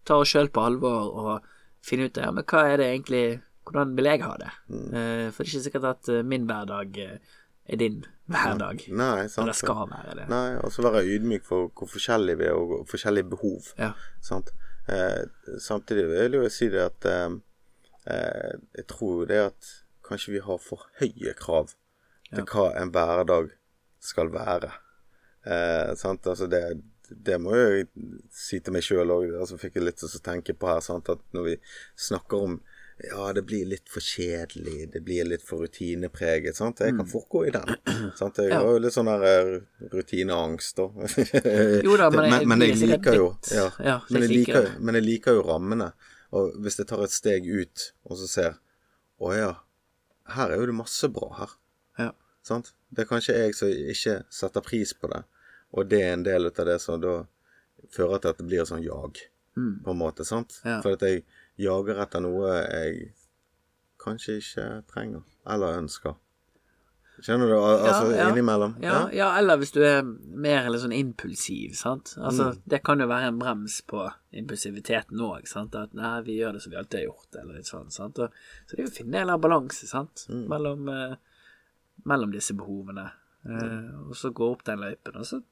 ta 0.09 0.19
oss 0.23 0.33
sjøl 0.33 0.51
på 0.53 0.65
alvor 0.65 1.13
og 1.23 1.49
finne 1.85 2.09
ut 2.09 2.21
ja, 2.21 2.31
men 2.35 2.47
hva 2.49 2.65
er 2.69 2.81
det 2.81 2.91
egentlig 2.95 3.27
Hvordan 3.69 3.91
vil 3.99 4.07
jeg 4.09 4.23
ha 4.25 4.31
det? 4.41 4.47
Eh, 4.73 5.27
for 5.29 5.45
det 5.45 5.51
er 5.51 5.51
ikke 5.51 5.65
sikkert 5.67 5.87
at 5.91 6.09
eh, 6.09 6.23
min 6.25 6.47
hverdag 6.49 6.95
eh, 7.03 7.35
er 7.69 7.77
din 7.77 7.99
hverdag. 8.33 8.87
Nei, 8.97 9.27
sant. 9.29 9.43
Eller 9.43 9.57
skal 9.59 9.83
være 9.91 10.15
det. 10.23 10.25
Nei, 10.33 10.55
og 10.65 10.73
så 10.73 10.87
være 10.87 11.03
ydmyk 11.05 11.45
for 11.45 11.69
hvor 11.77 11.91
forskjellige 11.93 12.41
vi 12.41 12.47
er, 12.49 12.57
og 12.57 12.89
forskjellige 12.89 13.29
behov. 13.29 13.69
Ja. 13.77 13.91
Sant? 14.25 14.55
Eh, 14.89 15.21
samtidig 15.61 16.07
vil 16.09 16.39
jeg 16.39 16.47
jo 16.47 16.55
si 16.55 16.71
det 16.73 16.87
at 16.87 17.11
Jeg 18.09 18.87
tror 18.89 19.19
jo 19.19 19.29
det 19.29 19.43
at 19.51 19.71
kanskje 20.09 20.39
vi 20.39 20.41
har 20.49 20.65
for 20.65 20.89
høye 21.03 21.37
krav 21.37 21.75
til 22.33 22.49
hva 22.49 22.71
en 22.81 22.95
hverdag 22.95 23.53
skal 24.01 24.33
være. 24.33 24.73
Eh, 25.49 25.95
sant? 25.97 26.27
Altså 26.29 26.49
det, 26.53 26.63
det 27.09 27.39
må 27.41 27.55
jeg 27.57 27.87
si 28.35 28.59
til 28.61 28.75
meg 28.77 28.85
sjøl 28.85 29.09
òg. 29.15 29.31
Altså 29.41 29.57
fikk 29.61 29.79
jeg 29.81 29.87
litt 29.89 30.03
å 30.05 30.11
tenke 30.25 30.53
på 30.59 30.69
her. 30.69 30.83
Sant? 30.85 31.09
At 31.15 31.23
når 31.37 31.47
vi 31.53 31.57
snakker 32.09 32.45
om 32.51 32.59
ja, 32.99 33.29
det 33.31 33.45
blir 33.47 33.63
litt 33.71 33.87
for 33.87 34.03
kjedelig, 34.03 34.89
det 34.91 35.01
blir 35.07 35.23
litt 35.31 35.45
for 35.47 35.63
rutinepreget. 35.63 36.57
Sant? 36.59 36.81
Jeg 36.83 36.97
kan 36.99 37.07
fort 37.07 37.29
gå 37.31 37.45
i 37.47 37.53
den. 37.55 37.69
Sant? 38.19 38.41
Jeg 38.43 38.51
Mm. 38.51 38.55
Ja. 38.57 38.59
har 38.65 38.73
jo 38.75 38.81
litt 38.83 38.97
sånn 38.97 39.11
der 39.13 39.27
eh, 39.29 39.89
rutineangst, 39.93 40.81
da. 40.81 40.89
Jo 41.87 41.95
da, 42.01 42.09
men 42.11 42.27
jeg- 42.33 42.49
men 42.51 42.65
jeg 42.67 42.73
jeg 42.75 42.83
er 42.83 42.91
liker 42.97 43.15
jo 43.21 43.29
ja, 43.55 43.69
ja, 43.87 43.95
men, 44.11 44.23
jeg 44.27 44.31
liker 44.33 44.63
liker, 44.65 44.81
men 44.83 44.99
jeg 44.99 45.05
liker 45.07 45.39
jo 45.39 45.45
rammene. 45.47 45.93
Og 46.35 46.59
hvis 46.65 46.77
jeg 46.83 46.89
tar 46.91 47.05
et 47.07 47.15
steg 47.15 47.47
ut, 47.47 47.87
og 48.05 48.19
så 48.19 48.27
ser 48.29 48.59
Å 49.23 49.31
ja, 49.35 49.53
her 50.35 50.51
er 50.53 50.61
jo 50.61 50.67
det 50.67 50.75
masse 50.79 51.09
bra 51.11 51.31
her. 51.39 51.55
Ja. 51.99 52.11
Sant? 52.47 52.73
Det 52.91 53.03
er 53.07 53.09
kanskje 53.15 53.35
jeg 53.39 53.55
som 53.59 53.69
ikke 53.71 54.19
setter 54.31 54.63
pris 54.63 54.93
på 54.95 55.09
det, 55.11 55.23
og 55.73 55.89
det 55.91 56.03
er 56.03 56.13
en 56.15 56.23
del 56.25 56.47
av 56.51 56.65
det 56.67 56.79
som 56.81 57.01
da 57.01 57.27
fører 57.95 58.19
til 58.23 58.31
at 58.31 58.39
det 58.39 58.47
blir 58.49 58.65
sånn 58.69 58.83
jag, 58.85 59.19
på 59.55 59.91
en 59.91 59.99
måte. 59.99 60.25
sant? 60.25 60.61
Ja. 60.65 60.81
For 60.83 60.93
at 60.95 61.03
jeg 61.03 61.25
jager 61.59 61.99
etter 62.05 62.21
noe 62.23 62.53
jeg 62.63 63.13
kanskje 63.99 64.39
ikke 64.39 64.67
trenger, 64.93 65.23
eller 65.47 65.81
ønsker. 65.83 66.15
Kjenner 67.19 67.49
du 67.51 67.55
al- 67.59 67.81
altså 67.83 68.13
Ja, 68.13 68.17
ja. 68.21 68.27
innimellom? 68.31 68.77
Ja, 68.81 69.09
ja, 69.11 69.33
eller 69.41 69.57
hvis 69.59 69.73
du 69.75 69.81
er 69.83 70.05
mer 70.05 70.65
eller 70.69 70.79
sånn 70.79 70.95
impulsiv, 70.95 71.73
sant. 71.75 72.13
Altså, 72.23 72.53
det 72.65 72.79
kan 72.87 73.01
jo 73.03 73.09
være 73.11 73.33
en 73.33 73.41
brems 73.41 73.81
på 73.91 74.05
impulsiviteten 74.39 75.19
òg, 75.27 75.49
sant. 75.51 75.75
At 75.75 75.93
nei, 75.99 76.21
vi 76.23 76.37
gjør 76.39 76.53
det 76.55 76.63
som 76.63 76.71
vi 76.71 76.79
alltid 76.79 77.01
har 77.01 77.07
gjort, 77.09 77.41
eller 77.41 77.55
litt 77.59 77.67
sånn, 77.67 77.91
sant. 77.91 78.21
Og, 78.23 78.31
så 78.69 78.77
det 78.77 78.79
er 78.79 78.87
jo 78.87 78.93
å 78.93 78.97
finne 79.01 79.17
en 79.17 79.23
eller 79.25 79.33
annen 79.35 79.43
balanse, 79.49 79.89
sant, 79.91 80.27
mellom, 80.31 80.89
eh, 80.95 81.17
mellom 82.07 82.31
disse 82.31 82.55
behovene. 82.55 83.09
Eh, 83.47 84.09
og 84.09 84.17
så 84.17 84.33
gå 84.35 84.49
opp 84.53 84.65
den 84.67 84.83
løypen. 84.83 85.19
Og 85.21 85.27
så 85.29 85.43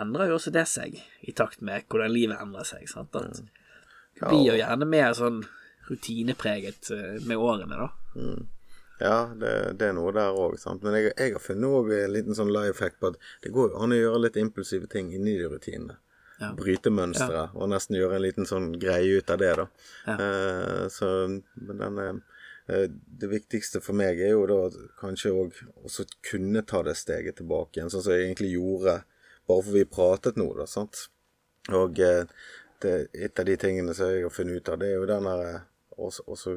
endrer 0.00 0.30
jo 0.30 0.40
også 0.40 0.52
det 0.54 0.66
seg, 0.70 0.98
i 1.22 1.36
takt 1.36 1.62
med 1.64 1.86
hvordan 1.90 2.12
livet 2.12 2.42
endrer 2.42 2.68
seg, 2.68 2.88
sant. 2.90 3.16
At 3.16 3.40
det 3.40 4.26
blir 4.26 4.50
jo 4.50 4.58
gjerne 4.58 4.88
mer 4.88 5.16
sånn 5.16 5.42
rutinepreget 5.88 6.92
eh, 6.94 7.16
med 7.26 7.40
årene, 7.40 7.86
da. 7.86 7.90
Ja, 8.96 9.16
det, 9.36 9.52
det 9.76 9.90
er 9.90 9.96
noe 9.96 10.12
der 10.16 10.36
òg, 10.36 10.56
sant. 10.60 10.84
Men 10.84 10.96
jeg, 10.96 11.12
jeg 11.16 11.36
har 11.36 11.44
funnet 11.44 11.78
òg 11.78 11.92
en 11.98 12.14
liten 12.14 12.36
sånn 12.36 12.52
life 12.52 12.80
hack 12.84 12.98
på 13.00 13.12
at 13.12 13.20
det 13.44 13.52
går 13.54 13.74
jo 13.74 13.84
an 13.84 13.92
å 13.92 14.00
gjøre 14.00 14.22
litt 14.24 14.38
impulsive 14.40 14.88
ting 14.92 15.12
inni 15.14 15.36
de 15.40 15.50
rutinene. 15.52 15.98
Ja. 16.36 16.50
Bryte 16.56 16.92
mønstre, 16.92 17.46
og 17.56 17.70
nesten 17.72 17.96
gjøre 17.96 18.18
en 18.18 18.24
liten 18.26 18.48
sånn 18.48 18.74
greie 18.80 19.20
ut 19.20 19.30
av 19.32 19.40
det, 19.40 19.52
da. 19.56 19.66
Eh, 20.12 20.82
så 20.92 21.12
men 21.28 21.80
den 21.80 22.00
eh, 22.02 22.18
Det 22.66 23.28
viktigste 23.30 23.80
for 23.80 23.94
meg 23.94 24.18
er 24.18 24.32
jo 24.34 24.46
da 24.50 24.56
kanskje 24.98 25.30
òg 25.30 25.58
også 25.86 26.06
kunne 26.26 26.64
ta 26.66 26.80
det 26.82 26.96
steget 26.98 27.38
tilbake 27.38 27.78
igjen, 27.78 27.90
sånn 27.92 28.02
som 28.02 28.14
jeg 28.16 28.24
egentlig 28.26 28.56
gjorde 28.56 28.96
bare 29.46 29.62
for 29.62 29.72
vi 29.76 29.84
pratet 29.86 30.38
nå, 30.40 30.48
da, 30.58 30.66
sant. 30.66 31.04
Og 31.70 32.00
eh, 32.02 32.24
det, 32.82 32.94
et 33.14 33.38
av 33.38 33.46
de 33.46 33.54
tingene 33.62 33.94
som 33.94 34.10
jeg 34.10 34.24
har 34.26 34.34
funnet 34.34 34.58
ut 34.58 34.70
av, 34.72 34.80
det 34.82 34.88
er 34.90 34.96
jo 34.98 35.06
den 35.06 35.28
der 35.30 35.44
eh, 35.46 35.60
også, 36.08 36.56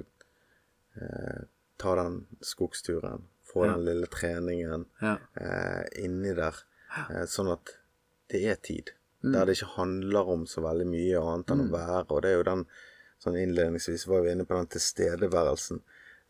eh, 0.97 1.43
ta 1.77 1.95
den 2.01 2.23
skogsturen, 2.41 3.27
få 3.49 3.67
den 3.69 3.85
lille 3.85 4.09
treningen 4.09 4.87
Ja. 5.01 5.15
eh, 5.37 5.85
inni 6.03 6.33
der, 6.37 6.57
eh, 7.09 7.25
sånn 7.29 7.53
at 7.53 7.75
det 8.33 8.43
er 8.49 8.57
tid. 8.61 8.91
Mm. 9.21 9.33
Der 9.33 9.45
det 9.45 9.57
ikke 9.57 9.75
handler 9.77 10.33
om 10.33 10.45
så 10.47 10.61
veldig 10.65 10.85
mye 10.89 11.21
annet 11.21 11.53
enn 11.53 11.65
å 11.65 11.71
være. 11.73 12.05
Og 12.09 12.21
det 12.23 12.29
er 12.29 12.37
jo 12.37 12.43
den 12.47 12.65
sånn 13.19 13.35
innledningsvis 13.35 14.05
var 14.07 14.21
vi 14.23 14.31
inne 14.31 14.45
på 14.47 14.55
den 14.55 14.69
tilstedeværelsen. 14.75 15.81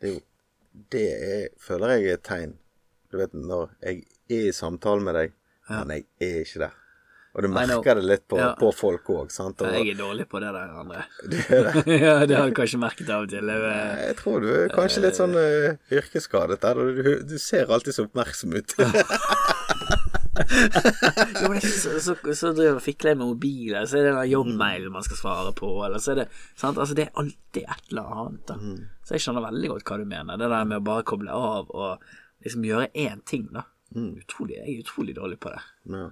Det 0.02 0.20
Det 0.92 1.08
er, 1.12 1.48
føler 1.60 1.96
jeg 1.98 2.06
er 2.08 2.20
et 2.20 2.24
tegn. 2.24 2.54
Du 3.12 3.18
vet, 3.18 3.34
når 3.34 3.72
jeg 3.84 4.04
er 4.30 4.50
i 4.50 4.52
samtale 4.54 5.02
med 5.02 5.18
deg, 5.18 5.34
men 5.70 5.90
jeg 5.96 6.06
er 6.22 6.44
ikke 6.46 6.62
der. 6.68 6.76
Og 7.38 7.44
du 7.46 7.48
merker 7.54 7.96
det 8.00 8.04
litt 8.04 8.24
på, 8.28 8.38
Ja. 8.40 8.54
på 8.58 8.72
folk 8.74 9.06
òg. 9.14 9.30
Og, 9.30 9.62
Jeg 9.62 9.92
er 9.92 9.98
dårlig 9.98 10.26
på 10.30 10.40
det 10.42 10.50
der, 10.54 10.72
André. 10.82 11.04
det 11.30 11.46
det. 11.50 12.00
ja, 12.06 12.26
det 12.26 12.36
har 12.38 12.50
du 12.50 12.56
kanskje 12.58 12.80
merket 12.82 13.10
av 13.10 13.24
og 13.28 13.30
til. 13.30 13.46
Jeg, 13.54 13.62
eh, 13.70 14.08
Jeg 14.08 14.16
tror 14.18 14.42
du 14.42 14.50
er 14.54 14.74
kanskje 14.74 15.04
litt 15.06 15.20
sånn 15.20 15.36
uh, 15.38 15.78
yrkesskadet 15.94 16.60
der. 16.62 16.74
Du, 16.76 17.12
du 17.30 17.38
ser 17.38 17.70
alltid 17.70 17.94
så 17.94 18.08
oppmerksom 18.10 18.58
ut. 18.58 18.76
Jo, 21.40 21.50
men 21.52 21.62
så, 21.64 21.98
så, 22.04 22.16
så 22.16 22.52
driver 22.56 22.78
jeg 22.78 22.86
fikler 22.86 23.18
med 23.18 23.34
mobilen, 23.34 23.88
så 23.90 24.00
er 24.00 24.08
det 24.08 24.14
en 24.16 24.32
jobbmail 24.32 24.88
man 24.94 25.06
skal 25.06 25.20
svare 25.20 25.54
på, 25.58 25.72
eller 25.86 26.02
så 26.04 26.14
er 26.14 26.22
det 26.24 26.28
sant? 26.54 26.78
Altså, 26.78 26.96
det 26.98 27.08
er 27.08 27.20
alltid 27.22 27.62
et 27.66 27.92
eller 27.92 28.16
annet, 28.24 28.46
da. 28.50 28.58
Så 29.04 29.18
jeg 29.18 29.26
skjønner 29.26 29.48
veldig 29.50 29.74
godt 29.74 29.92
hva 29.92 30.00
du 30.00 30.08
mener. 30.10 30.40
Det 30.40 30.50
der 30.54 30.72
med 30.72 30.82
å 30.82 30.88
bare 30.90 31.06
koble 31.08 31.36
av 31.36 31.70
og 31.76 32.10
liksom 32.46 32.66
gjøre 32.68 32.90
én 32.94 33.22
ting, 33.28 33.50
da. 33.56 33.66
Utrolig, 33.96 34.60
jeg 34.60 34.76
er 34.76 34.84
utrolig 34.84 35.16
dårlig 35.18 35.40
på 35.42 35.54
det. 35.54 35.62
Ja. 35.90 36.10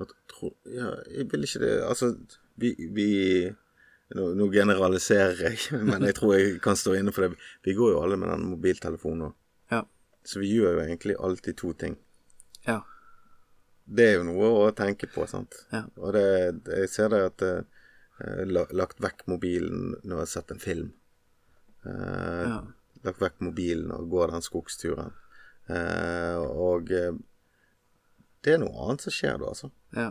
Jeg 0.00 0.14
tror, 0.32 0.54
ja, 0.72 0.94
jeg 1.12 1.26
vil 1.28 1.42
ikke 1.44 1.60
det 1.60 1.72
Altså, 1.84 2.06
vi, 2.56 2.70
vi 2.96 3.08
nå, 4.16 4.30
nå 4.38 4.46
generaliserer 4.52 5.42
jeg, 5.50 5.58
men 5.90 6.06
jeg 6.08 6.16
tror 6.18 6.36
jeg 6.38 6.60
kan 6.64 6.78
stå 6.78 6.96
inne 6.98 7.12
for 7.14 7.26
det. 7.26 7.40
Vi 7.66 7.76
går 7.76 7.94
jo 7.94 8.04
alle 8.04 8.18
med 8.20 8.32
den 8.32 8.48
mobiltelefonen 8.54 9.26
nå. 9.26 9.30
Ja. 9.74 9.84
Så 10.26 10.42
vi 10.42 10.54
gjør 10.54 10.78
jo 10.78 10.86
egentlig 10.86 11.18
alltid 11.20 11.58
to 11.60 11.74
ting. 11.78 11.98
Ja. 12.66 12.80
Det 13.90 14.04
er 14.06 14.16
jo 14.20 14.26
noe 14.28 14.48
å 14.60 14.70
tenke 14.76 15.08
på, 15.10 15.24
sant. 15.26 15.56
Ja. 15.74 15.80
Og 15.98 16.12
det, 16.14 16.24
det, 16.66 16.76
jeg 16.84 16.90
ser 16.92 17.08
det 17.10 17.20
at 17.26 17.42
jeg 17.42 17.64
har 18.20 18.50
Lagt 18.76 18.98
vekk 19.00 19.22
mobilen 19.32 19.94
når 20.04 20.10
jeg 20.12 20.20
har 20.20 20.28
sett 20.34 20.50
en 20.54 20.60
film. 20.62 20.90
Eh, 21.88 22.44
Ja. 22.50 22.60
Lagt 23.06 23.22
vekk 23.22 23.38
mobilen 23.40 23.90
og 23.96 24.10
går 24.12 24.34
den 24.34 24.42
skogsturen. 24.44 25.14
Eh, 25.72 26.36
og 26.36 26.90
eh, 26.92 27.14
det 28.44 28.54
er 28.54 28.60
noe 28.60 28.84
annet 28.84 29.06
som 29.06 29.14
skjer 29.16 29.38
da, 29.40 29.48
altså. 29.54 29.70
Ja. 29.96 30.10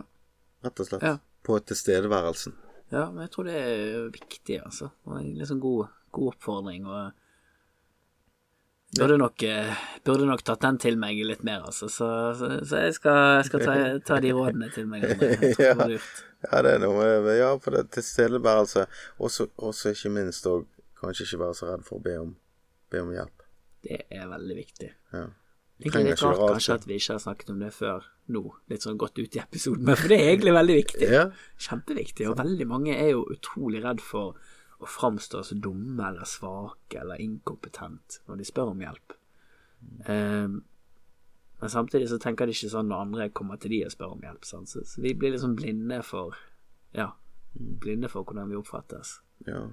Rett 0.66 0.82
og 0.82 0.88
slett. 0.88 1.06
Ja. 1.06 1.16
På 1.46 1.56
tilstedeværelsen. 1.62 2.56
ja, 2.90 3.04
men 3.12 3.22
jeg 3.24 3.30
tror 3.36 3.46
det 3.46 3.54
er 3.62 4.10
viktig, 4.12 4.58
altså. 4.64 4.90
Og 5.06 5.20
en 5.20 5.30
liksom 5.38 5.60
god, 5.62 5.86
god 6.10 6.32
oppfordring. 6.34 6.86
og 6.90 7.12
Burde 8.98 9.16
nok, 9.20 9.42
eh, 9.46 9.82
burde 10.04 10.26
nok 10.26 10.42
tatt 10.42 10.64
den 10.64 10.78
til 10.82 10.96
meg 10.98 11.20
litt 11.22 11.44
mer, 11.46 11.62
altså. 11.68 11.86
Så, 11.86 12.08
så, 12.38 12.48
så 12.66 12.80
jeg 12.86 12.96
skal, 12.96 13.44
skal 13.46 13.62
ta, 13.62 13.74
ta 14.02 14.18
de 14.22 14.32
rådene 14.34 14.70
til 14.74 14.90
meg. 14.90 15.06
Ja, 16.40 16.62
det 16.64 16.70
er 16.72 16.78
noe 16.80 16.96
med 16.96 17.26
Ja, 17.36 17.50
for 17.60 17.76
det 17.76 17.90
tilstedeværelse. 17.92 18.86
Også, 19.20 19.50
også 19.60 19.92
ikke 19.92 20.12
minst 20.14 20.46
òg 20.48 20.64
kanskje 20.96 21.26
ikke 21.26 21.42
være 21.42 21.56
så 21.58 21.68
redd 21.68 21.84
for 21.84 21.98
å 22.00 22.04
be 22.04 22.14
om, 22.16 22.30
be 22.92 23.02
om 23.04 23.10
hjelp. 23.12 23.44
Det 23.84 23.98
er 24.08 24.24
veldig 24.28 24.56
viktig. 24.56 24.88
Ja. 25.12 25.26
Det 25.80 25.92
er 25.96 26.04
litt 26.04 26.22
rart 26.24 26.40
kanskje 26.40 26.76
at 26.76 26.86
vi 26.88 26.96
ikke 27.00 27.14
har 27.16 27.22
snakket 27.22 27.52
om 27.54 27.60
det 27.62 27.70
før 27.72 28.08
nå, 28.32 28.42
litt 28.72 28.84
sånn 28.84 28.98
godt 29.00 29.20
ut 29.20 29.36
i 29.36 29.40
episoden, 29.40 29.84
men 29.88 29.96
for 29.96 30.12
det 30.12 30.18
er 30.20 30.32
egentlig 30.34 30.52
veldig 30.54 30.76
viktig. 30.76 31.06
Ja. 31.08 31.22
Kjempeviktig, 31.68 32.26
og 32.28 32.36
veldig 32.40 32.66
mange 32.68 32.96
er 32.96 33.14
jo 33.14 33.22
utrolig 33.32 33.80
redd 33.84 34.02
for 34.04 34.36
å 34.80 34.88
framstå 34.88 35.42
som 35.44 35.60
dumme 35.60 36.08
eller 36.08 36.28
svake 36.28 37.00
eller 37.02 37.20
inkompetent 37.20 38.20
når 38.28 38.40
de 38.40 38.48
spør 38.48 38.72
om 38.72 38.84
hjelp. 38.84 39.16
Ehm, 40.08 40.60
men 41.60 41.72
samtidig 41.72 42.08
så 42.08 42.18
tenker 42.20 42.48
de 42.48 42.56
ikke 42.56 42.72
sånn 42.72 42.88
når 42.88 43.04
andre 43.04 43.28
kommer 43.36 43.60
til 43.60 43.74
de 43.74 43.82
og 43.84 43.92
spør 43.92 44.14
om 44.16 44.24
hjelp, 44.24 44.46
sant? 44.48 44.72
Så, 44.72 44.84
så 44.88 45.04
vi 45.04 45.12
blir 45.16 45.34
liksom 45.34 45.58
blinde 45.58 46.00
for 46.06 46.38
ja, 46.96 47.10
blinde 47.52 48.08
for 48.08 48.24
hvordan 48.24 48.48
vi 48.48 48.58
oppfattes. 48.60 49.18
ja. 49.46 49.66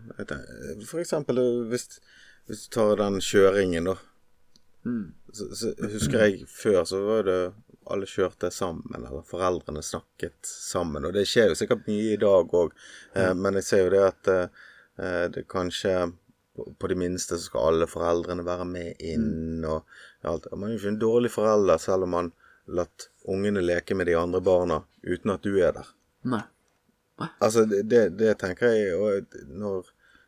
For 0.88 1.00
eksempel 1.00 1.40
hvis, 1.72 1.88
hvis 2.48 2.68
du 2.68 2.76
tar 2.76 3.00
den 3.00 3.22
kjøringen, 3.24 3.92
da. 3.94 3.98
Så, 5.34 5.50
så 5.56 5.74
husker 5.92 6.22
jeg 6.24 6.46
før 6.48 6.84
så 6.88 7.00
var 7.04 7.26
det 7.28 7.40
alle 7.92 8.08
kjørte 8.08 8.50
sammen, 8.52 8.88
eller 8.96 9.24
foreldrene 9.28 9.84
snakket 9.84 10.48
sammen. 10.48 11.06
Og 11.08 11.16
det 11.16 11.26
skjer 11.28 11.52
jo 11.52 11.60
sikkert 11.60 11.88
mye 11.88 12.14
i 12.14 12.20
dag 12.20 12.56
òg, 12.60 12.74
eh, 13.16 13.34
men 13.36 13.60
jeg 13.60 13.68
ser 13.68 13.86
jo 13.86 13.94
det 13.94 14.04
at 14.06 14.32
eh, 14.32 14.66
det 14.98 15.44
kanskje 15.52 15.92
på, 16.58 16.88
det 16.88 16.96
minste 16.98 17.38
så 17.38 17.44
skal 17.44 17.68
alle 17.70 17.88
foreldrene 17.90 18.46
være 18.46 18.66
med 18.66 19.04
inn 19.04 19.66
og 19.68 19.86
alt. 20.26 20.48
Man 20.54 20.72
er 20.72 20.76
jo 20.76 20.82
ikke 20.82 20.94
en 20.96 21.02
dårlig 21.02 21.32
forelder 21.34 21.82
selv 21.82 22.08
om 22.08 22.16
man 22.16 22.32
latt 22.68 23.10
ungene 23.30 23.62
leke 23.62 23.96
med 23.96 24.10
de 24.10 24.16
andre 24.18 24.42
barna 24.44 24.82
uten 25.04 25.34
at 25.34 25.46
du 25.46 25.54
er 25.62 25.76
der. 25.78 25.92
Nei. 27.18 27.30
Altså, 27.42 27.66
det, 27.66 27.84
det, 27.90 28.02
det 28.20 28.36
tenker 28.38 28.76
jeg 28.76 28.94
Og 28.94 29.32
når, 29.50 29.88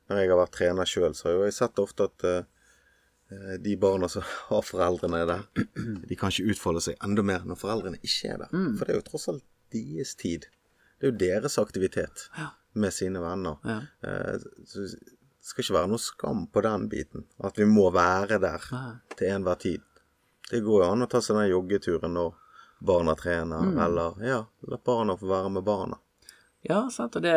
når 0.09 0.17
jeg 0.17 0.29
har 0.31 0.39
vært 0.39 0.55
trener 0.55 0.89
sjøl, 0.89 1.13
så 1.13 1.27
har 1.29 1.43
jeg 1.45 1.57
sett 1.59 1.81
ofte 1.81 2.07
at 2.09 2.25
uh, 2.25 3.57
de 3.61 3.75
barna 3.77 4.09
som 4.09 4.25
har 4.49 4.65
foreldrene 4.65 5.25
der, 5.29 5.43
de 6.09 6.17
kan 6.17 6.33
ikke 6.33 6.55
utfolde 6.55 6.85
seg 6.85 6.97
enda 7.05 7.25
mer 7.25 7.45
når 7.45 7.61
foreldrene 7.61 8.01
ikke 8.01 8.33
er 8.33 8.45
der. 8.45 8.55
For 8.77 8.85
det 8.85 8.95
er 8.95 9.01
jo 9.01 9.09
tross 9.11 9.29
alt 9.33 9.45
deres 9.73 10.15
tid. 10.17 10.49
Det 10.99 11.07
er 11.07 11.13
jo 11.13 11.21
deres 11.21 11.59
aktivitet 11.61 12.27
med 12.73 12.93
sine 12.93 13.21
venner. 13.23 13.57
Ja. 13.63 13.79
Eh, 14.01 14.35
så 14.65 14.85
det 14.85 14.91
skal 15.45 15.63
ikke 15.63 15.77
være 15.77 15.91
noe 15.93 16.03
skam 16.03 16.43
på 16.51 16.63
den 16.65 16.89
biten. 16.91 17.25
At 17.43 17.57
vi 17.57 17.65
må 17.69 17.87
være 17.93 18.37
der 18.41 18.67
ja. 18.71 18.83
til 19.15 19.33
enhver 19.33 19.61
tid. 19.61 19.85
Det 20.49 20.61
går 20.65 20.83
jo 20.83 20.91
an 20.91 21.05
å 21.05 21.09
ta 21.09 21.21
seg 21.21 21.37
den 21.37 21.51
joggeturen 21.51 22.15
når 22.17 22.35
barna 22.79 23.13
trener, 23.19 23.73
eller 23.85 24.21
ja, 24.23 24.43
la 24.71 24.77
barna 24.85 25.17
få 25.19 25.27
være 25.29 25.49
med 25.57 25.65
barna. 25.67 25.99
Ja, 26.65 26.85
sant, 26.91 27.17
og 27.19 27.25
det 27.25 27.35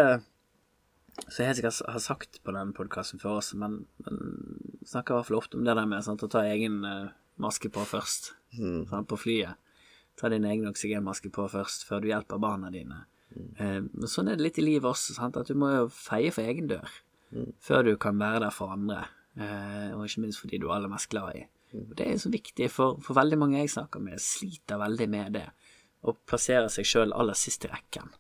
som 1.28 1.42
jeg 1.42 1.50
helt 1.50 1.58
sikkert 1.58 1.80
har 1.92 2.02
sagt 2.02 2.38
på 2.44 2.54
den 2.56 2.72
podkasten 2.76 3.20
før 3.20 3.40
også, 3.40 3.58
men, 3.60 3.82
men 4.06 4.20
snakker 4.88 5.12
i 5.12 5.18
hvert 5.18 5.28
fall 5.28 5.40
ofte 5.42 5.58
om 5.58 5.66
det 5.66 5.74
der 5.76 5.88
med 5.88 6.04
sant, 6.06 6.24
å 6.24 6.30
ta 6.30 6.44
egen 6.48 6.80
eh, 6.88 7.10
maske 7.42 7.68
på 7.72 7.84
først 7.88 8.32
sant, 8.56 9.08
på 9.10 9.18
flyet. 9.20 9.58
Ta 10.20 10.30
din 10.32 10.46
egen 10.48 10.68
oksygenmaske 10.68 11.32
på 11.32 11.46
først, 11.52 11.86
før 11.88 12.02
du 12.02 12.10
hjelper 12.10 12.40
barna 12.40 12.70
dine. 12.72 13.04
Eh, 13.32 13.80
men 13.84 14.10
sånn 14.10 14.30
er 14.30 14.38
det 14.38 14.46
litt 14.46 14.60
i 14.60 14.66
livet 14.66 14.88
også, 14.90 15.16
sant, 15.16 15.38
at 15.40 15.48
du 15.50 15.58
må 15.58 15.70
jo 15.72 15.88
feie 15.92 16.32
for 16.34 16.46
egen 16.46 16.70
dør 16.70 17.00
før 17.64 17.86
du 17.86 17.94
kan 17.96 18.18
være 18.20 18.44
der 18.44 18.54
for 18.54 18.72
andre, 18.74 19.06
eh, 19.40 19.92
og 19.96 20.04
ikke 20.06 20.24
minst 20.24 20.42
for 20.42 20.50
de 20.50 20.60
du 20.60 20.68
er 20.68 20.76
aller 20.76 20.92
mest 20.92 21.10
glad 21.12 21.36
i. 21.38 21.44
Og 21.78 21.94
Det 21.96 22.06
er 22.06 22.18
så 22.20 22.32
viktig, 22.32 22.68
for, 22.70 22.98
for 23.00 23.16
veldig 23.16 23.38
mange 23.40 23.60
jeg 23.62 23.72
snakker 23.72 24.02
med, 24.04 24.20
sliter 24.20 24.80
veldig 24.80 25.08
med 25.08 25.38
det, 25.38 25.46
og 26.04 26.18
plasserer 26.28 26.68
seg 26.72 26.88
sjøl 26.88 27.14
aller 27.16 27.38
sist 27.38 27.64
i 27.64 27.70
rekken. 27.72 28.10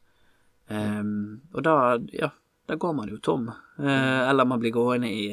Um, 0.72 1.42
og 1.52 1.64
da, 1.66 1.74
ja, 2.14 2.30
da 2.70 2.78
går 2.80 2.94
man 2.96 3.10
jo 3.12 3.18
tom. 3.20 3.50
uh, 3.50 4.22
eller 4.30 4.48
man 4.48 4.62
blir 4.62 4.72
gående 4.72 5.10
i, 5.10 5.26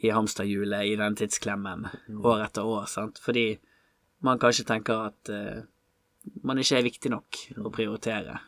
i 0.00 0.12
hamsterhjulet 0.14 0.88
i 0.88 0.96
den 0.96 1.18
tidsklemmen 1.18 1.88
år 2.22 2.46
etter 2.46 2.64
år, 2.64 2.86
sant. 2.88 3.20
Fordi 3.20 3.50
man 4.24 4.40
kanskje 4.40 4.64
tenker 4.70 5.10
at 5.10 5.32
uh, 5.34 5.60
man 6.46 6.62
ikke 6.62 6.78
er 6.78 6.86
viktig 6.86 7.12
nok 7.12 7.42
å 7.60 7.74
prioritere. 7.74 8.38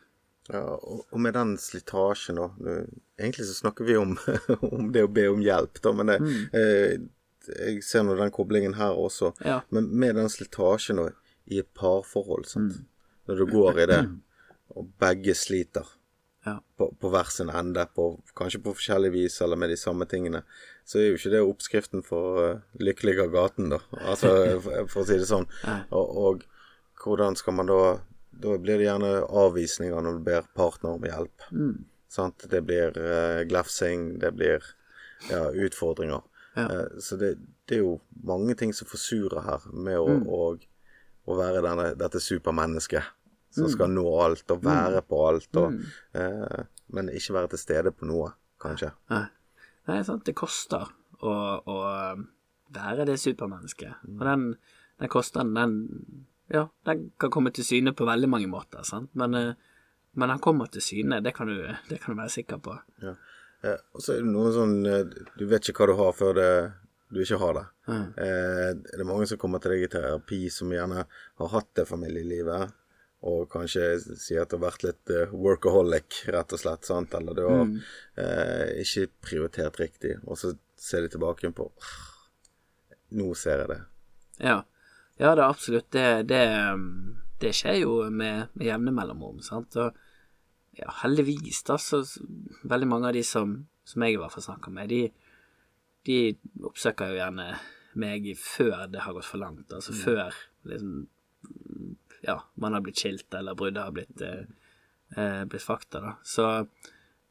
Ja, 0.53 0.63
og, 0.77 1.19
med 1.19 1.35
den 1.35 1.57
slitasjen, 1.59 2.39
da 2.39 2.77
Egentlig 3.19 3.47
så 3.49 3.57
snakker 3.57 3.87
vi 3.89 3.97
om, 3.99 4.15
om 4.77 4.91
det 4.95 5.07
å 5.07 5.11
be 5.11 5.27
om 5.33 5.43
hjelp, 5.43 5.81
da, 5.83 5.93
men 5.97 6.13
det, 6.13 6.19
eh, 6.57 6.97
jeg 7.47 7.83
ser 7.87 8.05
nå 8.07 8.17
den 8.19 8.33
koblingen 8.35 8.75
her 8.79 8.99
også. 8.99 9.33
Ja. 9.47 9.61
Men 9.75 9.89
med 9.95 10.17
den 10.19 10.31
slitasjen 10.33 11.01
og 11.03 11.13
i 11.47 11.61
et 11.63 11.69
parforhold, 11.79 12.47
sant. 12.51 12.81
Når 13.27 13.39
du 13.43 13.47
går 13.51 13.79
i 13.83 13.87
det, 13.91 14.01
og 14.75 14.91
begge 15.01 15.35
sliter 15.39 15.87
Ja. 16.47 16.61
på, 16.79 16.93
på 17.01 17.11
hver 17.11 17.31
sin 17.31 17.51
ende, 17.51 17.87
på, 17.95 18.21
kanskje 18.39 18.61
på 18.63 18.75
forskjellig 18.77 19.13
vis 19.15 19.41
eller 19.43 19.59
med 19.59 19.71
de 19.71 19.77
samme 19.79 20.07
tingene, 20.07 20.45
så 20.87 21.01
er 21.01 21.09
jo 21.09 21.17
ikke 21.19 21.33
det 21.33 21.41
oppskriften 21.43 22.05
for 22.07 22.39
uh, 22.39 22.61
lykkelig 22.79 23.17
av 23.25 23.33
gaten, 23.35 23.73
da. 23.75 23.81
Altså, 23.99 24.31
for, 24.63 24.87
for 24.93 25.03
å 25.03 25.07
si 25.09 25.19
det 25.19 25.27
sånn. 25.27 25.49
Og, 25.91 26.21
og 26.27 26.45
hvordan 27.03 27.39
skal 27.39 27.59
man 27.59 27.71
da 27.71 27.81
Da 28.43 28.57
blir 28.61 28.81
det 28.81 28.89
gjerne 28.89 29.13
avvisninger 29.27 30.03
når 30.05 30.19
du 30.19 30.25
ber 30.27 30.49
partner 30.57 30.97
om 30.97 31.07
hjelp. 31.07 31.45
Sant? 32.13 32.47
Det 32.51 32.63
blir 32.65 32.97
uh, 32.97 33.43
glefsing, 33.49 34.17
det 34.23 34.33
blir 34.37 34.65
ja, 35.31 35.51
utfordringer. 35.51 36.25
Ja. 36.57 36.65
Eh, 36.73 36.99
så 37.01 37.17
det, 37.21 37.35
det 37.69 37.79
er 37.79 37.83
jo 37.83 37.99
mange 38.25 38.55
ting 38.57 38.73
som 38.75 38.89
forsurer 38.89 39.45
her, 39.45 39.65
med 39.73 39.99
å, 40.01 40.15
å, 40.33 40.41
å 41.27 41.37
være 41.37 41.61
denne, 41.65 41.91
dette 42.01 42.23
supermennesket 42.23 43.13
som 43.57 43.69
skal 43.73 43.93
nå 43.93 44.05
alt 44.21 44.53
og 44.53 44.65
være 44.65 45.03
på 45.09 45.21
alt, 45.29 45.59
og, 45.61 45.77
eh, 46.17 46.63
men 46.97 47.13
ikke 47.13 47.37
være 47.37 47.53
til 47.55 47.63
stede 47.63 47.93
på 47.97 48.09
noe, 48.09 48.31
kanskje. 48.63 48.93
Nei. 49.13 49.27
Nei, 49.87 50.01
sant, 50.03 50.25
det 50.27 50.35
koster 50.35 50.89
å, 51.23 51.33
å 51.63 51.77
være 52.75 53.07
det 53.07 53.21
supermennesket. 53.23 54.03
Og 54.11 54.25
den, 54.27 54.49
den 54.99 55.13
kostnaden, 55.13 55.55
den 55.55 56.25
Ja, 56.53 56.69
den 56.87 57.11
kan 57.19 57.33
komme 57.35 57.51
til 57.55 57.67
syne 57.67 57.93
på 57.97 58.07
veldig 58.07 58.29
mange 58.31 58.51
måter, 58.51 58.85
sant, 58.87 59.11
men, 59.19 59.35
eh, 59.35 59.55
men 60.15 60.31
den 60.33 60.43
kommer 60.43 60.71
til 60.71 60.85
syne, 60.85 61.21
det 61.25 61.35
kan 61.35 61.51
du, 61.51 61.59
det 61.89 62.01
kan 62.03 62.15
du 62.15 62.21
være 62.21 62.35
sikker 62.37 62.61
på. 62.63 62.77
Ja. 63.03 63.17
Eh, 63.65 63.79
og 63.93 64.03
så 64.05 64.15
er 64.15 64.23
det 64.23 64.31
noe 64.31 64.53
sånn 64.55 64.75
eh, 64.87 65.15
Du 65.41 65.47
vet 65.49 65.65
ikke 65.65 65.83
hva 65.83 65.91
du 65.91 65.99
har 65.99 66.17
før 66.17 66.37
det, 66.37 66.51
du 67.09 67.23
ikke 67.23 67.39
har 67.41 67.55
det. 67.57 67.67
Eh, 67.95 68.71
det 68.79 68.99
er 68.99 69.09
mange 69.09 69.27
som 69.31 69.39
kommer 69.41 69.63
til 69.63 69.75
deg 69.75 69.87
i 69.87 69.93
terapi 69.93 70.41
som 70.53 70.73
gjerne 70.75 71.07
har 71.07 71.53
hatt 71.53 71.71
det 71.79 71.87
familielivet, 71.89 72.75
og 73.27 73.49
kanskje 73.51 73.97
sier 74.21 74.45
at 74.45 74.53
du 74.53 74.59
har 74.59 74.67
vært 74.69 74.87
litt 74.87 75.13
eh, 75.15 75.35
workaholic, 75.35 76.23
rett 76.35 76.55
og 76.55 76.63
slett. 76.63 76.87
sant? 76.87 77.15
Eller 77.19 77.39
du 77.39 77.45
har 77.47 77.65
eh, 78.23 78.83
ikke 78.85 79.09
prioritert 79.31 79.81
riktig, 79.83 80.17
og 80.27 80.39
så 80.39 80.55
ser 80.77 81.07
de 81.07 81.15
tilbake 81.15 81.51
på 81.57 81.71
Nå 83.17 83.31
ser 83.39 83.61
jeg 83.63 83.71
det. 83.71 83.83
Ja, 84.43 84.57
ja 85.21 85.35
det 85.35 85.43
er 85.43 85.49
absolutt. 85.49 85.89
Det, 85.93 86.09
det, 86.29 86.43
det 87.41 87.53
skjer 87.57 87.81
jo 87.83 87.95
med, 88.11 88.53
med 88.55 88.67
jevne 88.69 88.93
mellomrom, 88.95 89.41
sant. 89.45 89.77
Og 89.81 89.97
ja, 90.77 90.91
heldigvis, 91.03 91.63
da, 91.69 91.79
så 91.81 92.03
veldig 92.69 92.89
mange 92.91 93.09
av 93.09 93.17
de 93.17 93.23
som, 93.25 93.57
som 93.85 94.05
jeg 94.05 94.17
i 94.17 94.21
hvert 94.21 94.35
fall 94.35 94.45
snakker 94.51 94.75
med, 94.77 94.93
de, 94.93 95.01
de 96.09 96.19
oppsøker 96.69 97.13
jo 97.13 97.21
gjerne 97.21 97.49
meg 97.97 98.29
før 98.37 98.85
det 98.93 99.05
har 99.07 99.17
gått 99.17 99.29
for 99.29 99.41
langt. 99.41 99.73
Altså 99.73 99.97
før 99.97 100.35
liksom 100.69 101.07
Ja, 102.27 102.41
man 102.59 102.75
har 102.75 102.83
blitt 102.83 102.99
skilt, 102.99 103.29
eller 103.39 103.55
bruddet 103.55 103.85
har 103.85 103.93
blitt, 103.95 104.21
eh, 104.25 104.49
eh, 105.15 105.45
blitt 105.47 105.63
fakta, 105.63 106.01
da. 106.03 106.15
Så, 106.27 106.47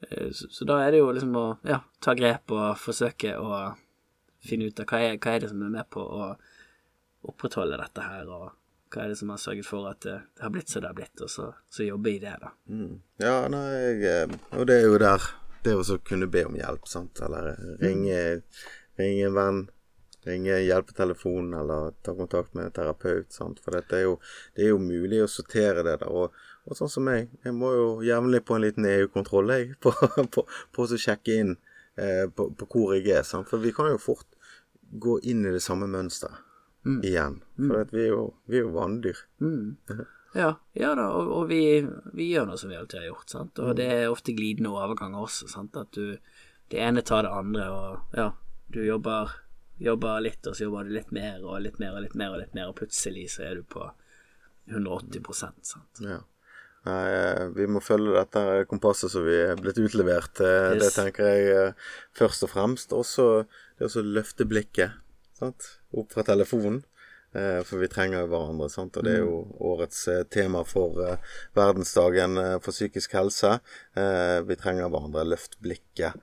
eh, 0.08 0.30
så, 0.32 0.48
så 0.50 0.68
da 0.70 0.78
er 0.80 0.94
det 0.94 1.02
jo 1.02 1.10
liksom 1.12 1.34
å 1.36 1.46
ja, 1.68 1.82
ta 2.00 2.14
grep 2.16 2.54
og 2.56 2.78
forsøke 2.80 3.34
å 3.36 3.58
finne 4.46 4.70
ut 4.70 4.80
av 4.80 4.88
hva 4.88 5.02
er, 5.04 5.18
hva 5.20 5.34
er 5.34 5.44
det 5.44 5.50
som 5.52 5.66
er 5.66 5.74
med 5.74 5.90
på 5.92 6.00
å 6.00 6.30
opprettholde 7.32 7.80
dette 7.82 8.06
her, 8.06 8.30
og 8.30 8.54
hva 8.94 9.04
er 9.04 9.12
det 9.12 9.20
som 9.20 9.32
har 9.34 9.42
sørget 9.42 9.68
for 9.68 9.90
at 9.90 10.02
det, 10.06 10.16
det 10.38 10.46
har 10.46 10.54
blitt 10.54 10.72
som 10.72 10.84
det 10.84 10.92
har 10.92 10.98
blitt, 10.98 11.22
og 11.22 11.32
så, 11.32 11.50
så 11.70 11.88
jobbe 11.88 12.12
i 12.14 12.20
det, 12.22 12.36
da. 12.42 12.52
Mm. 12.72 12.94
Ja, 13.22 13.36
nei, 13.52 13.66
jeg, 13.74 14.02
eh, 14.12 14.36
og 14.56 14.68
det 14.70 14.80
er 14.80 14.88
jo 14.90 15.02
der 15.02 15.32
Det 15.66 15.74
å 15.74 15.98
kunne 16.06 16.28
be 16.30 16.44
om 16.46 16.58
hjelp, 16.60 16.86
sant, 16.86 17.20
eller 17.26 17.56
ringe, 17.82 18.20
ringe 19.02 19.24
en 19.26 19.34
venn, 19.34 19.62
ringe 20.28 20.60
hjelpetelefonen, 20.62 21.56
eller 21.58 21.96
ta 22.06 22.14
kontakt 22.14 22.54
med 22.54 22.68
en 22.68 22.76
terapeut, 22.76 23.32
sant, 23.34 23.58
for 23.66 23.74
dette 23.74 23.98
er 23.98 24.06
jo, 24.06 24.20
det 24.54 24.68
er 24.68 24.76
jo 24.76 24.84
mulig 24.84 25.24
å 25.26 25.32
sortere 25.32 25.82
det 25.82 25.98
der. 26.04 26.06
Og, 26.06 26.38
og 26.70 26.78
sånn 26.78 26.94
som 26.94 27.10
meg, 27.10 27.34
jeg 27.42 27.58
må 27.58 27.74
jo 27.74 27.88
jevnlig 28.06 28.44
på 28.46 28.60
en 28.60 28.66
liten 28.68 28.86
EU-kontroll, 28.92 29.56
på, 29.84 29.96
på, 30.38 30.46
på 30.46 30.86
å 30.86 31.02
sjekke 31.02 31.42
inn 31.42 31.56
eh, 31.98 32.30
på, 32.30 32.52
på 32.54 32.70
hvor 32.70 32.94
jeg 32.94 33.10
er, 33.18 33.26
sant, 33.26 33.50
for 33.50 33.66
vi 33.66 33.74
kan 33.74 33.90
jo 33.90 34.02
fort 34.02 34.30
gå 35.02 35.18
inn 35.26 35.48
i 35.50 35.56
det 35.58 35.66
samme 35.66 35.90
mønsteret 35.90 36.46
igjen, 36.86 37.40
for 37.58 37.82
at 37.82 37.94
vi 37.96 38.04
er 38.06 38.12
jo, 38.14 38.26
vi 38.50 38.60
er 38.60 38.68
jo 38.68 38.76
vanndyr. 38.76 39.24
Ja, 40.36 40.50
ja 40.76 40.90
da, 41.00 41.06
og, 41.16 41.30
og 41.32 41.46
vi, 41.48 41.80
vi 42.12 42.26
gjør 42.34 42.50
noe 42.50 42.60
som 42.60 42.68
vi 42.68 42.76
alltid 42.76 42.98
har 43.00 43.06
gjort, 43.08 43.30
sant, 43.32 43.60
og 43.64 43.78
det 43.80 43.86
er 43.88 44.10
ofte 44.12 44.34
glidende 44.36 44.74
overganger 44.76 45.22
også, 45.24 45.48
sant, 45.48 45.78
at 45.80 45.96
du 45.96 46.18
det 46.68 46.82
ene 46.82 47.06
tar 47.06 47.24
det 47.24 47.32
andre, 47.32 47.66
og 47.72 48.18
ja, 48.18 48.30
du 48.74 48.82
jobber, 48.84 49.32
jobber 49.80 50.24
litt, 50.26 50.42
og 50.44 50.58
så 50.58 50.66
jobber 50.66 50.88
du 50.88 50.96
litt 50.96 51.12
mer, 51.16 51.38
og 51.46 51.62
litt 51.64 51.78
mer, 51.80 51.94
og 51.96 52.04
litt 52.04 52.18
mer, 52.18 52.34
og 52.34 52.42
litt 52.42 52.58
mer, 52.58 52.72
og 52.72 52.80
plutselig 52.80 53.30
så 53.36 53.46
er 53.46 53.62
du 53.62 53.68
på 53.70 53.86
180% 54.74 55.70
sant. 55.70 56.02
Ja. 56.04 56.24
Nei, 56.86 57.06
eh, 57.16 57.46
vi 57.56 57.66
må 57.70 57.82
følge 57.82 58.14
dette 58.14 58.66
kompasset 58.70 59.14
som 59.14 59.24
vi 59.26 59.38
er 59.40 59.58
blitt 59.58 59.80
utlevert. 59.82 60.42
Yes. 60.42 60.84
Det 60.84 60.92
tenker 60.94 61.32
jeg 61.32 61.48
eh, 61.54 61.88
først 62.18 62.46
og 62.46 62.52
fremst. 62.52 62.94
Også 62.94 63.46
det 63.80 63.90
å 63.90 64.04
løfte 64.06 64.46
blikket 64.46 64.94
sant? 65.46 65.72
opp 65.96 66.12
fra 66.14 66.26
telefonen. 66.28 66.84
eh, 67.36 67.62
For 67.68 67.82
vi 67.82 67.90
trenger 67.92 68.24
jo 68.24 68.32
hverandre, 68.32 68.70
sant? 68.72 68.98
og 68.98 69.06
det 69.06 69.18
er 69.18 69.24
jo 69.26 69.44
årets 69.74 70.08
eh, 70.12 70.24
tema 70.32 70.64
for 70.68 71.00
eh, 71.04 71.36
verdensdagen 71.58 72.40
for 72.64 72.72
psykisk 72.72 73.14
helse. 73.18 73.60
Vi 73.96 74.58
trenger 74.60 74.90
hverandre. 74.90 75.26
Løft 75.28 75.60
blikket. 75.64 76.16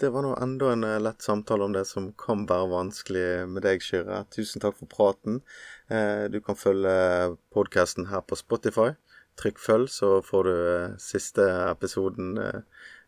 Det 0.00 0.08
var 0.08 0.24
nå 0.24 0.30
enda 0.40 0.70
en 0.72 0.86
lett 1.04 1.20
samtale 1.20 1.66
om 1.66 1.74
det 1.76 1.82
som 1.84 2.06
kan 2.16 2.46
være 2.48 2.70
vanskelig 2.72 3.26
med 3.52 3.66
deg, 3.66 3.82
Kyrre. 3.84 4.22
Tusen 4.32 4.62
takk 4.62 4.78
for 4.78 4.88
praten. 4.88 5.42
Du 6.32 6.38
kan 6.40 6.56
følge 6.56 7.36
podkasten 7.52 8.08
her 8.08 8.24
på 8.24 8.38
Spotify. 8.40 8.94
Trykk 9.36 9.60
følg, 9.60 9.92
så 9.92 10.22
får 10.24 10.48
du 10.48 10.56
siste 11.04 11.44
episoden 11.68 12.32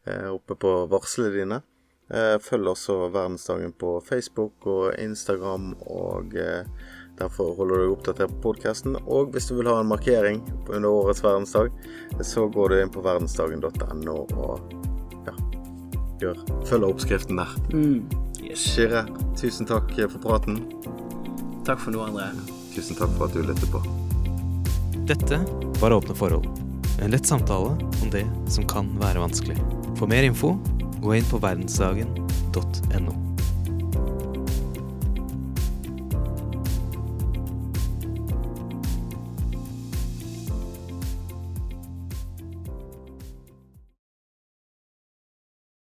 oppe 0.04 0.58
på 0.60 0.74
varslene 0.92 1.32
dine. 1.32 1.62
Eh, 2.12 2.38
Følg 2.44 2.68
også 2.68 3.06
Verdensdagen 3.12 3.72
på 3.80 3.94
Facebook 4.04 4.66
og 4.68 4.92
Instagram, 5.00 5.70
og 5.88 6.34
eh, 6.36 6.66
derfor 7.16 7.54
holder 7.56 7.78
du 7.78 7.84
deg 7.86 7.94
oppdatert 7.94 8.34
på 8.34 8.50
podkasten. 8.50 8.98
Og 9.06 9.32
hvis 9.32 9.48
du 9.48 9.56
vil 9.56 9.70
ha 9.72 9.78
en 9.80 9.88
markering 9.88 10.42
under 10.68 10.90
årets 10.90 11.24
verdensdag, 11.24 11.72
så 12.20 12.44
går 12.52 12.68
du 12.68 12.80
inn 12.82 12.92
på 12.92 13.04
verdensdagen.no 13.04 14.18
og 14.36 14.74
ja, 15.24 15.36
gjør, 16.20 16.42
følger 16.68 16.90
oppskriften 16.90 17.40
der. 17.40 17.56
Yes. 18.42 18.66
Shire, 18.74 19.06
tusen 19.40 19.68
takk 19.70 19.94
for 20.02 20.20
praten. 20.20 20.60
Takk 21.64 21.80
for 21.80 21.94
noe, 21.94 22.10
André. 22.10 22.28
Tusen 22.74 22.98
takk 22.98 23.12
for 23.16 23.30
at 23.30 23.36
du 23.38 23.46
lyttet 23.46 23.72
på. 23.72 23.80
Dette 25.08 25.40
var 25.80 25.96
Åpne 25.96 26.14
forhold. 26.18 26.44
En 27.02 27.10
lett 27.10 27.26
samtale 27.26 27.72
om 28.02 28.12
det 28.12 28.26
som 28.52 28.68
kan 28.68 28.92
være 29.00 29.22
vanskelig. 29.22 29.56
For 29.96 30.10
mer 30.10 30.26
info, 30.26 30.54
gå 31.02 31.14
inn 31.18 31.28
på 31.30 31.38
verdensdagen.no. 31.42 33.31